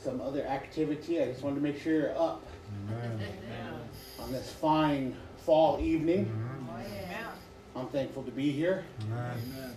[0.08, 1.22] some other activity.
[1.22, 2.42] I just wanted to make sure you're up
[2.90, 3.20] Amen.
[4.22, 6.32] on this fine fall evening.
[6.70, 7.28] Amen.
[7.76, 8.86] I'm thankful to be here.
[9.12, 9.76] Amen.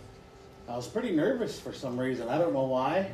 [0.69, 2.29] I was pretty nervous for some reason.
[2.29, 3.11] I don't know why.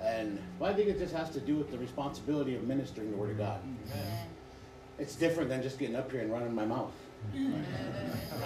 [0.00, 3.16] And well, I think it just has to do with the responsibility of ministering the
[3.18, 3.60] Word of God.
[4.98, 6.94] It's different than just getting up here and running my mouth.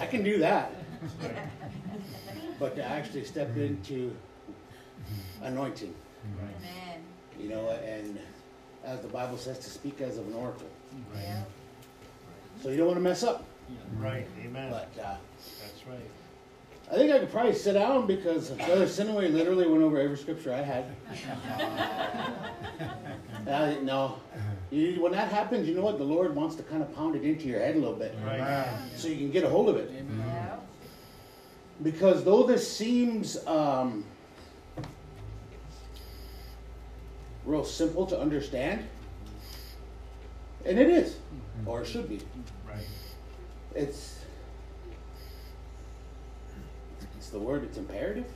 [0.00, 0.72] I can do that.
[2.58, 4.16] But to actually step into
[5.42, 5.94] anointing,
[6.58, 7.00] Amen.
[7.38, 8.18] you know, and
[8.84, 10.68] as the Bible says, to speak as of an oracle.
[11.16, 11.42] Yeah.
[12.62, 13.44] So you don't want to mess up.
[13.98, 14.26] Right.
[14.44, 14.70] Amen.
[14.70, 15.16] But uh,
[15.60, 15.98] That's right.
[16.90, 20.54] I think I could probably sit down because Brother Sinaway literally went over every scripture
[20.54, 20.84] I had.
[23.46, 24.16] And I didn't know.
[24.72, 25.98] You, when that happens, you know what?
[25.98, 28.66] The Lord wants to kind of pound it into your head a little bit Right.
[28.96, 29.90] so you can get a hold of it.
[30.18, 30.56] Yeah.
[31.82, 34.04] Because though this seems um,
[37.46, 38.86] real simple to understand,
[40.64, 41.16] and it is,
[41.64, 42.20] or it should be,
[42.68, 42.84] Right.
[43.74, 44.20] it's
[47.16, 47.64] it's the word.
[47.64, 48.26] It's imperative.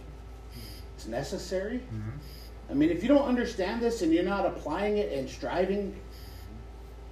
[0.97, 1.79] It's necessary.
[1.79, 2.11] Mm-hmm.
[2.71, 5.95] I mean, if you don't understand this and you're not applying it and striving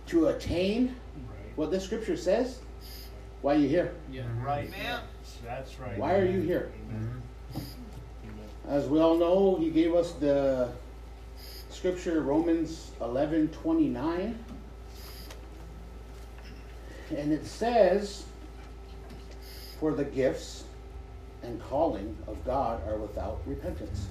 [0.07, 0.97] to attain
[1.29, 1.57] Right.
[1.57, 2.59] what the scripture says,
[3.43, 3.95] why are you here?
[4.11, 4.45] Yeah, mm-hmm.
[4.45, 4.67] Right.
[4.67, 5.01] Amen.
[5.45, 5.99] That's right.
[5.99, 6.49] Why are you mm-hmm.
[6.49, 6.73] here?
[6.91, 7.23] Amen.
[7.55, 8.49] Amen.
[8.69, 10.71] As we all know, he gave us the
[11.79, 14.37] scripture Romans 11 29.
[17.17, 18.25] And it says,
[19.79, 20.65] For the gifts
[21.45, 24.09] and calling of God are without repentance.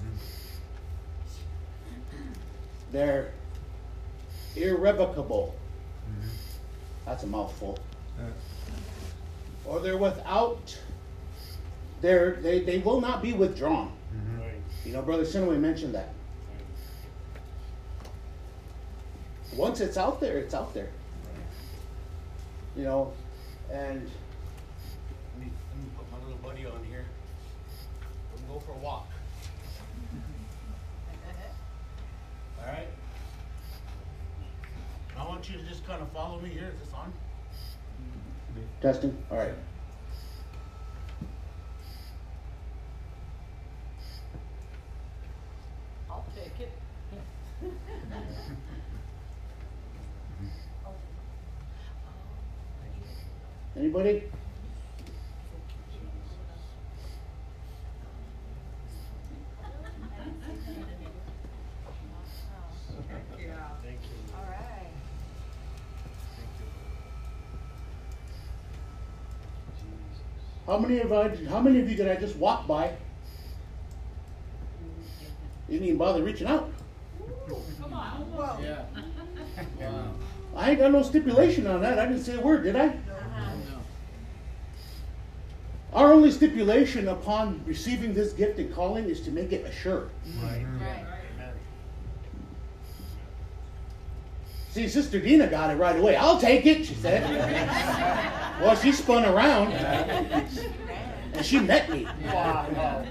[2.90, 3.32] They're
[4.56, 5.54] irrevocable.
[7.04, 7.78] That's a mouthful.
[9.66, 10.74] Or they're without,
[12.00, 13.92] they're, they, they will not be withdrawn.
[14.38, 14.54] Right.
[14.86, 16.14] You know, Brother Sinaway mentioned that.
[19.54, 20.88] Once it's out there, it's out there.
[22.76, 23.12] You know,
[23.72, 27.04] and let me, let me put my little buddy on here.
[28.46, 29.08] We'll go for a walk.
[32.60, 32.86] All right?
[35.18, 36.70] I want you to just kind of follow me here.
[36.74, 37.12] Is this on?
[38.80, 39.16] Testing.
[39.30, 39.54] All right.
[46.10, 46.72] I'll take it.
[47.60, 47.76] Anybody?
[48.10, 48.12] Yeah.
[48.12, 48.46] Thank you.
[50.86, 51.00] All right.
[52.82, 53.02] Thank you.
[69.76, 70.22] Jesus.
[70.66, 72.92] How many of I, how many of you did I just walk by?
[75.68, 76.72] Didn't even bother reaching out.
[77.80, 78.82] Come on, Yeah.
[79.78, 80.14] Wow.
[80.56, 81.98] I ain't got no stipulation on that.
[81.98, 82.96] I didn't say a word, did I?
[85.92, 85.98] No.
[85.98, 90.10] Our only stipulation upon receiving this gift and calling is to make it assured.
[90.42, 90.64] Right.
[90.80, 91.04] Right.
[94.70, 96.14] See, Sister Dina got it right away.
[96.16, 97.22] I'll take it, she said.
[98.62, 100.46] well, she spun around and
[101.44, 102.06] she met me.
[102.26, 103.08] Amen.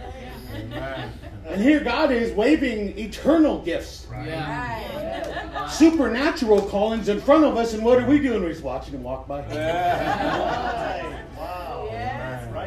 [1.48, 5.62] And here God is waving eternal gifts, Yeah.
[5.64, 5.70] Right.
[5.72, 8.44] supernatural callings in front of us, and what are we doing?
[8.44, 9.40] We're just watching him walk by.
[9.48, 11.24] Yeah.
[11.38, 11.88] Wow.
[11.92, 12.17] Yes.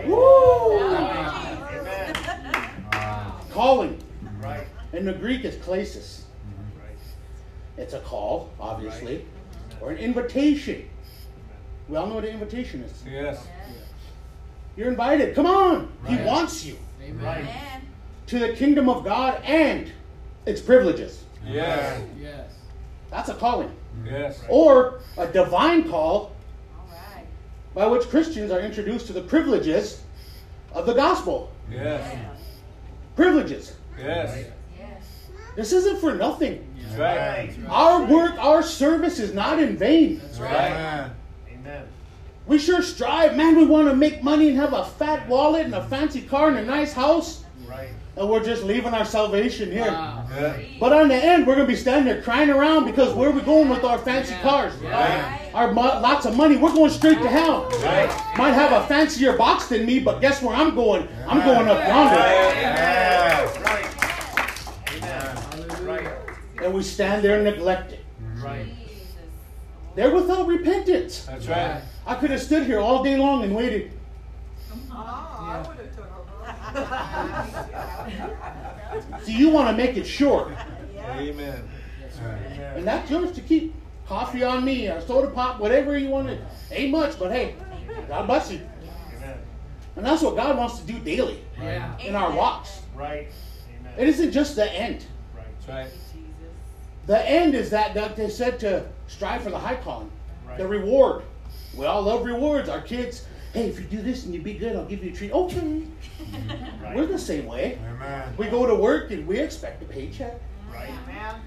[0.00, 0.08] Right.
[0.08, 0.78] Woo!
[1.78, 2.16] Amen.
[3.50, 4.02] Calling.
[4.40, 4.66] Right.
[4.92, 6.22] In the Greek, it's klesis.
[6.78, 6.96] Right.
[7.76, 9.26] It's a call, obviously,
[9.80, 10.88] or an invitation.
[11.88, 13.02] We all know what an invitation is.
[13.06, 13.46] Yes.
[14.76, 15.34] You're invited.
[15.34, 15.92] Come on.
[16.06, 17.24] He wants you Amen.
[17.24, 17.46] Right.
[18.28, 19.92] To the kingdom of God and
[20.46, 21.24] its privileges.
[21.44, 22.02] Yes.
[22.18, 22.52] Yes.
[23.10, 23.72] That's a calling.
[24.06, 24.40] Yes.
[24.48, 26.39] Or a divine call All right.
[27.74, 30.02] By which Christians are introduced to the privileges
[30.72, 31.50] of the gospel.
[31.70, 32.16] Yes.
[33.16, 33.74] Privileges.
[33.98, 34.46] Yes.
[34.78, 35.02] Yes.
[35.56, 36.66] This isn't for nothing.
[36.82, 37.46] That's right.
[37.46, 37.70] That's right.
[37.70, 40.18] Our work, our service is not in vain.
[40.18, 40.52] That's Right.
[40.52, 40.70] right.
[40.70, 41.10] Amen.
[41.52, 41.82] Amen.
[42.46, 43.56] We sure strive, man.
[43.56, 46.58] We want to make money and have a fat wallet and a fancy car and
[46.58, 47.90] a nice house, Right.
[48.16, 49.86] And we're just leaving our salvation here.
[49.86, 50.26] Wow.
[50.34, 50.56] Yeah.
[50.78, 53.32] But on the end, we're going to be standing there crying around because where are
[53.32, 54.42] we going with our fancy Yeah.
[54.42, 54.74] cars?
[54.82, 55.38] Yeah.
[55.54, 57.68] Our mo- lots of money, we're going straight to hell.
[57.82, 58.10] Right.
[58.36, 61.08] Might have a fancier box than me, but guess where I'm going?
[61.26, 62.16] I'm going up yonder.
[62.18, 63.58] Yes.
[63.58, 63.86] Right.
[65.82, 66.08] Right.
[66.62, 68.00] And we stand there neglected.
[68.42, 68.66] Right.
[69.96, 71.24] They're without repentance.
[71.26, 71.80] That's right.
[72.06, 73.92] I could have stood here all day long and waited.
[74.92, 75.74] Oh,
[76.74, 79.24] I would have took over.
[79.24, 80.52] See, you want to make it short.
[80.98, 81.68] Amen.
[82.76, 83.74] And that's yours to keep.
[84.06, 86.38] Coffee on me, or soda pop, whatever you want to.
[86.72, 87.54] Ain't much, but hey,
[88.08, 88.58] God bless you.
[89.16, 89.38] Amen.
[89.94, 91.96] And that's what God wants to do daily Yeah.
[91.98, 92.80] in our walks.
[92.96, 93.28] Right.
[93.80, 93.92] Amen.
[93.96, 95.04] It isn't just the end.
[95.32, 95.46] Right.
[95.68, 95.90] Right.
[97.06, 100.10] The end is that, that they said to strive for the high calling,
[100.44, 100.58] Right.
[100.58, 101.22] the reward.
[101.76, 102.68] We all love rewards.
[102.68, 105.14] Our kids, hey, if you do this and you be good, I'll give you a
[105.14, 105.32] treat.
[105.32, 105.82] Okay.
[106.82, 106.94] Right.
[106.96, 107.78] We're the same way.
[107.88, 108.34] Amen.
[108.36, 110.40] We go to work and we expect a paycheck.
[110.72, 110.90] Right.
[111.04, 111.40] Amen.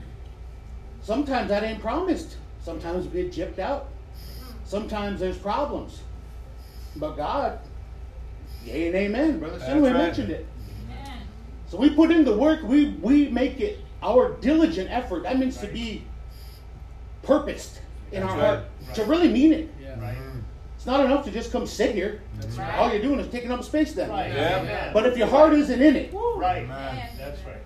[1.02, 2.38] Sometimes that ain't promised.
[2.62, 3.90] Sometimes we get gypped out.
[4.66, 6.02] Sometimes there's problems.
[6.96, 7.60] But God,
[8.64, 9.58] yay and amen, brother.
[9.58, 9.98] That's Sinway right.
[9.98, 10.48] mentioned it.
[11.68, 12.62] So we put in the work.
[12.64, 15.24] We we make it our diligent effort.
[15.24, 16.04] That means to be
[17.24, 17.82] purposed
[18.12, 18.96] in our That's heart right.
[18.96, 19.74] to really mean it.
[19.82, 19.96] Yeah.
[20.86, 20.94] Right.
[20.96, 22.22] It's not enough to just come sit here.
[22.40, 22.78] That's right.
[22.78, 24.10] All you're doing is taking up space then.
[24.10, 24.32] Right.
[24.32, 24.92] Yeah.
[24.94, 26.64] But if your heart isn't in it, Right.
[26.64, 27.10] Amen.
[27.18, 27.58] That's right.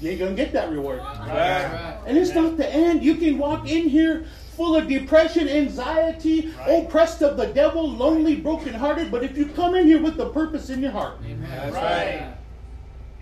[0.00, 1.00] you ain't gonna get that reward.
[1.00, 1.28] Right.
[1.28, 1.98] right.
[2.06, 3.02] And it's not the end.
[3.04, 4.24] You can walk in here
[4.56, 6.84] full of depression, anxiety, Right.
[6.84, 9.10] oppressed of the devil, lonely, brokenhearted.
[9.10, 11.46] But if you come in here with the purpose in your heart, Amen.
[11.50, 12.34] That's right.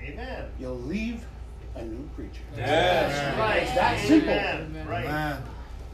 [0.00, 0.44] Amen.
[0.60, 1.24] you'll leave
[1.74, 2.42] a new creature.
[2.56, 3.36] Yes.
[3.38, 3.62] Right.
[3.64, 4.30] It's that simple.
[4.30, 4.66] Amen.
[4.70, 4.88] Amen.
[4.88, 5.38] Right.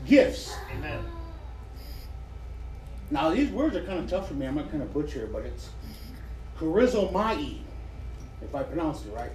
[0.07, 0.55] Gifts.
[0.77, 0.99] Amen.
[3.13, 4.47] Now these words are kind of tough for me.
[4.47, 5.69] I'm not kind of butcher, it, but it's
[6.59, 7.59] charizomai,
[8.41, 9.31] if I pronounce it right.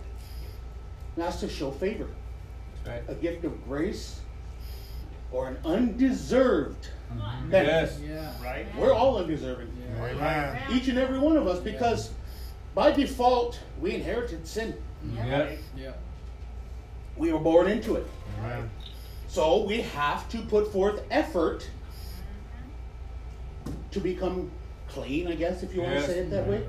[1.16, 2.08] And that's to show favor,
[2.84, 4.22] That's a gift of grace,
[5.32, 7.52] or an undeserved mm-hmm.
[7.52, 8.02] benefit.
[8.02, 8.34] Yes.
[8.42, 8.44] Yeah.
[8.44, 8.66] Right.
[8.76, 9.72] We're all undeserving.
[9.80, 10.06] Yeah.
[10.06, 10.62] Amen.
[10.72, 12.10] Each and every one of us, because
[12.74, 14.74] by default we inherited sin.
[15.16, 15.52] Yeah.
[15.76, 15.92] Yeah.
[17.16, 18.08] We were born into it.
[18.40, 18.72] Amen.
[19.28, 21.70] So we have to put forth effort
[23.98, 24.52] to become
[24.88, 26.06] clean, I guess, if you want Yes.
[26.06, 26.64] to say it that way.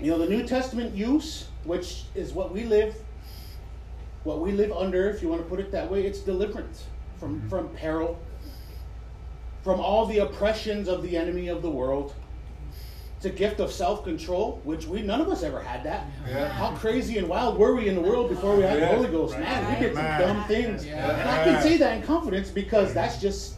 [0.00, 2.96] You know, the New Testament use, which is what we live,
[4.24, 6.84] what we live under, if you want to put it that way, it's deliverance
[7.18, 7.48] from, mm-hmm.
[7.48, 8.18] from peril,
[9.62, 12.14] from all the oppressions of the enemy of the world.
[13.16, 16.06] It's a gift of self-control, which we none of us ever had that.
[16.26, 16.48] Yeah.
[16.48, 19.38] How crazy and wild were we in the world before we had the Holy Ghost?
[19.38, 20.18] Man, we did some Right.
[20.18, 20.84] dumb things.
[20.84, 21.20] Yeah.
[21.20, 23.53] And I can say that in confidence because that's just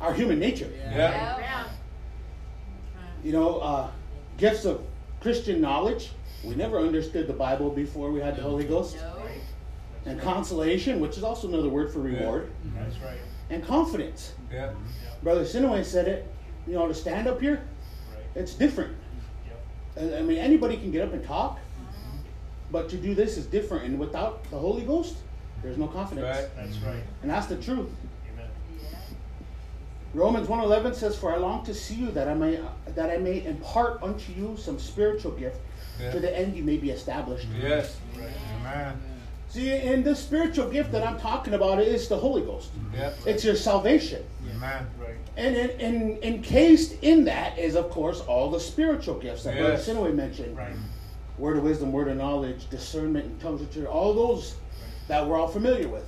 [0.00, 0.70] our human nature.
[0.76, 1.38] Yeah.
[1.38, 1.64] Yeah.
[3.22, 3.90] You know, uh,
[4.38, 4.82] gifts of
[5.20, 6.10] Christian knowledge.
[6.42, 8.96] We never understood the Bible before we had the Holy Ghost.
[8.96, 9.16] No.
[10.06, 12.50] And consolation, which is also another word for reward.
[12.74, 13.18] That's right.
[13.50, 14.32] And confidence.
[14.50, 14.72] Yeah.
[15.22, 16.26] Brother Sinaway said it.
[16.66, 17.56] You know, to stand up here,
[18.14, 18.24] Right.
[18.34, 18.96] it's different.
[19.96, 20.14] Yep.
[20.14, 21.58] I I mean, anybody can get up and talk,
[22.70, 23.84] but to do this is different.
[23.84, 25.16] And without the Holy Ghost,
[25.62, 26.24] there's no confidence.
[26.38, 26.48] Right.
[26.56, 27.02] That's right.
[27.22, 27.88] And that's the truth.
[30.14, 32.58] Romans 1:11 says, "For I long to see you that I may
[32.94, 35.58] that I may impart unto you some spiritual gift,
[36.00, 36.10] Yeah.
[36.12, 37.96] to the end you may be established." Yes.
[38.18, 38.28] Right.
[38.60, 39.00] Amen.
[39.48, 42.70] See, and the spiritual gift that I'm talking about is the Holy Ghost.
[42.94, 43.18] Yep.
[43.26, 44.22] It's your salvation.
[44.54, 44.86] Amen.
[45.00, 45.16] Right.
[45.36, 49.72] And in, in, encased in that is, of course, all the spiritual gifts that Brother
[49.74, 49.86] Yes.
[49.86, 50.56] Sinaway mentioned.
[50.56, 50.74] Right.
[51.38, 53.86] Word of wisdom, word of knowledge, discernment, and tongues of truth.
[53.86, 54.54] All those
[55.08, 56.04] that we're all familiar with.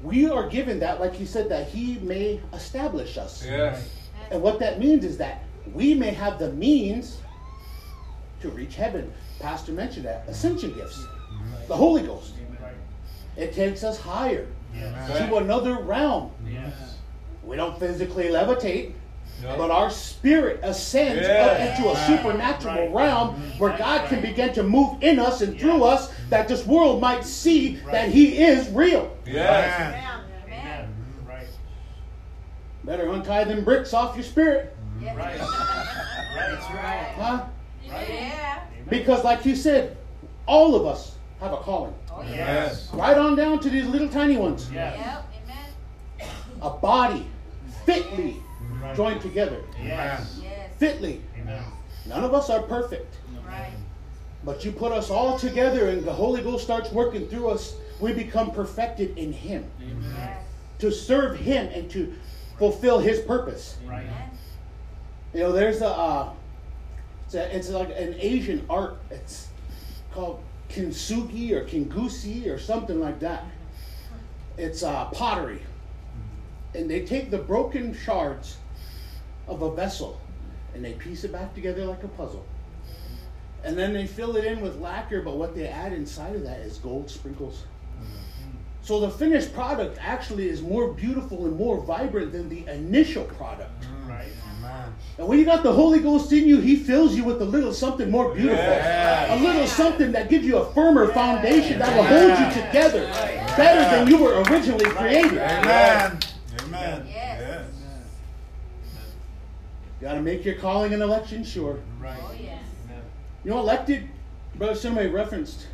[0.00, 0.08] Right.
[0.08, 3.44] we are given that, like he said, that he may establish us.
[3.44, 3.88] Yes.
[4.30, 7.18] And what that means is that we may have the means
[8.40, 9.12] to reach heaven.
[9.40, 11.68] Pastor mentioned that ascension gifts, mm-hmm.
[11.68, 12.34] the Holy Ghost.
[12.60, 12.72] Right.
[13.36, 15.18] It takes us higher Yes.
[15.28, 16.30] to another realm.
[16.46, 16.96] Yes.
[17.42, 18.92] We don't physically levitate,
[19.42, 19.56] No.
[19.56, 21.46] but our spirit ascends Yeah.
[21.46, 22.92] up into a supernatural Right.
[22.94, 27.00] realm where God can begin to move in us and through us that this world
[27.00, 29.16] might see that He is real.
[29.26, 29.80] Yes.
[29.80, 30.20] Amen.
[30.46, 30.94] Amen.
[31.26, 31.46] Right.
[32.84, 35.14] Better untie them bricks off your spirit, Yeah.
[35.16, 35.40] Right.
[36.38, 36.52] Right.
[36.74, 37.12] Right.
[37.16, 37.44] huh?
[37.90, 38.08] Right.
[38.08, 38.60] Yeah.
[38.88, 39.96] Because, like you said,
[40.46, 41.94] all of us have a calling.
[42.12, 42.30] Oh, yeah.
[42.36, 42.88] Yes.
[42.92, 44.70] Right on down to these little tiny ones.
[44.72, 44.96] Yes.
[44.98, 45.32] Yep.
[46.20, 46.30] Amen.
[46.62, 47.26] A body
[47.84, 48.36] fitly
[48.80, 48.94] Right.
[48.94, 49.60] joined together.
[49.82, 50.38] Yes.
[50.42, 50.70] Yes.
[50.78, 51.22] Fitly.
[51.40, 51.62] Amen.
[52.06, 53.16] None of us are perfect.
[53.46, 53.72] Right.
[54.44, 58.12] But you put us all together and the Holy Ghost starts working through us, we
[58.12, 59.68] become perfected in Him.
[59.80, 60.42] Yes.
[60.78, 62.14] To serve Him and to
[62.58, 63.78] fulfill His purpose.
[63.84, 64.04] Right.
[64.04, 64.30] Amen.
[65.34, 66.32] You know, there's a, uh,
[67.26, 68.98] it's, a it's like an Asian art.
[69.10, 69.48] It's
[70.12, 73.44] called kintsugi or kingusi or something like that.
[74.56, 75.60] It's uh, pottery.
[76.74, 78.58] And they take the broken shards
[79.46, 80.20] of a vessel
[80.74, 82.44] and they piece it back together like a puzzle.
[83.64, 86.60] And then they fill it in with lacquer, but what they add inside of that
[86.60, 87.64] is gold sprinkles.
[88.88, 93.82] So the finished product actually is more beautiful and more vibrant than the initial product.
[93.82, 94.08] Mm.
[94.08, 94.32] Right.
[94.56, 94.94] Amen.
[95.18, 97.74] And when you got the Holy Ghost in you, He fills you with a little
[97.74, 98.64] something more beautiful.
[98.64, 99.34] Yeah.
[99.34, 103.06] A little something that gives you a firmer foundation that will hold you together
[103.58, 105.36] better than you were originally created.
[105.36, 106.18] Amen.
[106.62, 107.06] Amen.
[107.06, 107.40] Yes.
[107.42, 107.70] Yes.
[110.00, 111.78] You got to make your calling and election sure.
[112.00, 112.18] Right.
[113.48, 113.54] Yes.
[113.54, 113.54] Amen.
[113.54, 114.08] You know, elected,
[114.56, 115.66] Brother Sinway referenced,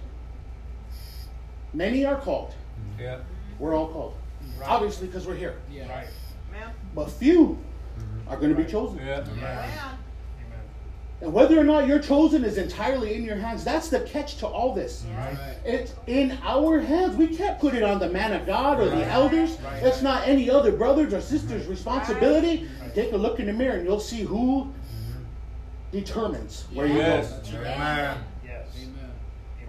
[1.72, 2.54] many are called.
[2.98, 3.18] Yeah.
[3.58, 4.14] We're all called.
[4.58, 4.68] Right.
[4.68, 5.56] Obviously, because we're here.
[5.88, 6.08] Right.
[6.94, 7.58] But few
[7.98, 8.28] mm-hmm.
[8.28, 8.98] are going to be chosen.
[8.98, 9.20] Yeah.
[9.20, 9.38] Amen.
[9.38, 9.68] Amen.
[9.68, 10.60] Amen.
[11.20, 13.64] And whether or not you're chosen is entirely in your hands.
[13.64, 15.04] That's the catch to all this.
[15.16, 15.36] Right.
[15.64, 17.16] It's in our hands.
[17.16, 19.58] We can't put it on the man of God or the elders.
[19.60, 19.82] Right.
[19.82, 22.68] It's not any other brothers or sisters' responsibility.
[22.80, 22.94] Right.
[22.94, 24.72] Take a look in the mirror and you'll see who
[25.94, 27.30] determines where you Yes.
[27.50, 27.58] go.
[27.58, 28.18] Amen.
[28.44, 28.66] Yes.
[28.82, 29.10] Amen.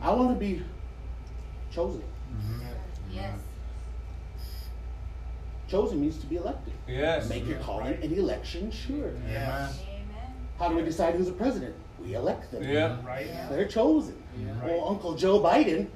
[0.02, 0.64] I want to be
[1.72, 2.02] chosen.
[2.02, 2.62] Mm-hmm.
[3.14, 3.40] Yes.
[5.68, 6.74] Chosen means to be elected.
[6.88, 7.30] Yes.
[7.30, 9.12] Make your calling and election sure.
[9.30, 9.80] Yes.
[9.88, 10.06] Amen.
[10.60, 11.76] How do we decide who's a president?
[12.04, 12.64] We elect them.
[12.64, 12.98] Yeah.
[13.06, 13.28] Right.
[13.50, 14.16] They're chosen.
[14.62, 14.72] Right.
[14.78, 15.88] Well, Uncle Joe Biden,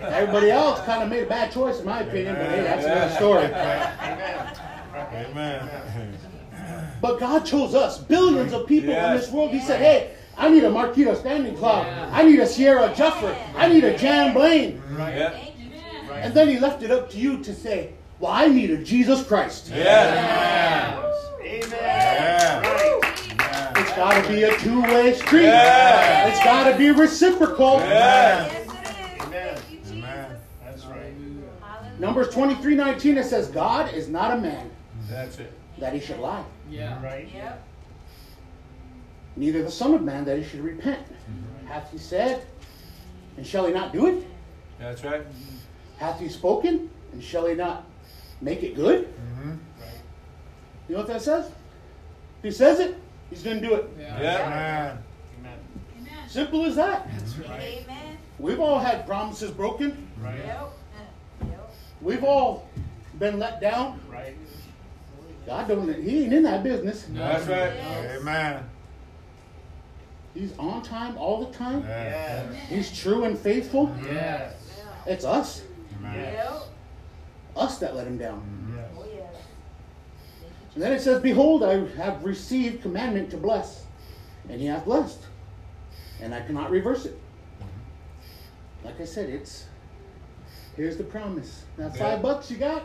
[0.00, 3.00] everybody else kind of made a bad choice in my opinion, but hey, that's another
[3.00, 3.16] Yeah.
[3.16, 3.44] story.
[3.46, 5.30] Amen.
[5.30, 6.18] Amen.
[7.04, 9.50] But God chose us, billions of people in this world.
[9.50, 11.86] He said, hey, I need a Marquito Standing Cloud.
[12.10, 13.36] I need a Sierra Juffer.
[13.54, 14.82] I need a Jan Blaine.
[14.92, 15.14] Right.
[15.14, 15.30] Yeah.
[15.32, 16.08] Thank you, Jesus.
[16.08, 16.24] Right.
[16.24, 19.22] And then he left it up to you to say, well, I need a Jesus
[19.22, 19.68] Christ.
[19.68, 21.12] Yeah.
[21.42, 21.68] Amen.
[21.70, 22.60] Yeah.
[22.62, 23.72] Right.
[23.76, 25.42] It's got to be a two-way street.
[25.42, 26.28] Yeah.
[26.28, 27.80] It's got to be reciprocal.
[27.80, 28.46] Yeah.
[28.46, 29.26] Yes, it is.
[29.26, 29.56] Amen.
[29.56, 29.92] Thank you, Jesus.
[29.92, 30.36] Amen.
[30.64, 31.12] That's right.
[32.00, 34.70] Numbers 23, 19, it says, God is not a man
[35.10, 35.52] That's it.
[35.78, 37.02] that he should lie, Yeah.
[37.04, 37.28] Right.
[37.34, 37.62] Yep.
[39.36, 41.00] neither the Son of Man that he should repent.
[41.66, 42.44] Hath he said,
[43.36, 44.26] and shall he not do it?
[44.78, 45.22] That's right.
[45.98, 47.84] Hath he spoken, and shall he not
[48.40, 49.06] make it good?
[49.08, 49.50] Mm-hmm.
[49.50, 50.00] Right.
[50.88, 51.50] You know what that says?
[52.42, 52.96] He says it,
[53.30, 53.90] he's going to do it.
[53.98, 54.20] Yeah.
[54.20, 54.96] Yeah.
[55.40, 55.58] Amen.
[56.28, 57.08] Simple as that.
[57.12, 57.60] That's right.
[57.84, 58.18] Amen.
[58.38, 60.08] We've all had promises broken.
[60.20, 60.38] Right.
[60.44, 60.70] Yep.
[61.48, 61.70] Yep.
[62.02, 62.68] We've all
[63.18, 64.00] been let down.
[64.10, 64.36] Right.
[65.46, 66.02] God don't.
[66.02, 67.06] He ain't in that business.
[67.10, 67.74] That's right.
[67.74, 68.20] Yes.
[68.20, 68.64] Amen.
[70.34, 71.82] He's on time all the time.
[71.82, 72.54] Yes.
[72.68, 73.94] He's true and faithful.
[74.04, 74.54] Yes.
[75.06, 75.62] It's us,
[75.98, 76.32] Amen.
[76.32, 76.62] Yep.
[77.56, 78.74] us that let him down.
[78.74, 78.86] Yes.
[78.98, 79.34] Oh, yes.
[80.74, 83.84] And then it says, "Behold, I have received commandment to bless,
[84.48, 85.20] and he hath blessed,
[86.20, 87.18] and I cannot reverse it."
[87.60, 88.86] Mm-hmm.
[88.86, 89.66] Like I said, it's
[90.74, 91.64] here's the promise.
[91.76, 91.98] That Yeah.
[91.98, 92.82] five bucks you got,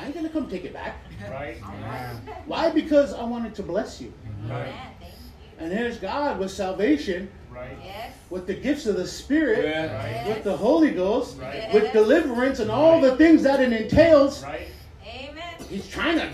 [0.00, 0.96] I ain't gonna come take it back.
[1.30, 1.58] Right.
[1.62, 2.16] All right.
[2.46, 2.70] Why?
[2.70, 4.12] Because I wanted to bless you.
[4.48, 4.68] Right.
[4.68, 4.74] Amen.
[5.00, 5.64] Thank you.
[5.64, 7.76] And here's God with salvation, Right.
[7.84, 8.12] Yes.
[8.30, 9.94] with the gifts of the Spirit, Yeah.
[9.96, 10.26] Right.
[10.28, 11.72] with the Holy Ghost, Right.
[11.74, 14.42] with deliverance, and all the things that it entails.
[14.42, 14.68] Right.
[15.06, 15.54] Amen.
[15.68, 16.28] He's trying to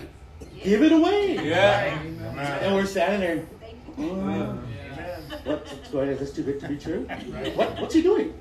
[0.63, 1.35] give it away.
[1.45, 1.99] Yeah.
[2.01, 3.45] And we're standing there.
[3.59, 4.09] Thank you.
[4.09, 4.63] "Oh, Amen.
[5.43, 6.13] what, what's going on?
[6.13, 7.05] Is this too good to be true?
[7.55, 8.33] What, what's he doing?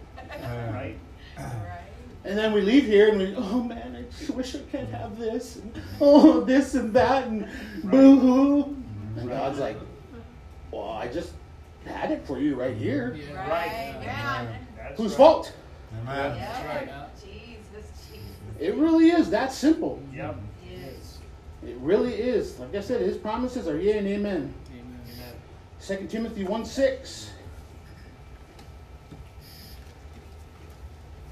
[0.73, 0.95] Right.
[2.25, 3.96] And then we leave here and we, oh man,
[4.29, 7.49] I wish I could have this, and oh this and that, and
[7.85, 8.77] boo hoo.
[9.17, 9.79] And God's like,
[10.71, 11.33] well, I just
[11.87, 13.15] had it for you right here.
[13.19, 13.49] Yeah.
[13.49, 13.95] Right.
[14.03, 14.47] Yeah.
[14.77, 15.17] That's Whose right.
[15.17, 15.53] fault?
[16.03, 16.37] Amen.
[16.37, 16.67] Yeah.
[16.67, 16.91] right.
[17.17, 17.91] Jesus.
[18.11, 18.27] Jesus.
[18.61, 20.01] It really is that simple.
[20.13, 20.37] Yep.
[20.69, 21.19] Yes.
[21.67, 22.59] It really is.
[22.59, 24.55] Like I said, his promises are yea and amen.
[24.71, 25.01] Amen.
[25.89, 26.01] Amen.
[26.01, 27.31] 2 Timothy 1 6.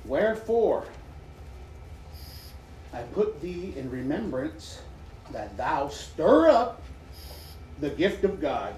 [0.04, 0.84] Wherefore,
[2.94, 4.80] I put thee in remembrance
[5.32, 6.80] that thou stir up
[7.80, 8.74] the gift of God,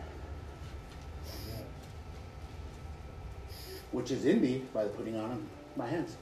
[3.93, 5.39] which is in thee by the putting on of
[5.77, 6.17] my hands.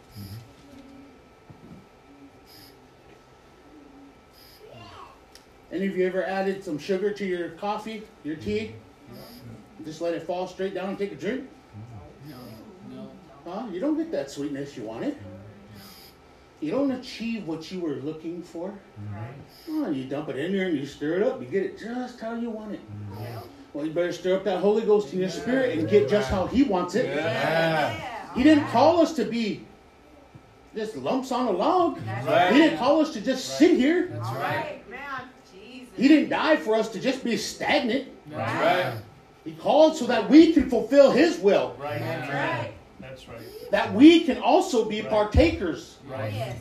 [5.71, 8.75] Any of you ever added some sugar to your coffee, your tea?
[9.85, 11.49] Just let it fall straight down and take a drink?
[12.29, 12.37] No.
[12.91, 13.11] No.
[13.45, 13.67] Huh?
[13.73, 15.17] You don't get that sweetness you wanted.
[16.65, 18.73] You don't achieve what you were looking for.
[19.13, 19.35] Right.
[19.69, 21.39] Oh, you dump it in there and you stir it up.
[21.43, 22.81] You get it just how you want it.
[22.81, 23.23] Mm-hmm.
[23.23, 23.45] Yep.
[23.75, 26.47] Well, you better stir up that Holy Ghost in your spirit and get just how
[26.47, 27.05] He wants it.
[27.05, 28.33] Yeah.
[28.35, 29.67] He didn't call us to be
[30.75, 31.99] just lumps on a log.
[32.25, 32.51] Right.
[32.51, 34.07] He didn't call us to just sit here.
[34.07, 34.57] That's All right.
[34.57, 35.21] right, man.
[35.53, 35.91] Jesus.
[35.99, 38.09] He didn't die for us to just be stagnant.
[38.31, 39.03] That's Right.
[39.45, 41.99] He called so that we can fulfill His will, Right.
[41.99, 42.74] That's right.
[43.15, 43.71] That's right.
[43.71, 45.11] that we can also be Right.
[45.11, 46.33] partakers Right.
[46.33, 46.57] Yes.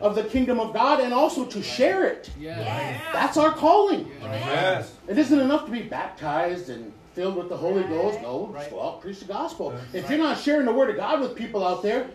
[0.00, 2.28] Of the kingdom of God and also to share it.
[2.38, 2.58] Yeah.
[2.60, 3.00] Yes.
[3.12, 4.10] That's our calling.
[4.22, 4.92] Yes.
[5.08, 8.20] It isn't enough to be baptized and filled with the Holy Ghost.
[8.20, 8.58] No, Right.
[8.60, 9.72] just go out preach the gospel.
[9.92, 10.10] If Right.
[10.10, 12.08] you're not sharing the word of God with people out there,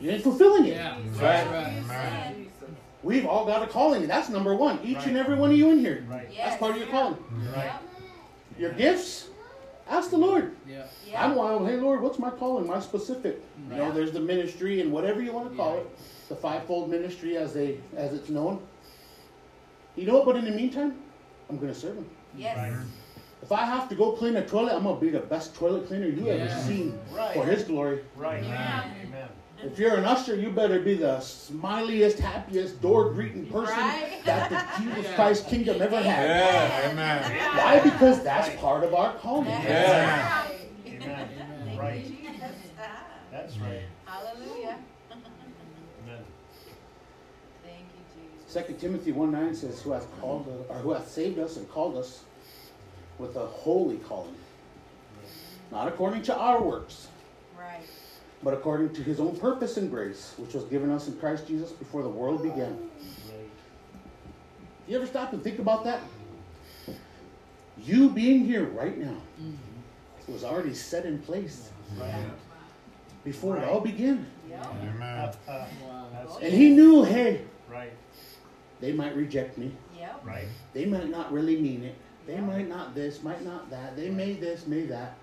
[0.00, 0.74] you ain't fulfilling it.
[0.76, 0.96] Yeah.
[1.02, 1.22] Jesus.
[1.22, 2.34] Right.
[3.02, 4.06] We've all got a calling.
[4.06, 4.78] That's number one.
[4.84, 6.04] Each and every one of you in here.
[6.10, 6.28] Right.
[6.30, 6.48] Yes.
[6.50, 7.16] That's part of your calling.
[7.56, 7.72] Right.
[8.58, 9.28] Your gifts,
[9.92, 10.56] ask the Lord.
[10.66, 10.84] Yeah.
[11.06, 11.18] Yep.
[11.20, 11.68] I'm wild.
[11.68, 12.66] Hey, Lord, what's my calling?
[12.66, 13.40] My specific.
[13.70, 15.80] You know, there's the ministry and whatever you want to call Yeah.
[15.80, 15.98] it,
[16.28, 18.60] the fivefold ministry as they as it's known.
[19.96, 20.24] You know what?
[20.26, 20.94] But in the meantime,
[21.50, 22.06] I'm gonna serve Him.
[22.36, 22.56] Yes.
[22.56, 22.72] Right.
[23.42, 26.06] If I have to go clean a toilet, I'm gonna be the best toilet cleaner
[26.06, 27.34] you ever seen Right.
[27.34, 28.00] for His glory.
[28.16, 28.42] Right.
[28.42, 28.84] Yeah.
[29.62, 29.72] Amen.
[29.72, 34.20] If you're an usher, you better be the smiliest, happiest, door greeting person Right.
[34.24, 35.14] that the Jesus Yeah.
[35.14, 36.28] Christ kingdom ever had.
[36.28, 36.90] Yeah.
[36.90, 37.56] Amen.
[37.56, 37.80] Why?
[37.80, 39.46] Because that's part of our calling.
[39.46, 40.40] That's Yeah.
[40.40, 40.68] right.
[40.86, 41.28] Amen.
[41.66, 42.04] Thank Right.
[42.04, 42.56] Jesus.
[43.30, 43.82] That's right.
[44.04, 44.76] Hallelujah.
[45.10, 46.24] Amen.
[47.64, 48.52] Thank you, Jesus.
[48.52, 51.70] Second Timothy 1 9 says, Who hath called us, or who hath saved us and
[51.70, 52.20] called us
[53.18, 54.34] with a holy calling.
[55.70, 57.08] Not according to our works,
[57.58, 57.80] Right.
[58.42, 61.70] But according to his own purpose and grace, which was given us in Christ Jesus
[61.72, 62.76] before the world began.
[64.88, 66.00] You ever stop and think about that?
[67.78, 69.16] You being here right now
[70.28, 72.24] was already set in place Right.
[73.24, 74.26] before it all began.
[74.48, 74.66] Yep.
[75.00, 75.04] Uh,
[75.50, 76.38] uh, Wow.
[76.40, 77.92] And he knew, hey, right.
[78.80, 79.72] they might reject me.
[79.98, 80.24] Yep.
[80.24, 80.46] Right.
[80.74, 81.94] They might not really mean it.
[82.26, 83.96] They might not this, might not that.
[83.96, 85.16] They may this, may that.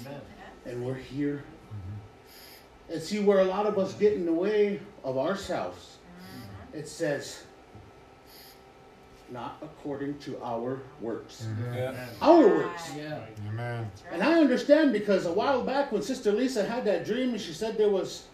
[0.00, 0.20] Amen.
[0.66, 1.44] And we're here.
[1.68, 2.92] Mm-hmm.
[2.92, 5.98] And see where a lot of us get in the way of ourselves.
[6.18, 6.78] Mm-hmm.
[6.78, 7.44] It says,
[9.30, 11.46] not according to our works.
[11.46, 11.74] Mm-hmm.
[11.74, 12.08] Amen.
[12.20, 12.90] Our works.
[12.96, 13.20] Yeah.
[13.48, 13.90] Amen.
[14.12, 17.52] And I understand because a while back when Sister Lisa had that dream and she
[17.52, 18.24] said there was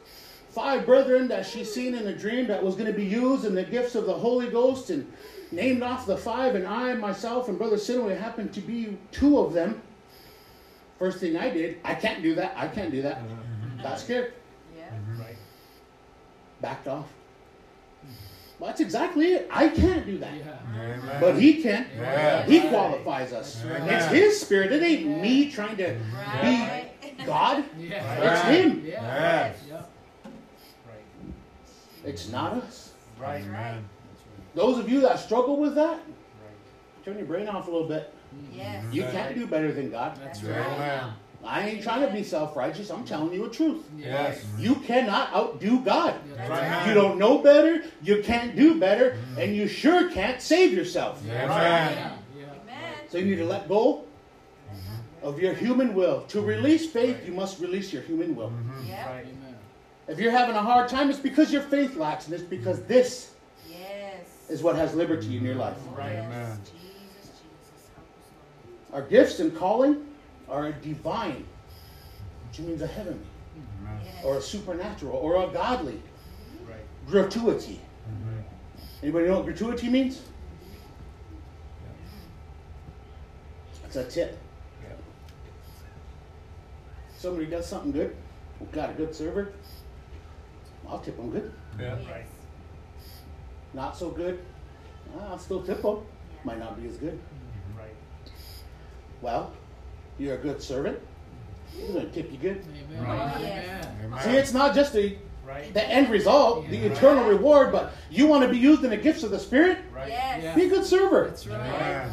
[0.49, 3.55] five brethren that she seen in a dream that was going to be used in
[3.55, 5.11] the gifts of the Holy Ghost and
[5.53, 9.53] named off the five and I myself and Brother Sinaway happened to be two of
[9.53, 9.83] them.
[10.99, 12.53] First thing I did, I can't do that.
[12.57, 13.23] I can't do that.
[13.83, 14.35] Got scared.
[14.77, 14.85] Yeah.
[15.19, 15.37] Right.
[16.61, 17.09] Backed off.
[18.59, 19.49] Well, that's exactly it.
[19.51, 20.35] I can't do that.
[20.37, 21.19] Yeah.
[21.19, 21.87] But he can.
[21.97, 22.45] Yeah.
[22.45, 23.65] He qualifies us.
[23.65, 24.71] It's his spirit.
[24.73, 26.91] It ain't me trying to Right.
[27.17, 27.65] be God.
[27.79, 28.33] Yeah.
[28.35, 28.85] It's him.
[28.87, 29.53] Yeah.
[29.67, 29.83] Yeah.
[32.05, 32.93] It's not us.
[33.19, 33.43] Right.
[33.51, 33.79] Right.
[34.55, 37.05] Those of you that struggle with that, Right.
[37.05, 38.13] turn your brain off a little bit.
[38.55, 38.85] Yes.
[38.93, 40.17] You can't do better than God.
[40.23, 40.79] That's That's right.
[40.79, 41.13] right.
[41.43, 42.91] I ain't trying to be self righteous.
[42.91, 43.85] I'm telling you the truth.
[43.97, 44.45] Yes.
[44.59, 46.15] You cannot outdo God.
[46.37, 46.71] That's Right.
[46.71, 46.87] right.
[46.89, 51.23] You don't know better, you can't do better, and you sure can't save yourself.
[51.27, 51.39] Amen.
[51.49, 52.13] Yeah.
[52.37, 52.45] Yeah.
[52.63, 52.93] Amen.
[53.09, 54.05] So you need to let go
[55.23, 56.23] of your human will.
[56.29, 58.53] To release faith, you must release your human will.
[58.87, 59.07] Yep.
[59.07, 59.21] Right.
[59.25, 59.57] Amen.
[60.09, 63.31] If you're having a hard time, it's because your faith lacks, and it's because this
[63.31, 63.31] Yes.
[64.51, 65.77] Is what has liberty in your life.
[65.97, 66.17] Right.
[66.17, 66.59] Amen.
[66.65, 66.75] Jesus,
[67.23, 70.05] Jesus, help us, Our gifts and calling
[70.49, 71.47] are a divine,
[72.49, 73.21] which means a heavenly,
[73.85, 74.25] Lord.
[74.25, 76.03] or a supernatural, or a godly
[76.69, 76.81] Right.
[77.07, 77.81] gratuity.
[78.11, 78.41] Mm-hmm.
[79.05, 80.21] Anybody know what gratuity means?
[83.85, 84.39] It's a tip.
[84.85, 84.91] Yeah.
[87.19, 88.15] Somebody does something good,
[88.73, 89.53] got a good server,
[90.89, 91.53] I'll tip them good.
[91.79, 91.95] Yeah.
[92.11, 92.27] Right.
[93.75, 94.41] Not so good,
[95.21, 95.99] I'll still tip them.
[96.45, 97.19] Might not be as good.
[97.79, 97.95] Right.
[99.21, 99.53] Well,
[100.19, 100.99] you're a good servant.
[101.77, 102.65] He's going to tip you good.
[102.91, 103.05] Amen.
[103.05, 103.33] Right.
[103.37, 104.21] Oh, Amen.
[104.25, 105.17] See, it's not just a
[105.47, 105.73] Right.
[105.75, 109.23] the end result, the eternal reward, but you want to be used in the gifts
[109.25, 109.79] of the Spirit?
[109.93, 110.09] Right.
[110.09, 110.43] Yes.
[110.45, 110.55] Yeah.
[110.55, 111.27] Be a good server.
[111.29, 111.59] That's right.
[111.59, 112.13] Amen.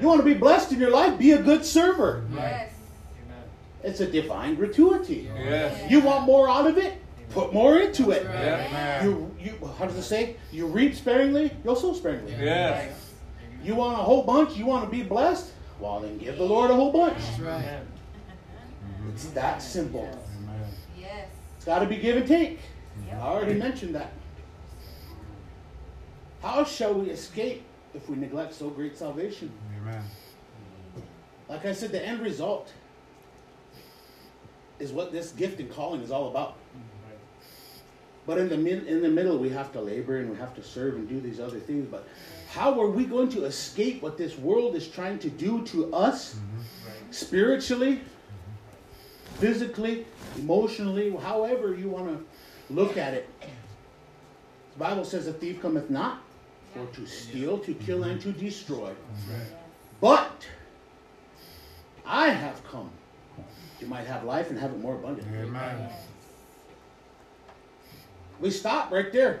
[0.00, 1.16] You want to be blessed in your life?
[1.18, 2.24] Be a good server.
[2.34, 2.72] Yes.
[3.24, 3.42] Amen.
[3.84, 5.30] It's a divine gratuity.
[5.36, 5.88] Yes.
[5.90, 6.94] You want more out of it?
[7.30, 8.24] Put more into it.
[8.24, 9.02] That's right.
[9.02, 9.04] Amen.
[9.04, 10.36] You, you, how does it say?
[10.52, 12.32] You reap sparingly, you'll sow sparingly.
[12.32, 13.12] Yes.
[13.62, 14.56] You want a whole bunch?
[14.56, 15.50] You want to be blessed?
[15.80, 17.18] Well, then give the Lord a whole bunch.
[17.18, 17.64] That's right.
[17.64, 19.10] Mm-hmm.
[19.10, 20.08] It's that simple.
[20.98, 21.28] Yes.
[21.56, 22.60] It's got to be give and take.
[23.10, 24.12] I already mentioned that.
[26.42, 27.64] How shall we escape
[27.94, 29.50] if we neglect so great salvation?
[29.80, 30.02] Amen.
[31.48, 32.72] Like I said, the end result
[34.78, 36.56] is what this gift and calling is all about.
[38.26, 40.62] But in the mid, in the middle, we have to labor and we have to
[40.62, 41.86] serve and do these other things.
[41.90, 42.08] But
[42.48, 46.36] how are we going to escape what this world is trying to do to us
[46.86, 47.14] Right.
[47.14, 48.00] spiritually,
[49.38, 50.06] physically,
[50.36, 53.28] emotionally, however you want to look at it?
[53.40, 56.22] The Bible says, "A thief cometh not
[56.72, 58.92] for to steal, to kill, and to destroy."
[60.00, 60.46] But
[62.06, 62.90] I have come.
[63.80, 65.38] You might have life and have it more abundantly.
[65.38, 65.90] Amen.
[68.40, 69.40] We stop right there.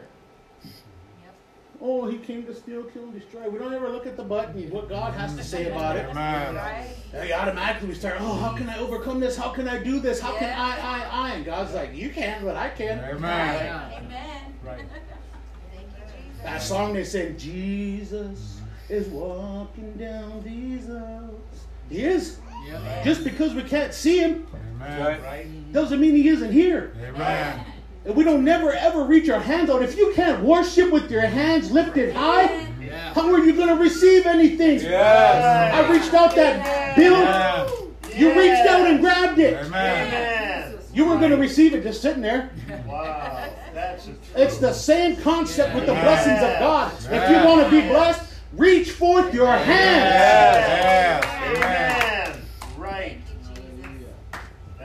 [0.62, 1.34] Yep.
[1.80, 3.48] Oh, he came to steal, kill, and destroy.
[3.48, 6.08] We don't ever look at the button, what God has to say about it.
[6.10, 6.54] Amen.
[6.54, 7.32] Right.
[7.32, 9.36] Automatically we start, oh, how can I overcome this?
[9.36, 10.20] How can I do this?
[10.20, 11.30] How can I, I, I?
[11.34, 12.98] And God's like, you can, but I can.
[13.00, 13.20] Amen.
[13.22, 14.02] Right.
[14.02, 14.54] Amen.
[14.62, 14.78] Right.
[14.78, 16.42] Thank you, Jesus.
[16.42, 21.66] That song they sing, Jesus is walking down these aisles.
[21.90, 22.38] He is.
[22.66, 23.04] Yep.
[23.04, 24.46] Just because we can't see him
[24.80, 25.22] Amen.
[25.22, 25.72] Right.
[25.72, 26.94] doesn't mean he isn't here.
[27.02, 27.64] Amen.
[28.04, 29.82] And we don't never ever reach our hands out.
[29.82, 33.14] If you can't worship with your hands lifted high, Yeah.
[33.14, 34.78] how are you going to receive anything?
[34.80, 35.74] Yes.
[35.74, 37.14] I reached out that bill.
[37.14, 37.66] Amen.
[38.14, 39.54] You reached out and grabbed it.
[39.54, 40.06] Amen.
[40.08, 40.78] Amen.
[40.92, 42.50] You weren't going to receive it just sitting there.
[42.86, 43.48] Wow.
[43.72, 44.08] That's.
[44.36, 46.92] It's the same concept with the blessings of God.
[47.10, 50.04] If you want to be blessed, reach forth your hands.
[50.14, 51.24] Yes.
[51.24, 51.56] Yes.
[51.56, 52.30] Amen.
[52.30, 52.42] Amen.
[52.76, 53.18] Right.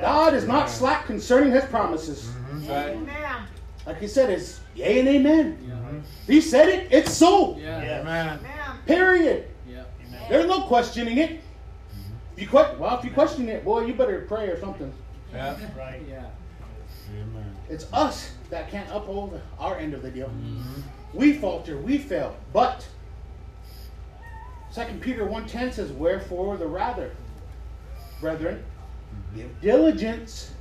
[0.01, 2.31] God is not slack concerning his promises.
[2.49, 2.69] Mm-hmm.
[2.71, 3.47] Right.
[3.85, 5.57] Like he said, it's yea and amen.
[5.67, 5.75] Yeah.
[6.27, 7.57] He said it, it's so.
[7.57, 7.81] Yeah.
[7.81, 8.01] Yes.
[8.01, 8.39] Amen.
[8.85, 9.47] Period.
[9.67, 9.83] Yeah.
[10.07, 10.21] Amen.
[10.29, 11.31] There's no questioning it.
[11.31, 12.13] Mm-hmm.
[12.35, 14.91] If you que- well, if you question it, boy, you better pray or something.
[15.33, 15.57] Yeah.
[15.77, 16.01] Right.
[16.09, 16.25] Yeah.
[17.11, 17.55] Amen.
[17.69, 20.31] It's us that can't uphold our end of the deal.
[21.13, 22.35] We falter, we fail.
[22.53, 22.87] But
[24.75, 27.15] 2 Peter 1.10 says, Wherefore the rather,
[28.21, 28.63] brethren,
[29.35, 30.58] give diligence, Right.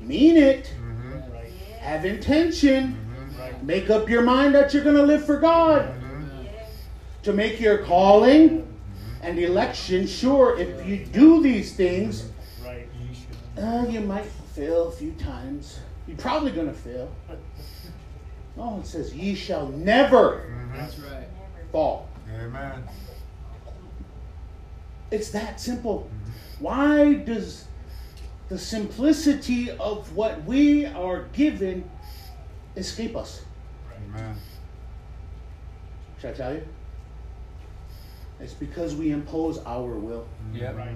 [0.00, 1.32] Mean it, Mhm.
[1.32, 1.52] Right.
[1.80, 2.96] have intention,
[3.38, 3.62] Right.
[3.64, 6.46] make up your mind that you're going to live for God, Mhm.
[7.24, 8.66] to make your calling
[9.22, 10.58] and election sure.
[10.58, 12.24] If you do these things,
[12.64, 12.88] Right.
[13.56, 15.78] uh, you might fail a few times.
[16.06, 17.10] You're probably going to fail.
[18.60, 20.42] Oh, it says, Ye shall never
[20.74, 21.28] That's right.
[21.70, 22.08] fall.
[22.42, 22.82] Amen.
[25.12, 26.10] It's that simple.
[26.58, 27.66] Why does
[28.48, 31.88] the simplicity of what we are given
[32.76, 33.42] escape us?
[33.96, 34.36] Amen.
[36.20, 36.62] Should I tell you?
[38.40, 40.26] It's because we impose our will.
[40.52, 40.76] Mm, yep.
[40.76, 40.94] Right.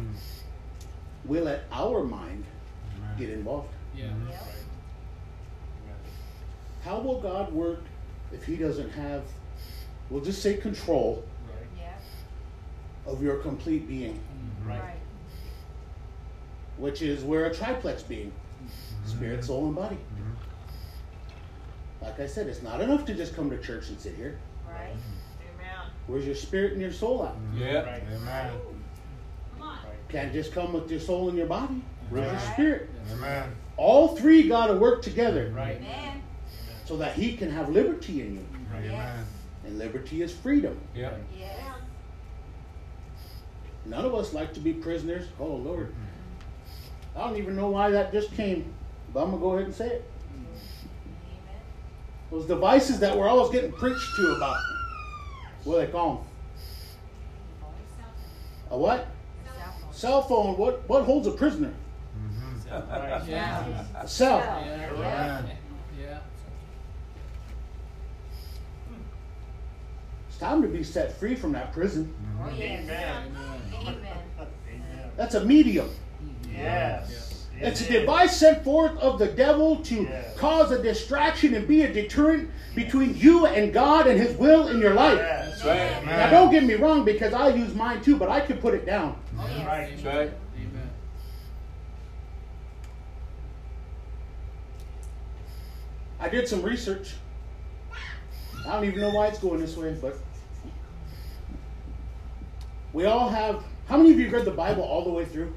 [1.26, 2.44] We let our mind
[2.96, 3.18] Amen.
[3.18, 3.68] get involved.
[3.96, 4.06] Yeah.
[4.06, 4.42] Mm, yep.
[6.84, 7.80] How will God work
[8.32, 9.22] if He doesn't have,
[10.10, 11.96] we'll just say, control Right.
[13.12, 14.94] Of your complete being, mm, Right.
[16.76, 16.82] Right.
[16.82, 18.32] which is we're a triplex being
[19.06, 19.46] spirit, mm-hmm.
[19.46, 19.96] soul, and body.
[19.96, 22.04] Mm-hmm.
[22.04, 24.38] Like I said, it's not enough to just come to church and sit here.
[24.68, 24.90] Right.
[24.90, 25.18] Mm-hmm.
[26.08, 27.34] Where's your spirit and your soul at?
[27.56, 27.82] Yeah.
[27.82, 28.02] Right.
[28.12, 28.52] Amen.
[29.60, 29.78] Right.
[30.08, 31.82] Can't just come with your soul and your body.
[32.10, 32.52] Where's your Right.
[32.52, 32.90] spirit?
[33.12, 33.52] Amen.
[33.76, 35.76] All three got to work together Right.
[35.76, 36.22] Amen.
[36.84, 38.46] so that He can have liberty in you.
[38.74, 39.24] Amen.
[39.64, 40.76] And liberty is freedom.
[40.94, 41.20] Yep.
[41.38, 41.60] Yes.
[43.86, 45.26] None of us like to be prisoners.
[45.40, 45.92] Oh, Lord.
[47.14, 48.72] I don't even know why that just came,
[49.12, 50.10] but I'm going to go ahead and say it.
[52.30, 54.56] Those devices that we're always getting preached to about.
[55.64, 56.24] What do they call them?
[58.70, 59.06] A what?
[59.90, 60.56] Cell phone.
[60.56, 61.74] What, what holds a prisoner?
[62.70, 63.22] Right.
[63.28, 63.84] Yeah.
[63.94, 64.38] A cell.
[64.38, 64.90] Yeah.
[64.94, 65.50] Amen.
[66.00, 66.18] Yeah.
[70.28, 72.14] It's time to be set free from that prison.
[72.56, 72.80] Yes.
[72.80, 73.36] Amen.
[73.74, 73.96] Amen.
[74.66, 75.10] Amen.
[75.16, 75.90] That's a medium.
[76.52, 77.46] Yes.
[77.58, 80.36] It's a device sent forth of the devil to Yes.
[80.36, 84.80] cause a distraction and be a deterrent between you and God and His will in
[84.80, 85.18] your life.
[85.18, 85.64] Yes.
[85.64, 86.04] Right.
[86.04, 88.84] Now, don't get me wrong, because I use mine too, but I can put it
[88.84, 89.16] down.
[89.38, 89.66] Oh, yes.
[89.66, 89.90] Right.
[89.90, 90.32] That's right.
[90.56, 90.90] Amen.
[96.18, 97.14] I did some research.
[98.66, 100.16] I don't even know why it's going this way, but
[102.92, 103.62] we all have.
[103.88, 105.52] How many of you read the Bible all the way through?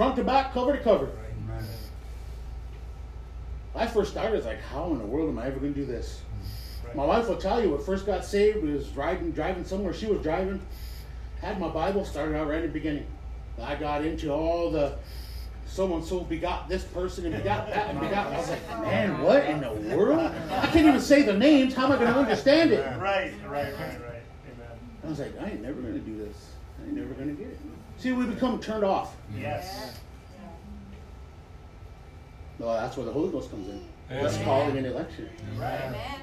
[0.00, 1.10] Front to back, cover to cover.
[1.44, 1.64] Amen.
[3.74, 5.78] I first started, I was like, how in the world am I ever going to
[5.78, 6.22] do this?
[6.94, 9.92] My wife will tell you, when first got saved, was riding, driving somewhere.
[9.92, 10.62] She was driving,
[11.42, 13.06] had my Bible, started out right at the beginning.
[13.60, 14.96] I got into all the
[15.66, 18.28] so and so begot this person and begot that and begot.
[18.28, 20.32] I was like, man, what in the world?
[20.50, 21.74] I can't even say the names.
[21.74, 22.86] How am I going to understand it?
[22.98, 24.00] Right, right, right, right.
[24.00, 24.78] Amen.
[25.04, 26.52] I was like, I ain't never going to do this.
[26.80, 27.59] I ain't never going to get it.
[28.00, 29.14] See, we become turned off.
[29.38, 29.98] Yes.
[32.58, 33.84] Well, that's where the Holy Ghost comes in.
[34.10, 34.26] Yeah.
[34.26, 35.28] It's calling an election.
[35.58, 35.80] Right.
[35.82, 36.20] Amen.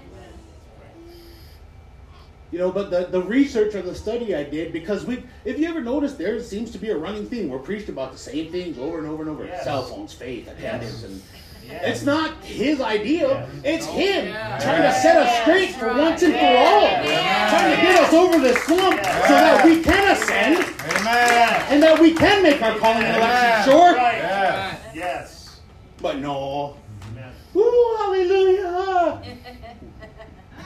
[2.52, 5.68] You know, but the, the research or the study I did, because we, if you
[5.68, 7.49] ever notice, there seems to be a running theme.
[7.49, 9.45] We're preached about the same things over and over and over.
[9.45, 9.66] Yes.
[9.66, 11.22] Cell phones, faith, attendance, and
[11.68, 11.98] Yes.
[11.98, 13.49] it's not his idea.
[13.62, 14.58] It's oh, him Yeah.
[14.60, 16.84] trying to set us straight for once and for all.
[16.84, 17.49] Yeah.
[17.49, 21.65] Trying to get us over this slump so that we can ascend Amen.
[21.69, 23.95] and that we can make our calling and election sure.
[23.95, 24.18] Right.
[24.18, 24.77] Yeah.
[24.94, 25.60] Yes.
[26.02, 26.77] But no.
[27.11, 27.31] Amen.
[27.53, 29.22] Woo, hallelujah.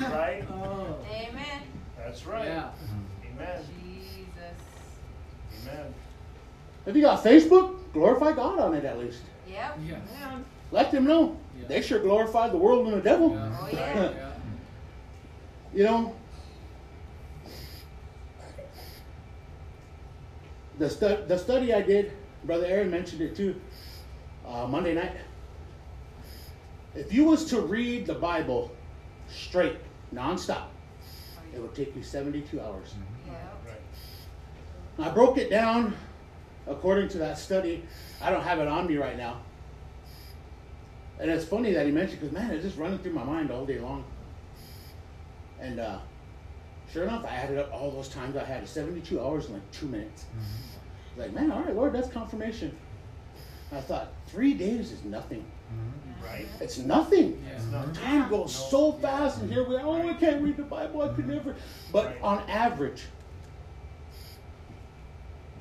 [0.01, 0.43] Right.
[0.51, 0.97] Oh.
[1.11, 1.61] Amen.
[1.95, 2.45] That's right.
[2.45, 2.71] Yeah.
[3.35, 3.61] Amen.
[3.83, 4.57] Jesus.
[5.61, 5.93] Amen.
[6.87, 9.21] If you got Facebook, glorify God on it at least.
[9.47, 9.77] Yep.
[9.87, 10.39] Yeah.
[10.71, 11.37] Let them know.
[11.59, 11.67] Yeah.
[11.67, 13.33] They sure glorify the world and the devil.
[13.33, 13.57] Yeah.
[13.61, 14.11] Oh, yeah.
[14.11, 14.31] Yeah.
[15.73, 16.15] You know,
[20.77, 22.11] the, stu- the study I did,
[22.43, 23.59] Brother Aaron mentioned it too,
[24.47, 25.15] uh, Monday night.
[26.95, 28.71] If you was to read the Bible
[29.29, 29.77] straight,
[30.13, 30.65] nonstop,
[31.53, 32.95] it would take you 72 hours.
[33.27, 35.07] Right.
[35.07, 35.95] I broke it down
[36.67, 37.83] according to that study.
[38.21, 39.41] I don't have it on me right now.
[41.19, 43.65] And it's funny that he mentioned because man, it's just running through my mind all
[43.65, 44.03] day long.
[45.59, 45.99] And uh,
[46.91, 49.87] sure enough, I added up all those times I had 72 hours in like two
[49.87, 50.25] minutes.
[50.25, 51.21] Mm-hmm.
[51.21, 52.75] Like, man, all right, Lord, that's confirmation.
[53.69, 55.45] And I thought, three days is nothing.
[55.71, 56.25] Mm-hmm.
[56.25, 56.45] Right.
[56.59, 57.43] It's nothing.
[57.45, 57.55] Yeah.
[57.55, 57.73] It's mm-hmm.
[57.73, 57.93] not.
[57.95, 59.81] Time goes so fast, and here we are.
[59.83, 61.01] Oh, I can't read the Bible.
[61.01, 61.55] I could never.
[61.91, 62.21] But Right.
[62.21, 63.03] on average,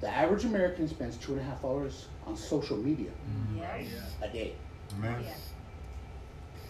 [0.01, 3.11] the average American spends two and a half hours on social media
[3.57, 3.65] Yep.
[3.71, 3.87] Right.
[4.23, 4.55] a day.
[4.99, 5.23] Amen.
[5.25, 5.35] Yeah.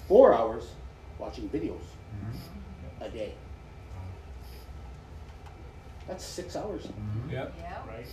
[0.09, 0.71] Four hours
[1.19, 1.83] watching videos
[3.01, 3.35] a day.
[6.11, 6.83] That's six hours.
[6.83, 7.31] Mm-hmm.
[7.31, 7.55] Yep.
[7.57, 7.87] Yep.
[7.87, 8.07] Right.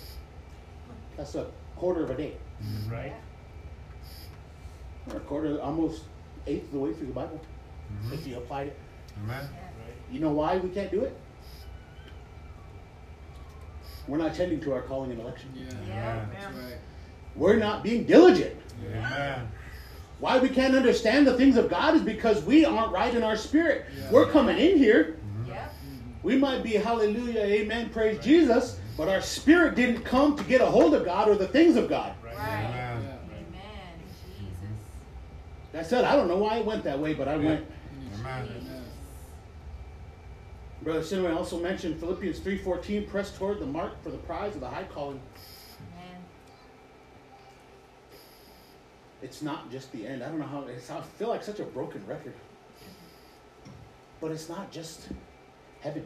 [1.17, 2.37] That's a quarter of a day.
[2.63, 2.93] Mm-hmm.
[2.93, 3.13] Right.
[5.09, 6.03] Or a quarter, almost
[6.45, 7.41] eighth of the way through the Bible,
[7.91, 8.13] mm-hmm.
[8.13, 8.77] if you applied it.
[9.23, 9.39] Amen.
[9.39, 9.49] Right.
[10.11, 11.17] You know why we can't do it?
[14.07, 15.51] We're not tending to our calling and election.
[15.55, 15.73] Yeah.
[15.87, 16.25] Yeah.
[16.31, 16.77] That's right.
[17.35, 18.55] We're not being diligent.
[18.85, 19.51] Amen.
[20.19, 23.35] Why we can't understand the things of God is because we aren't right in our
[23.35, 23.85] spirit.
[23.97, 24.11] Yeah.
[24.11, 25.17] We're coming in here.
[26.27, 26.35] Yep.
[26.35, 30.65] We might be hallelujah, amen, praise Jesus, but our spirit didn't come to get a
[30.65, 32.13] hold of God or the things of God.
[32.21, 32.35] Right.
[32.35, 32.65] Right.
[32.65, 33.19] Amen.
[33.31, 33.99] Amen.
[34.37, 34.69] Jesus.
[35.73, 37.65] I said, I don't know why it went that way, but I went.
[38.19, 38.49] Amen.
[38.49, 38.83] Amen.
[40.81, 44.69] Brother Sinway also mentioned Philippians 3.14, press toward the mark for the prize of the
[44.69, 45.19] high calling.
[45.79, 46.21] Amen.
[49.21, 50.23] It's not just the end.
[50.23, 52.33] I don't know how, it's, I feel like such a broken record.
[54.19, 55.07] But it's not just
[55.81, 56.05] heaven.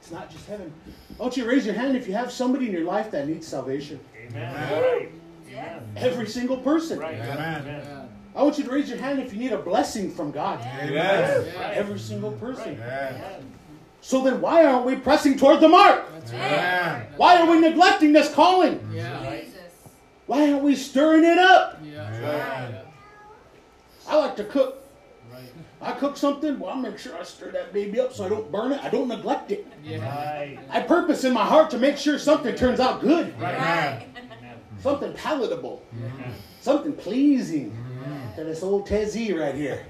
[0.00, 0.72] It's not just heaven.
[1.16, 3.46] Why don't you raise your hand if you have somebody in your life that needs
[3.46, 4.00] salvation?
[4.16, 4.54] Amen.
[4.54, 4.82] Amen.
[4.82, 5.12] Right.
[5.48, 5.82] Amen.
[5.96, 6.98] Every single person.
[6.98, 7.20] Right.
[7.20, 7.64] Amen.
[7.66, 8.06] Yeah.
[8.34, 10.60] I want you to raise your hand if you need a blessing from God.
[10.62, 11.52] Yes.
[11.54, 11.70] Yeah.
[11.74, 12.74] Every single person.
[12.74, 13.52] Amen.
[14.00, 16.10] So then why aren't we pressing toward the mark?
[16.12, 16.40] That's right.
[16.40, 17.06] Amen.
[17.16, 18.80] Why are we neglecting this calling?
[18.92, 19.38] Yeah.
[19.38, 19.54] Jesus.
[20.26, 21.78] Why aren't we stirring it up?
[21.84, 22.20] Yeah.
[22.20, 22.82] Yeah.
[24.08, 24.79] I like to cook.
[25.80, 25.94] Right.
[25.94, 28.50] I cook something, well, I make sure I stir that baby up so I don't
[28.52, 28.82] burn it.
[28.82, 29.66] I don't neglect it.
[29.82, 29.98] Yeah.
[29.98, 30.58] Right.
[30.70, 33.58] I purpose in my heart to make sure something turns out good, Right.
[33.58, 34.06] Right.
[34.82, 36.32] Something palatable, Amen.
[36.62, 37.76] something pleasing
[38.34, 39.84] to this old Tezzy right here.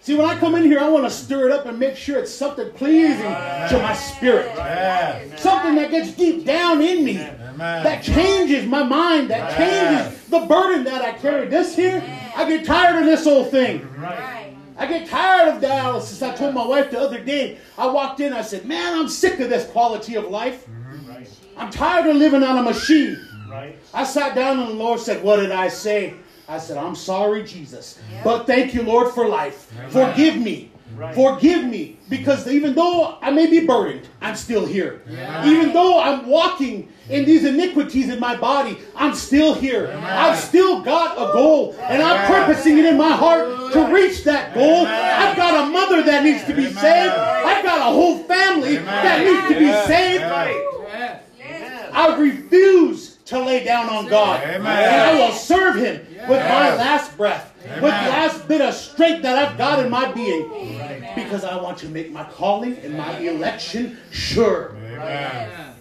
[0.00, 2.18] See, when I come in here, I want to stir it up and make sure
[2.18, 4.52] it's something pleasing to my spirit.
[4.54, 5.40] Yes.
[5.42, 7.18] Something that gets deep down in me.
[7.18, 7.84] Amen.
[7.84, 11.46] that changes my mind, that changes the burden that I carry.
[11.48, 12.02] This here,
[12.34, 13.88] I get tired of this old thing.
[13.96, 14.54] Right.
[14.76, 16.26] I get tired of dialysis.
[16.26, 19.38] I told my wife the other day, I walked in, I said, Man, I'm sick
[19.40, 20.66] of this quality of life.
[21.06, 21.28] Right.
[21.56, 23.18] I'm tired of living on a machine.
[23.48, 23.78] Right.
[23.92, 26.14] I sat down and the Lord said, What did I say?
[26.48, 27.98] I said, I'm sorry, Jesus.
[28.22, 29.72] But thank you, Lord, for life.
[29.78, 29.90] Amen.
[29.90, 30.70] Forgive me.
[30.96, 31.14] Right.
[31.14, 35.02] Forgive me because even though I may be burdened, I'm still here.
[35.08, 35.46] Yeah.
[35.46, 39.92] Even though I'm walking in these iniquities in my body, I'm still here.
[40.02, 44.54] I've still got a goal and I'm purposing it in my heart to reach that
[44.54, 44.86] goal.
[44.86, 46.74] I've got a mother that needs to be Amen.
[46.74, 47.14] saved.
[47.14, 50.22] I've got a whole family that needs to be saved.
[50.22, 50.70] Right.
[50.88, 51.22] Yes.
[51.38, 51.90] Yes.
[51.92, 54.42] I refuse to lay down on God.
[54.42, 59.22] And I will serve Him with my last breath, with the last bit of strength
[59.22, 60.50] that I've got in my being.
[60.52, 61.14] Amen.
[61.14, 64.76] Because I want to make my calling and my election sure.
[64.76, 65.73] Amen.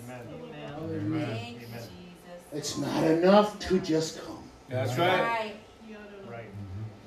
[0.93, 1.27] Amen.
[1.27, 1.89] Thank you, Jesus.
[2.51, 4.43] It's not enough to just come.
[4.69, 5.21] That's right.
[5.21, 5.55] Right.
[6.29, 6.45] Right.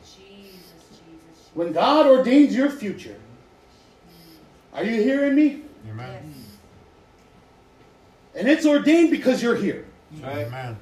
[0.05, 0.23] Jesus,
[0.53, 1.51] Jesus, Jesus.
[1.55, 3.17] When God ordains your future,
[4.73, 5.63] are you hearing me?
[5.89, 6.35] Amen.
[6.35, 6.47] Yes.
[8.35, 9.87] And it's ordained because you're here.
[10.23, 10.47] Amen.
[10.47, 10.77] Amen.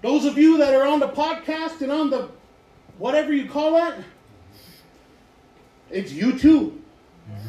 [0.00, 2.30] Those of you that are on the podcast and on the
[2.98, 3.98] whatever you call that,
[5.90, 6.80] it's you too.
[7.30, 7.48] Mm-hmm.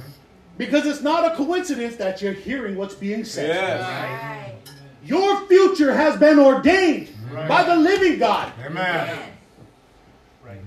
[0.58, 3.48] Because it's not a coincidence that you're hearing what's being said.
[3.50, 3.82] Yes.
[3.82, 4.43] Right.
[5.04, 7.48] Your future has been ordained Right.
[7.48, 8.54] by the living God.
[8.64, 9.08] Amen.
[9.08, 9.30] Yes.
[10.46, 10.62] Right.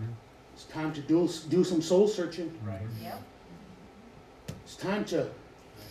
[0.54, 2.52] It's time to do, do some soul searching.
[2.64, 2.80] Right.
[3.02, 3.22] Yep.
[4.64, 5.28] It's time to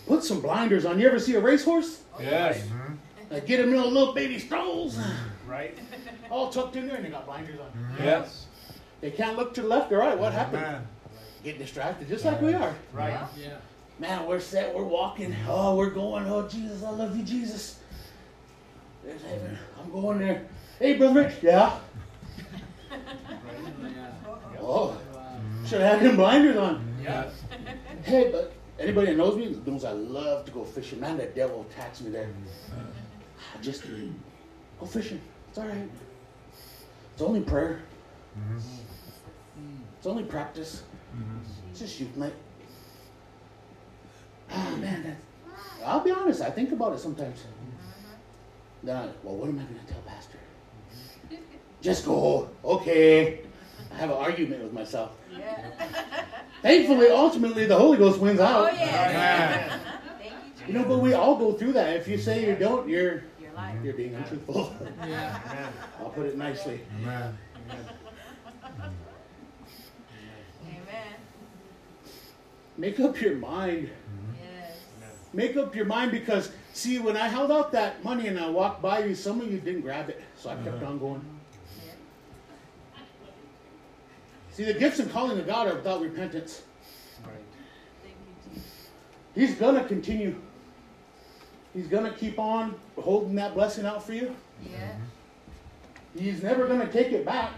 [0.06, 1.00] put some blinders on.
[1.00, 2.02] You ever see a racehorse?
[2.14, 2.60] Oh, yes.
[2.60, 2.94] Mm-hmm.
[3.30, 5.50] Like get them in a little baby strolls, mm-hmm.
[5.50, 5.76] Right.
[6.30, 7.66] all tucked in there, and they got blinders on.
[7.66, 8.04] Mm-hmm.
[8.04, 8.46] Yes.
[9.00, 10.18] They can't look to the left or right.
[10.18, 10.64] What happened?
[10.64, 10.86] Amen.
[11.42, 12.74] Get distracted, just like we are.
[12.92, 13.18] Right.
[13.40, 13.56] Yeah.
[13.98, 15.34] Man, we're set, we're walking.
[15.48, 16.26] Oh, we're going.
[16.26, 17.78] Oh, Jesus, I love you, Jesus.
[19.06, 19.22] There's.
[19.80, 20.46] I'm going there.
[20.80, 21.32] Hey, Brother.
[21.42, 21.78] Yeah.
[24.60, 24.96] Oh.
[24.98, 24.98] Oh,
[25.64, 26.96] should have had him blinders on.
[27.00, 27.30] Yeah.
[28.02, 30.98] Hey, but anybody that knows me knows I love to go fishing.
[30.98, 32.28] Man, the devil attacks me there.
[33.56, 33.84] I just
[34.80, 35.20] go fishing.
[35.48, 35.88] It's all right.
[37.12, 37.80] It's only prayer.
[39.98, 40.82] It's only practice.
[41.70, 42.34] It's just youth night.
[44.50, 46.40] Ah, man, that, I'll be honest.
[46.40, 47.44] I think about it sometimes.
[48.82, 50.38] Then I, well, what am I going to tell Pastor?
[51.82, 52.50] Just go.
[52.64, 53.40] Okay.
[53.92, 55.12] I have an argument with myself.
[55.36, 55.70] Yeah.
[56.62, 58.72] Thankfully, ultimately, the Holy Ghost wins Oh, out.
[58.74, 59.10] yes.
[59.10, 59.80] Amen.
[60.18, 60.68] Thank you, Jesus.
[60.68, 61.96] You know, but we all go through that.
[61.96, 63.76] If you say you don't, you're Your life.
[63.84, 64.74] you're being untruthful.
[65.06, 65.40] Yeah.
[65.50, 65.72] Amen.
[66.00, 66.80] I'll put it nicely.
[67.02, 67.38] Amen.
[70.64, 71.14] Amen.
[72.76, 73.90] Make up your mind.
[74.42, 74.78] Yes.
[75.32, 78.82] Make up your mind because see, when I held out that money and I walked
[78.82, 80.86] by you, some of you didn't grab it, so I kept uh-huh.
[80.86, 81.24] on going.
[84.52, 86.62] See, the gifts and calling of God are without repentance.
[87.22, 87.34] Right.
[88.02, 88.88] Thank you, Jesus.
[89.34, 90.40] He's gonna continue.
[91.74, 94.34] He's gonna keep on holding that blessing out for you.
[94.70, 94.92] Yeah.
[96.18, 97.52] He's never gonna take it back.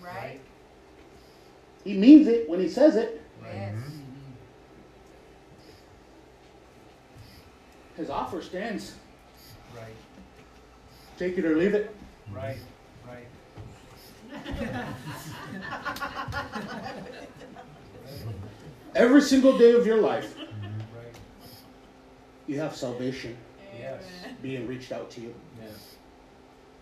[0.00, 0.38] Right.
[1.82, 3.20] He means it when he says it.
[3.42, 3.74] Yes.
[7.96, 8.94] His offer stands.
[9.74, 9.84] Right.
[11.18, 11.94] Take it or leave it.
[12.32, 12.58] Right.
[13.06, 13.26] Right.
[18.96, 20.64] Every single day of your life, mm-hmm.
[20.96, 21.14] Right.
[22.46, 23.36] you have salvation
[23.78, 24.04] Yes.
[24.40, 25.34] being reached out to you.
[25.60, 25.96] Yes.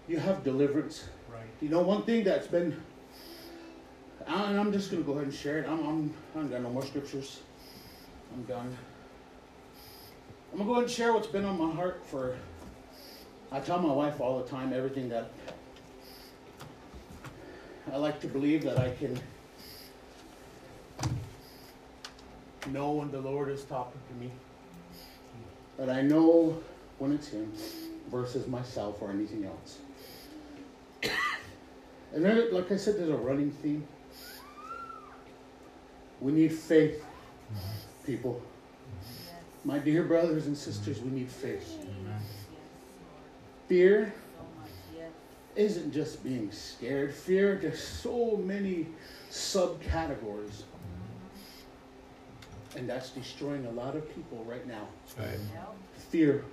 [0.09, 1.05] You have deliverance.
[1.31, 1.41] Right.
[1.61, 2.77] You know, one thing that's been,
[4.27, 5.67] and I'm just going to go ahead and share it.
[5.69, 7.41] I'm, I'm, I don't got no more scriptures.
[8.35, 8.77] I'm done.
[10.53, 12.37] I'm going to go ahead and share what's been on my heart for,
[13.51, 15.31] I tell my wife all the time everything that
[17.91, 19.19] I like to believe that I can
[22.71, 24.31] know when the Lord is talking to me.
[25.79, 26.63] That I know
[26.99, 27.51] when it's Him
[28.11, 29.79] versus myself or anything else.
[32.15, 33.89] And then, like I said, there's a running theme.
[36.21, 38.05] We need faith, mm-hmm.
[38.05, 38.43] people.
[39.65, 41.79] My dear brothers and sisters, we need faith.
[43.69, 44.13] Fear.
[44.97, 45.11] Yes.
[45.55, 47.15] isn't just being scared.
[47.15, 48.89] Fear, there's so many
[49.31, 50.63] subcategories.
[52.77, 54.89] And that's destroying a lot of people right now.
[55.19, 55.39] Right.
[56.11, 56.45] Fear.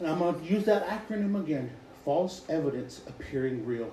[0.00, 1.70] And I'm going to use that acronym again
[2.04, 3.90] false evidence appearing real.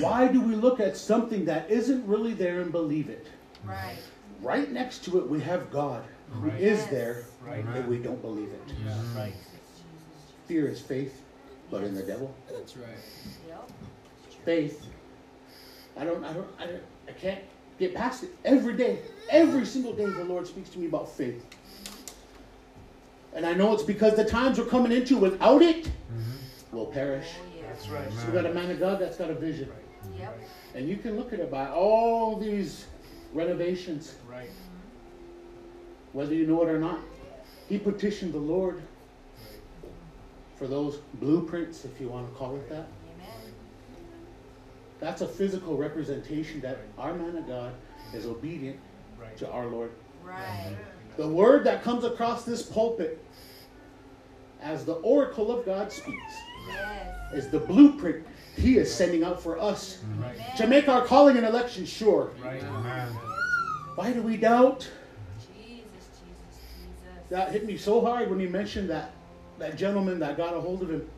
[0.00, 3.26] Why do we look at something that isn't really there and believe it?
[3.64, 3.96] Right.
[4.40, 6.60] Right next to it, we have God, who Right.
[6.60, 7.64] is there, Right.
[7.64, 8.60] and we don't believe it.
[8.84, 8.96] Yeah.
[9.16, 9.34] Right.
[10.46, 11.22] Fear is faith,
[11.70, 12.34] but in the devil.
[12.50, 12.88] That's right.
[13.48, 13.70] Yep.
[14.44, 14.86] Faith.
[15.96, 17.40] I don't, I don't, I don't, I can't
[17.78, 18.30] get past it.
[18.44, 21.44] Every day, every single day, the Lord speaks to me about faith.
[23.32, 26.76] And I know it's because the times we're coming into without it, mm-hmm.
[26.76, 27.28] will perish.
[27.38, 27.64] Oh, yes.
[27.68, 28.12] That's right.
[28.12, 29.70] So we got a man of God that's got a vision.
[30.18, 30.38] Yep.
[30.74, 32.86] And you can look at it by all these
[33.32, 34.48] renovations, Right.
[36.12, 36.98] Whether you know it or not.
[37.68, 38.82] He petitioned the Lord
[40.56, 42.86] for those blueprints, if you want to call it that.
[43.14, 43.52] Amen.
[44.98, 47.72] That's a physical representation that our man of God
[48.14, 48.78] is obedient
[49.18, 49.36] Right.
[49.38, 49.92] to our Lord.
[50.24, 50.76] Right.
[51.16, 53.24] The word that comes across this pulpit
[54.60, 56.34] as the oracle of God speaks
[56.68, 57.32] Yes.
[57.32, 58.26] is the blueprint
[58.56, 60.34] He is sending out for us Amen.
[60.58, 62.32] to make our calling and election sure.
[62.44, 62.62] Right.
[62.62, 63.08] Amen.
[63.94, 64.90] Why do we doubt?
[67.30, 69.12] That hit me so hard when he mentioned that
[69.58, 71.08] that gentleman that got a hold of him.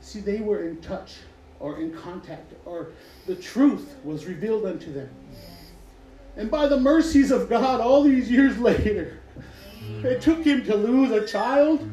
[0.00, 1.16] See, they were in touch
[1.60, 2.88] or in contact, or
[3.26, 5.08] the truth was revealed unto them.
[6.36, 9.20] And by the mercies of God, all these years later,
[10.02, 11.88] it took him to lose a child.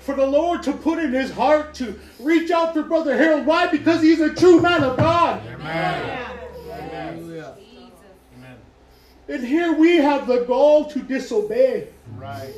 [0.00, 3.44] For the Lord to put in his heart to reach out for Brother Harold.
[3.44, 3.66] Why?
[3.66, 5.46] Because he's a true man of God.
[5.46, 6.26] Amen.
[6.90, 7.54] Hallelujah.
[7.58, 7.92] Jesus.
[8.38, 8.56] Amen.
[9.38, 11.86] And here we have the gall to disobey.
[12.16, 12.52] Right.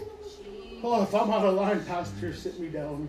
[0.82, 3.06] Oh, if I'm out of line, Pastor, sit me down.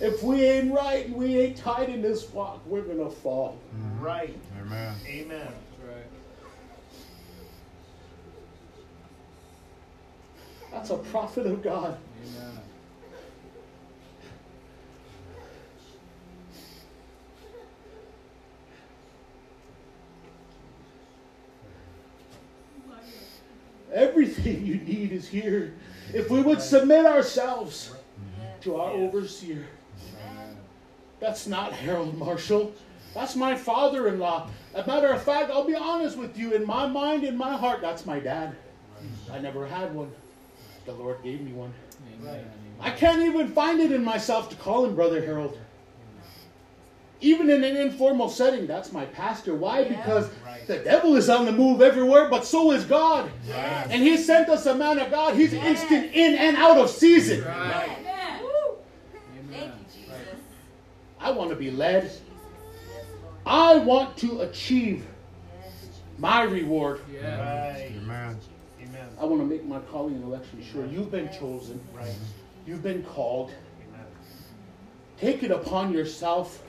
[0.00, 3.58] If we ain't right and we ain't tight in this walk, we're gonna fall.
[3.98, 4.34] Right.
[4.58, 4.94] Amen.
[5.06, 5.38] Amen.
[5.46, 6.06] That's right.
[10.72, 11.98] That's a prophet of God.
[12.24, 12.58] Amen.
[23.92, 25.74] Everything you need is here.
[26.12, 27.94] If we would submit ourselves
[28.62, 29.66] to our overseer.
[31.18, 32.72] That's not Harold Marshall.
[33.14, 34.48] That's my father in law.
[34.74, 36.54] As a matter of fact, I'll be honest with you.
[36.54, 38.54] In my mind, in my heart, that's my dad.
[39.30, 40.10] I never had one.
[40.86, 41.72] The Lord gave me one.
[42.20, 42.44] Amen.
[42.80, 45.58] I can't even find it in myself to call him Brother Harold.
[47.22, 49.54] Even in an informal setting, that's my pastor.
[49.54, 49.80] Why?
[49.80, 49.88] Yeah.
[49.88, 50.66] Because Right.
[50.66, 53.30] the devil is on the move everywhere, but so is God.
[53.46, 53.88] Yes.
[53.90, 55.34] And he sent us a man of God.
[55.36, 57.44] He's instant in and out of season.
[57.44, 57.96] Right.
[58.00, 58.40] Amen.
[59.38, 59.50] Amen.
[59.50, 60.40] Thank you, Jesus.
[61.20, 62.04] I want to be led.
[62.04, 62.20] Yes,
[63.44, 65.04] I want to achieve
[66.18, 67.00] my reward.
[67.12, 67.76] Yeah.
[67.76, 68.38] Amen.
[68.82, 69.08] Amen.
[69.20, 70.86] I want to make my calling and election sure.
[70.86, 71.80] You've been chosen.
[71.94, 72.14] Right.
[72.66, 73.52] You've been called.
[75.18, 76.62] Take it upon yourself.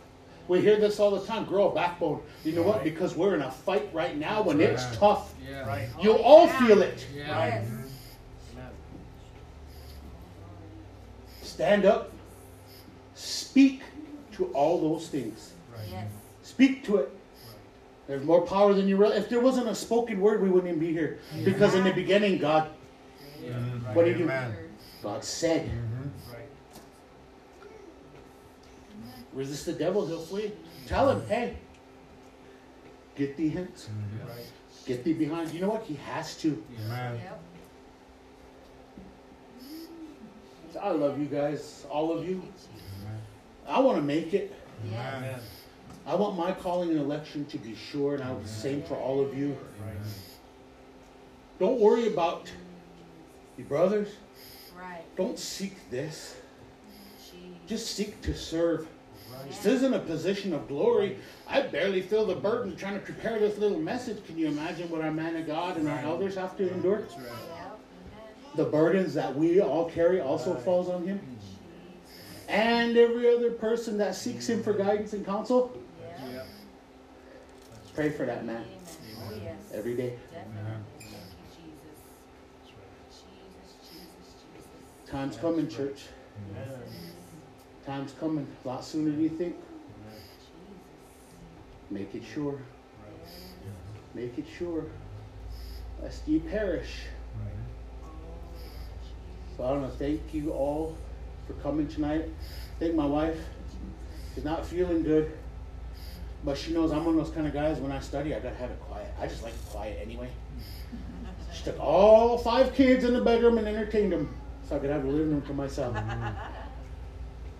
[0.47, 1.45] We hear this all the time.
[1.45, 2.21] Grow a backbone.
[2.43, 2.83] You know what?
[2.83, 4.93] Because we're in a fight right now and it's Right.
[4.95, 5.33] tough.
[5.49, 5.67] Yeah.
[5.67, 5.87] Right.
[6.01, 7.05] You'll all feel it.
[7.15, 7.45] Yeah.
[7.45, 7.67] Yes.
[11.41, 12.11] Stand up.
[13.15, 13.81] Speak
[14.33, 15.51] to all those things.
[15.89, 16.07] Yes.
[16.43, 17.09] Speak to it.
[18.07, 19.19] There's more power than you realize.
[19.23, 21.19] If there wasn't a spoken word, we wouldn't even be here.
[21.45, 22.69] Because in the beginning, God,
[23.43, 23.53] Yeah.
[23.93, 24.31] What do you do?
[25.01, 26.09] God said, Mhm.
[26.31, 26.47] Right.
[29.33, 30.51] Resist the devil, he'll flee.
[30.87, 31.57] Tell him, hey,
[33.15, 33.89] get thee hence.
[34.27, 34.45] Right.
[34.85, 35.53] Get thee behind.
[35.53, 35.83] You know what?
[35.83, 36.63] He has to.
[36.85, 37.19] Amen.
[37.23, 37.39] Yep.
[40.81, 42.35] I love you guys, all of you.
[42.35, 43.21] Amen.
[43.67, 44.53] I want to make it.
[44.87, 45.39] Amen.
[46.07, 49.21] I want my calling and election to be sure, and I would same for all
[49.21, 49.49] of you.
[49.85, 49.95] Right.
[51.59, 52.49] Don't worry about
[53.57, 54.07] your brothers.
[54.75, 55.03] Right.
[55.15, 56.35] Don't seek this.
[57.19, 57.59] Jesus.
[57.67, 58.87] Just seek to serve.
[59.33, 59.47] Right.
[59.49, 61.17] This isn't a position of glory.
[61.47, 64.25] I barely feel the burden trying to prepare this little message.
[64.25, 66.99] Can you imagine what our man of God and our elders have to endure?
[67.01, 67.25] That's right.
[67.25, 67.31] Yep.
[67.33, 68.55] Amen.
[68.55, 71.19] The burdens that we all carry also falls on him.
[72.49, 75.77] And every other person that seeks him for guidance and counsel,
[76.19, 76.31] Yeah.
[76.33, 76.47] Yep.
[77.95, 78.65] pray for that man
[79.27, 79.41] Amen.
[79.43, 79.55] Yes.
[79.73, 80.17] every day.
[85.07, 86.03] Time's coming, church.
[87.85, 88.47] Time's coming.
[88.63, 89.55] A lot sooner than you think.
[91.89, 92.59] Make it sure.
[94.13, 94.85] Make it sure.
[96.01, 97.01] Lest ye perish.
[99.57, 100.95] So I want to thank you all
[101.47, 102.29] for coming tonight.
[102.79, 103.37] Thank my wife.
[104.33, 105.31] She's not feeling good.
[106.43, 108.55] But she knows I'm one of those kind of guys when I study, I gotta
[108.55, 109.13] have it quiet.
[109.19, 110.29] I just like quiet anyway.
[111.53, 114.35] She took all five kids in the bedroom and entertained them
[114.67, 115.95] so I could have the living room to myself.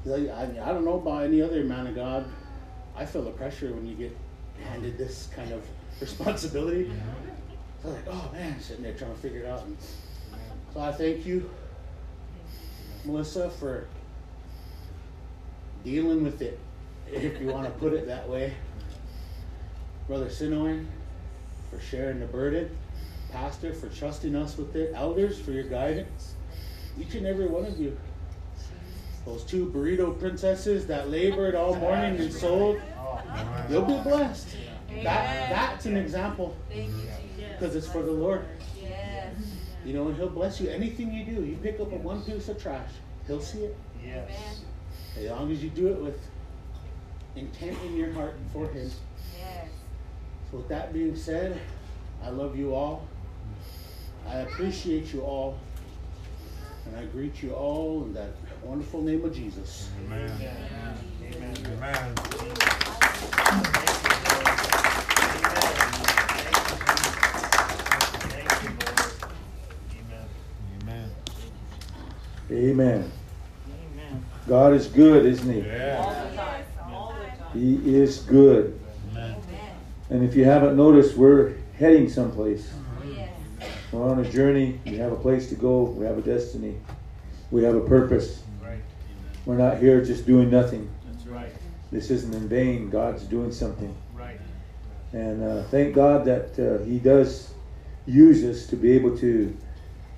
[0.07, 2.26] I, I, I don't know about any other man of God.
[2.95, 4.15] I feel the pressure when you get
[4.64, 5.64] handed this kind of
[6.02, 6.91] responsibility.
[7.82, 9.64] So like, oh man, sitting there trying to figure it out.
[9.64, 9.78] And
[10.73, 11.49] so I thank you,
[13.06, 13.88] Melissa, for
[15.84, 16.60] dealing with it,
[17.11, 18.53] if you want to put it that way.
[20.07, 20.86] Brother Sinoan,
[21.69, 22.69] for sharing the burden.
[23.32, 24.91] Pastor, for trusting us with it.
[24.94, 26.34] Elders, for your guidance.
[26.99, 27.98] Each and every one of you.
[29.26, 32.81] Those two burrito princesses that labored all morning and sold,
[33.69, 34.48] you'll be blessed.
[35.03, 37.52] That that's an example Thank you, Jesus.
[37.53, 38.45] because it's for the Lord.
[39.85, 40.69] You know, and He'll bless you.
[40.69, 42.91] Anything you do, you pick up a one piece of trash,
[43.27, 43.77] He'll see it.
[44.06, 44.61] Yes.
[45.18, 46.19] As long as you do it with
[47.35, 48.91] intent in your heart for Him.
[49.39, 49.68] Yes.
[50.52, 51.60] So with that being said,
[52.23, 53.07] I love you all.
[54.27, 55.57] I appreciate you all.
[56.85, 58.34] And I greet you all in that
[58.64, 59.90] wonderful name of Jesus.
[60.06, 60.32] Amen.
[60.32, 61.58] Amen.
[61.66, 62.16] Amen.
[68.30, 69.02] Thank you, Lord.
[70.00, 70.26] Amen.
[70.82, 71.12] Amen.
[72.52, 73.12] Amen.
[73.94, 74.26] Amen.
[74.48, 75.60] God is good, isn't He?
[75.62, 76.30] Yeah.
[76.30, 76.66] the time.
[76.92, 77.52] All the time.
[77.54, 78.80] He is good.
[79.12, 79.36] Amen.
[79.36, 79.76] Amen.
[80.10, 82.72] And if you haven't noticed, we're heading someplace.
[82.74, 82.78] Oh.
[83.92, 84.80] We're on a journey.
[84.86, 85.84] We have a place to go.
[85.84, 86.78] We have a destiny.
[87.50, 88.44] We have a purpose.
[89.45, 90.89] We're not here just doing nothing.
[91.05, 91.51] That's right.
[91.91, 92.89] This isn't in vain.
[92.89, 93.95] God's doing something.
[94.13, 94.39] Right.
[95.13, 97.53] And uh, thank God that uh, He does
[98.05, 99.55] use us to be able to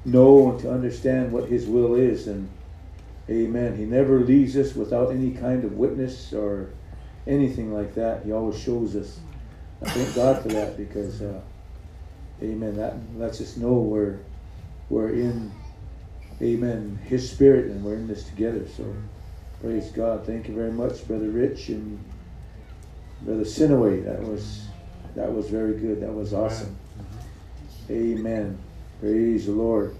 [0.05, 2.27] know and to understand what His will is.
[2.27, 2.49] And
[3.29, 3.77] Amen.
[3.77, 6.69] He never leaves us without any kind of witness or
[7.25, 8.25] anything like that.
[8.25, 9.19] He always shows us.
[9.81, 11.39] I thank God for that because, uh,
[12.41, 12.75] Amen.
[12.75, 14.19] That lets us know we're
[14.89, 15.51] we're in,
[16.41, 18.67] Amen, His Spirit, and we're in this together.
[18.67, 18.93] So,
[19.63, 20.25] praise God.
[20.25, 21.97] Thank you very much, Brother Rich and
[23.21, 24.01] Brother Sinaway.
[24.01, 24.67] That was
[25.15, 26.01] that was very good.
[26.01, 26.75] That was awesome.
[27.89, 28.57] Amen.
[28.99, 29.95] Praise the Lord.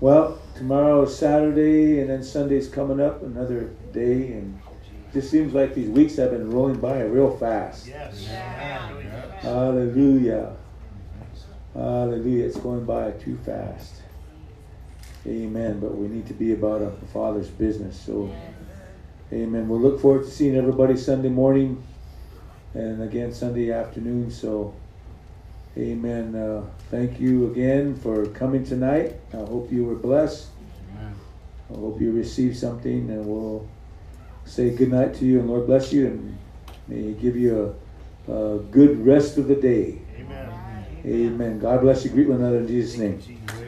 [0.00, 4.60] Well, tomorrow is Saturday, and then Sunday's coming up, another day, and
[5.08, 7.86] it just seems like these weeks have been rolling by real fast.
[7.86, 8.26] Yes.
[8.28, 8.88] Yeah.
[9.40, 10.56] Hallelujah.
[11.74, 12.44] Hallelujah.
[12.46, 14.02] It's going by too fast.
[15.26, 15.78] Amen.
[15.78, 17.98] But we need to be about a Father's business.
[17.98, 18.34] So,
[19.34, 19.68] amen.
[19.68, 21.82] We'll look forward to seeing everybody Sunday morning
[22.72, 24.30] and again Sunday afternoon.
[24.30, 24.74] So,
[25.76, 26.34] amen.
[26.34, 29.16] Uh, thank you again for coming tonight.
[29.32, 30.48] I hope you were blessed.
[30.92, 31.14] Amen.
[31.70, 33.68] I hope you received something, and we'll
[34.44, 36.38] say good night to you, and Lord bless you, and
[36.86, 37.76] may He give you
[38.28, 40.00] a, a good rest of the day.
[40.16, 40.52] Amen.
[41.06, 41.58] Amen.
[41.58, 42.10] God bless you.
[42.10, 43.20] Greet one another in Jesus' name.
[43.20, 43.63] Jesus.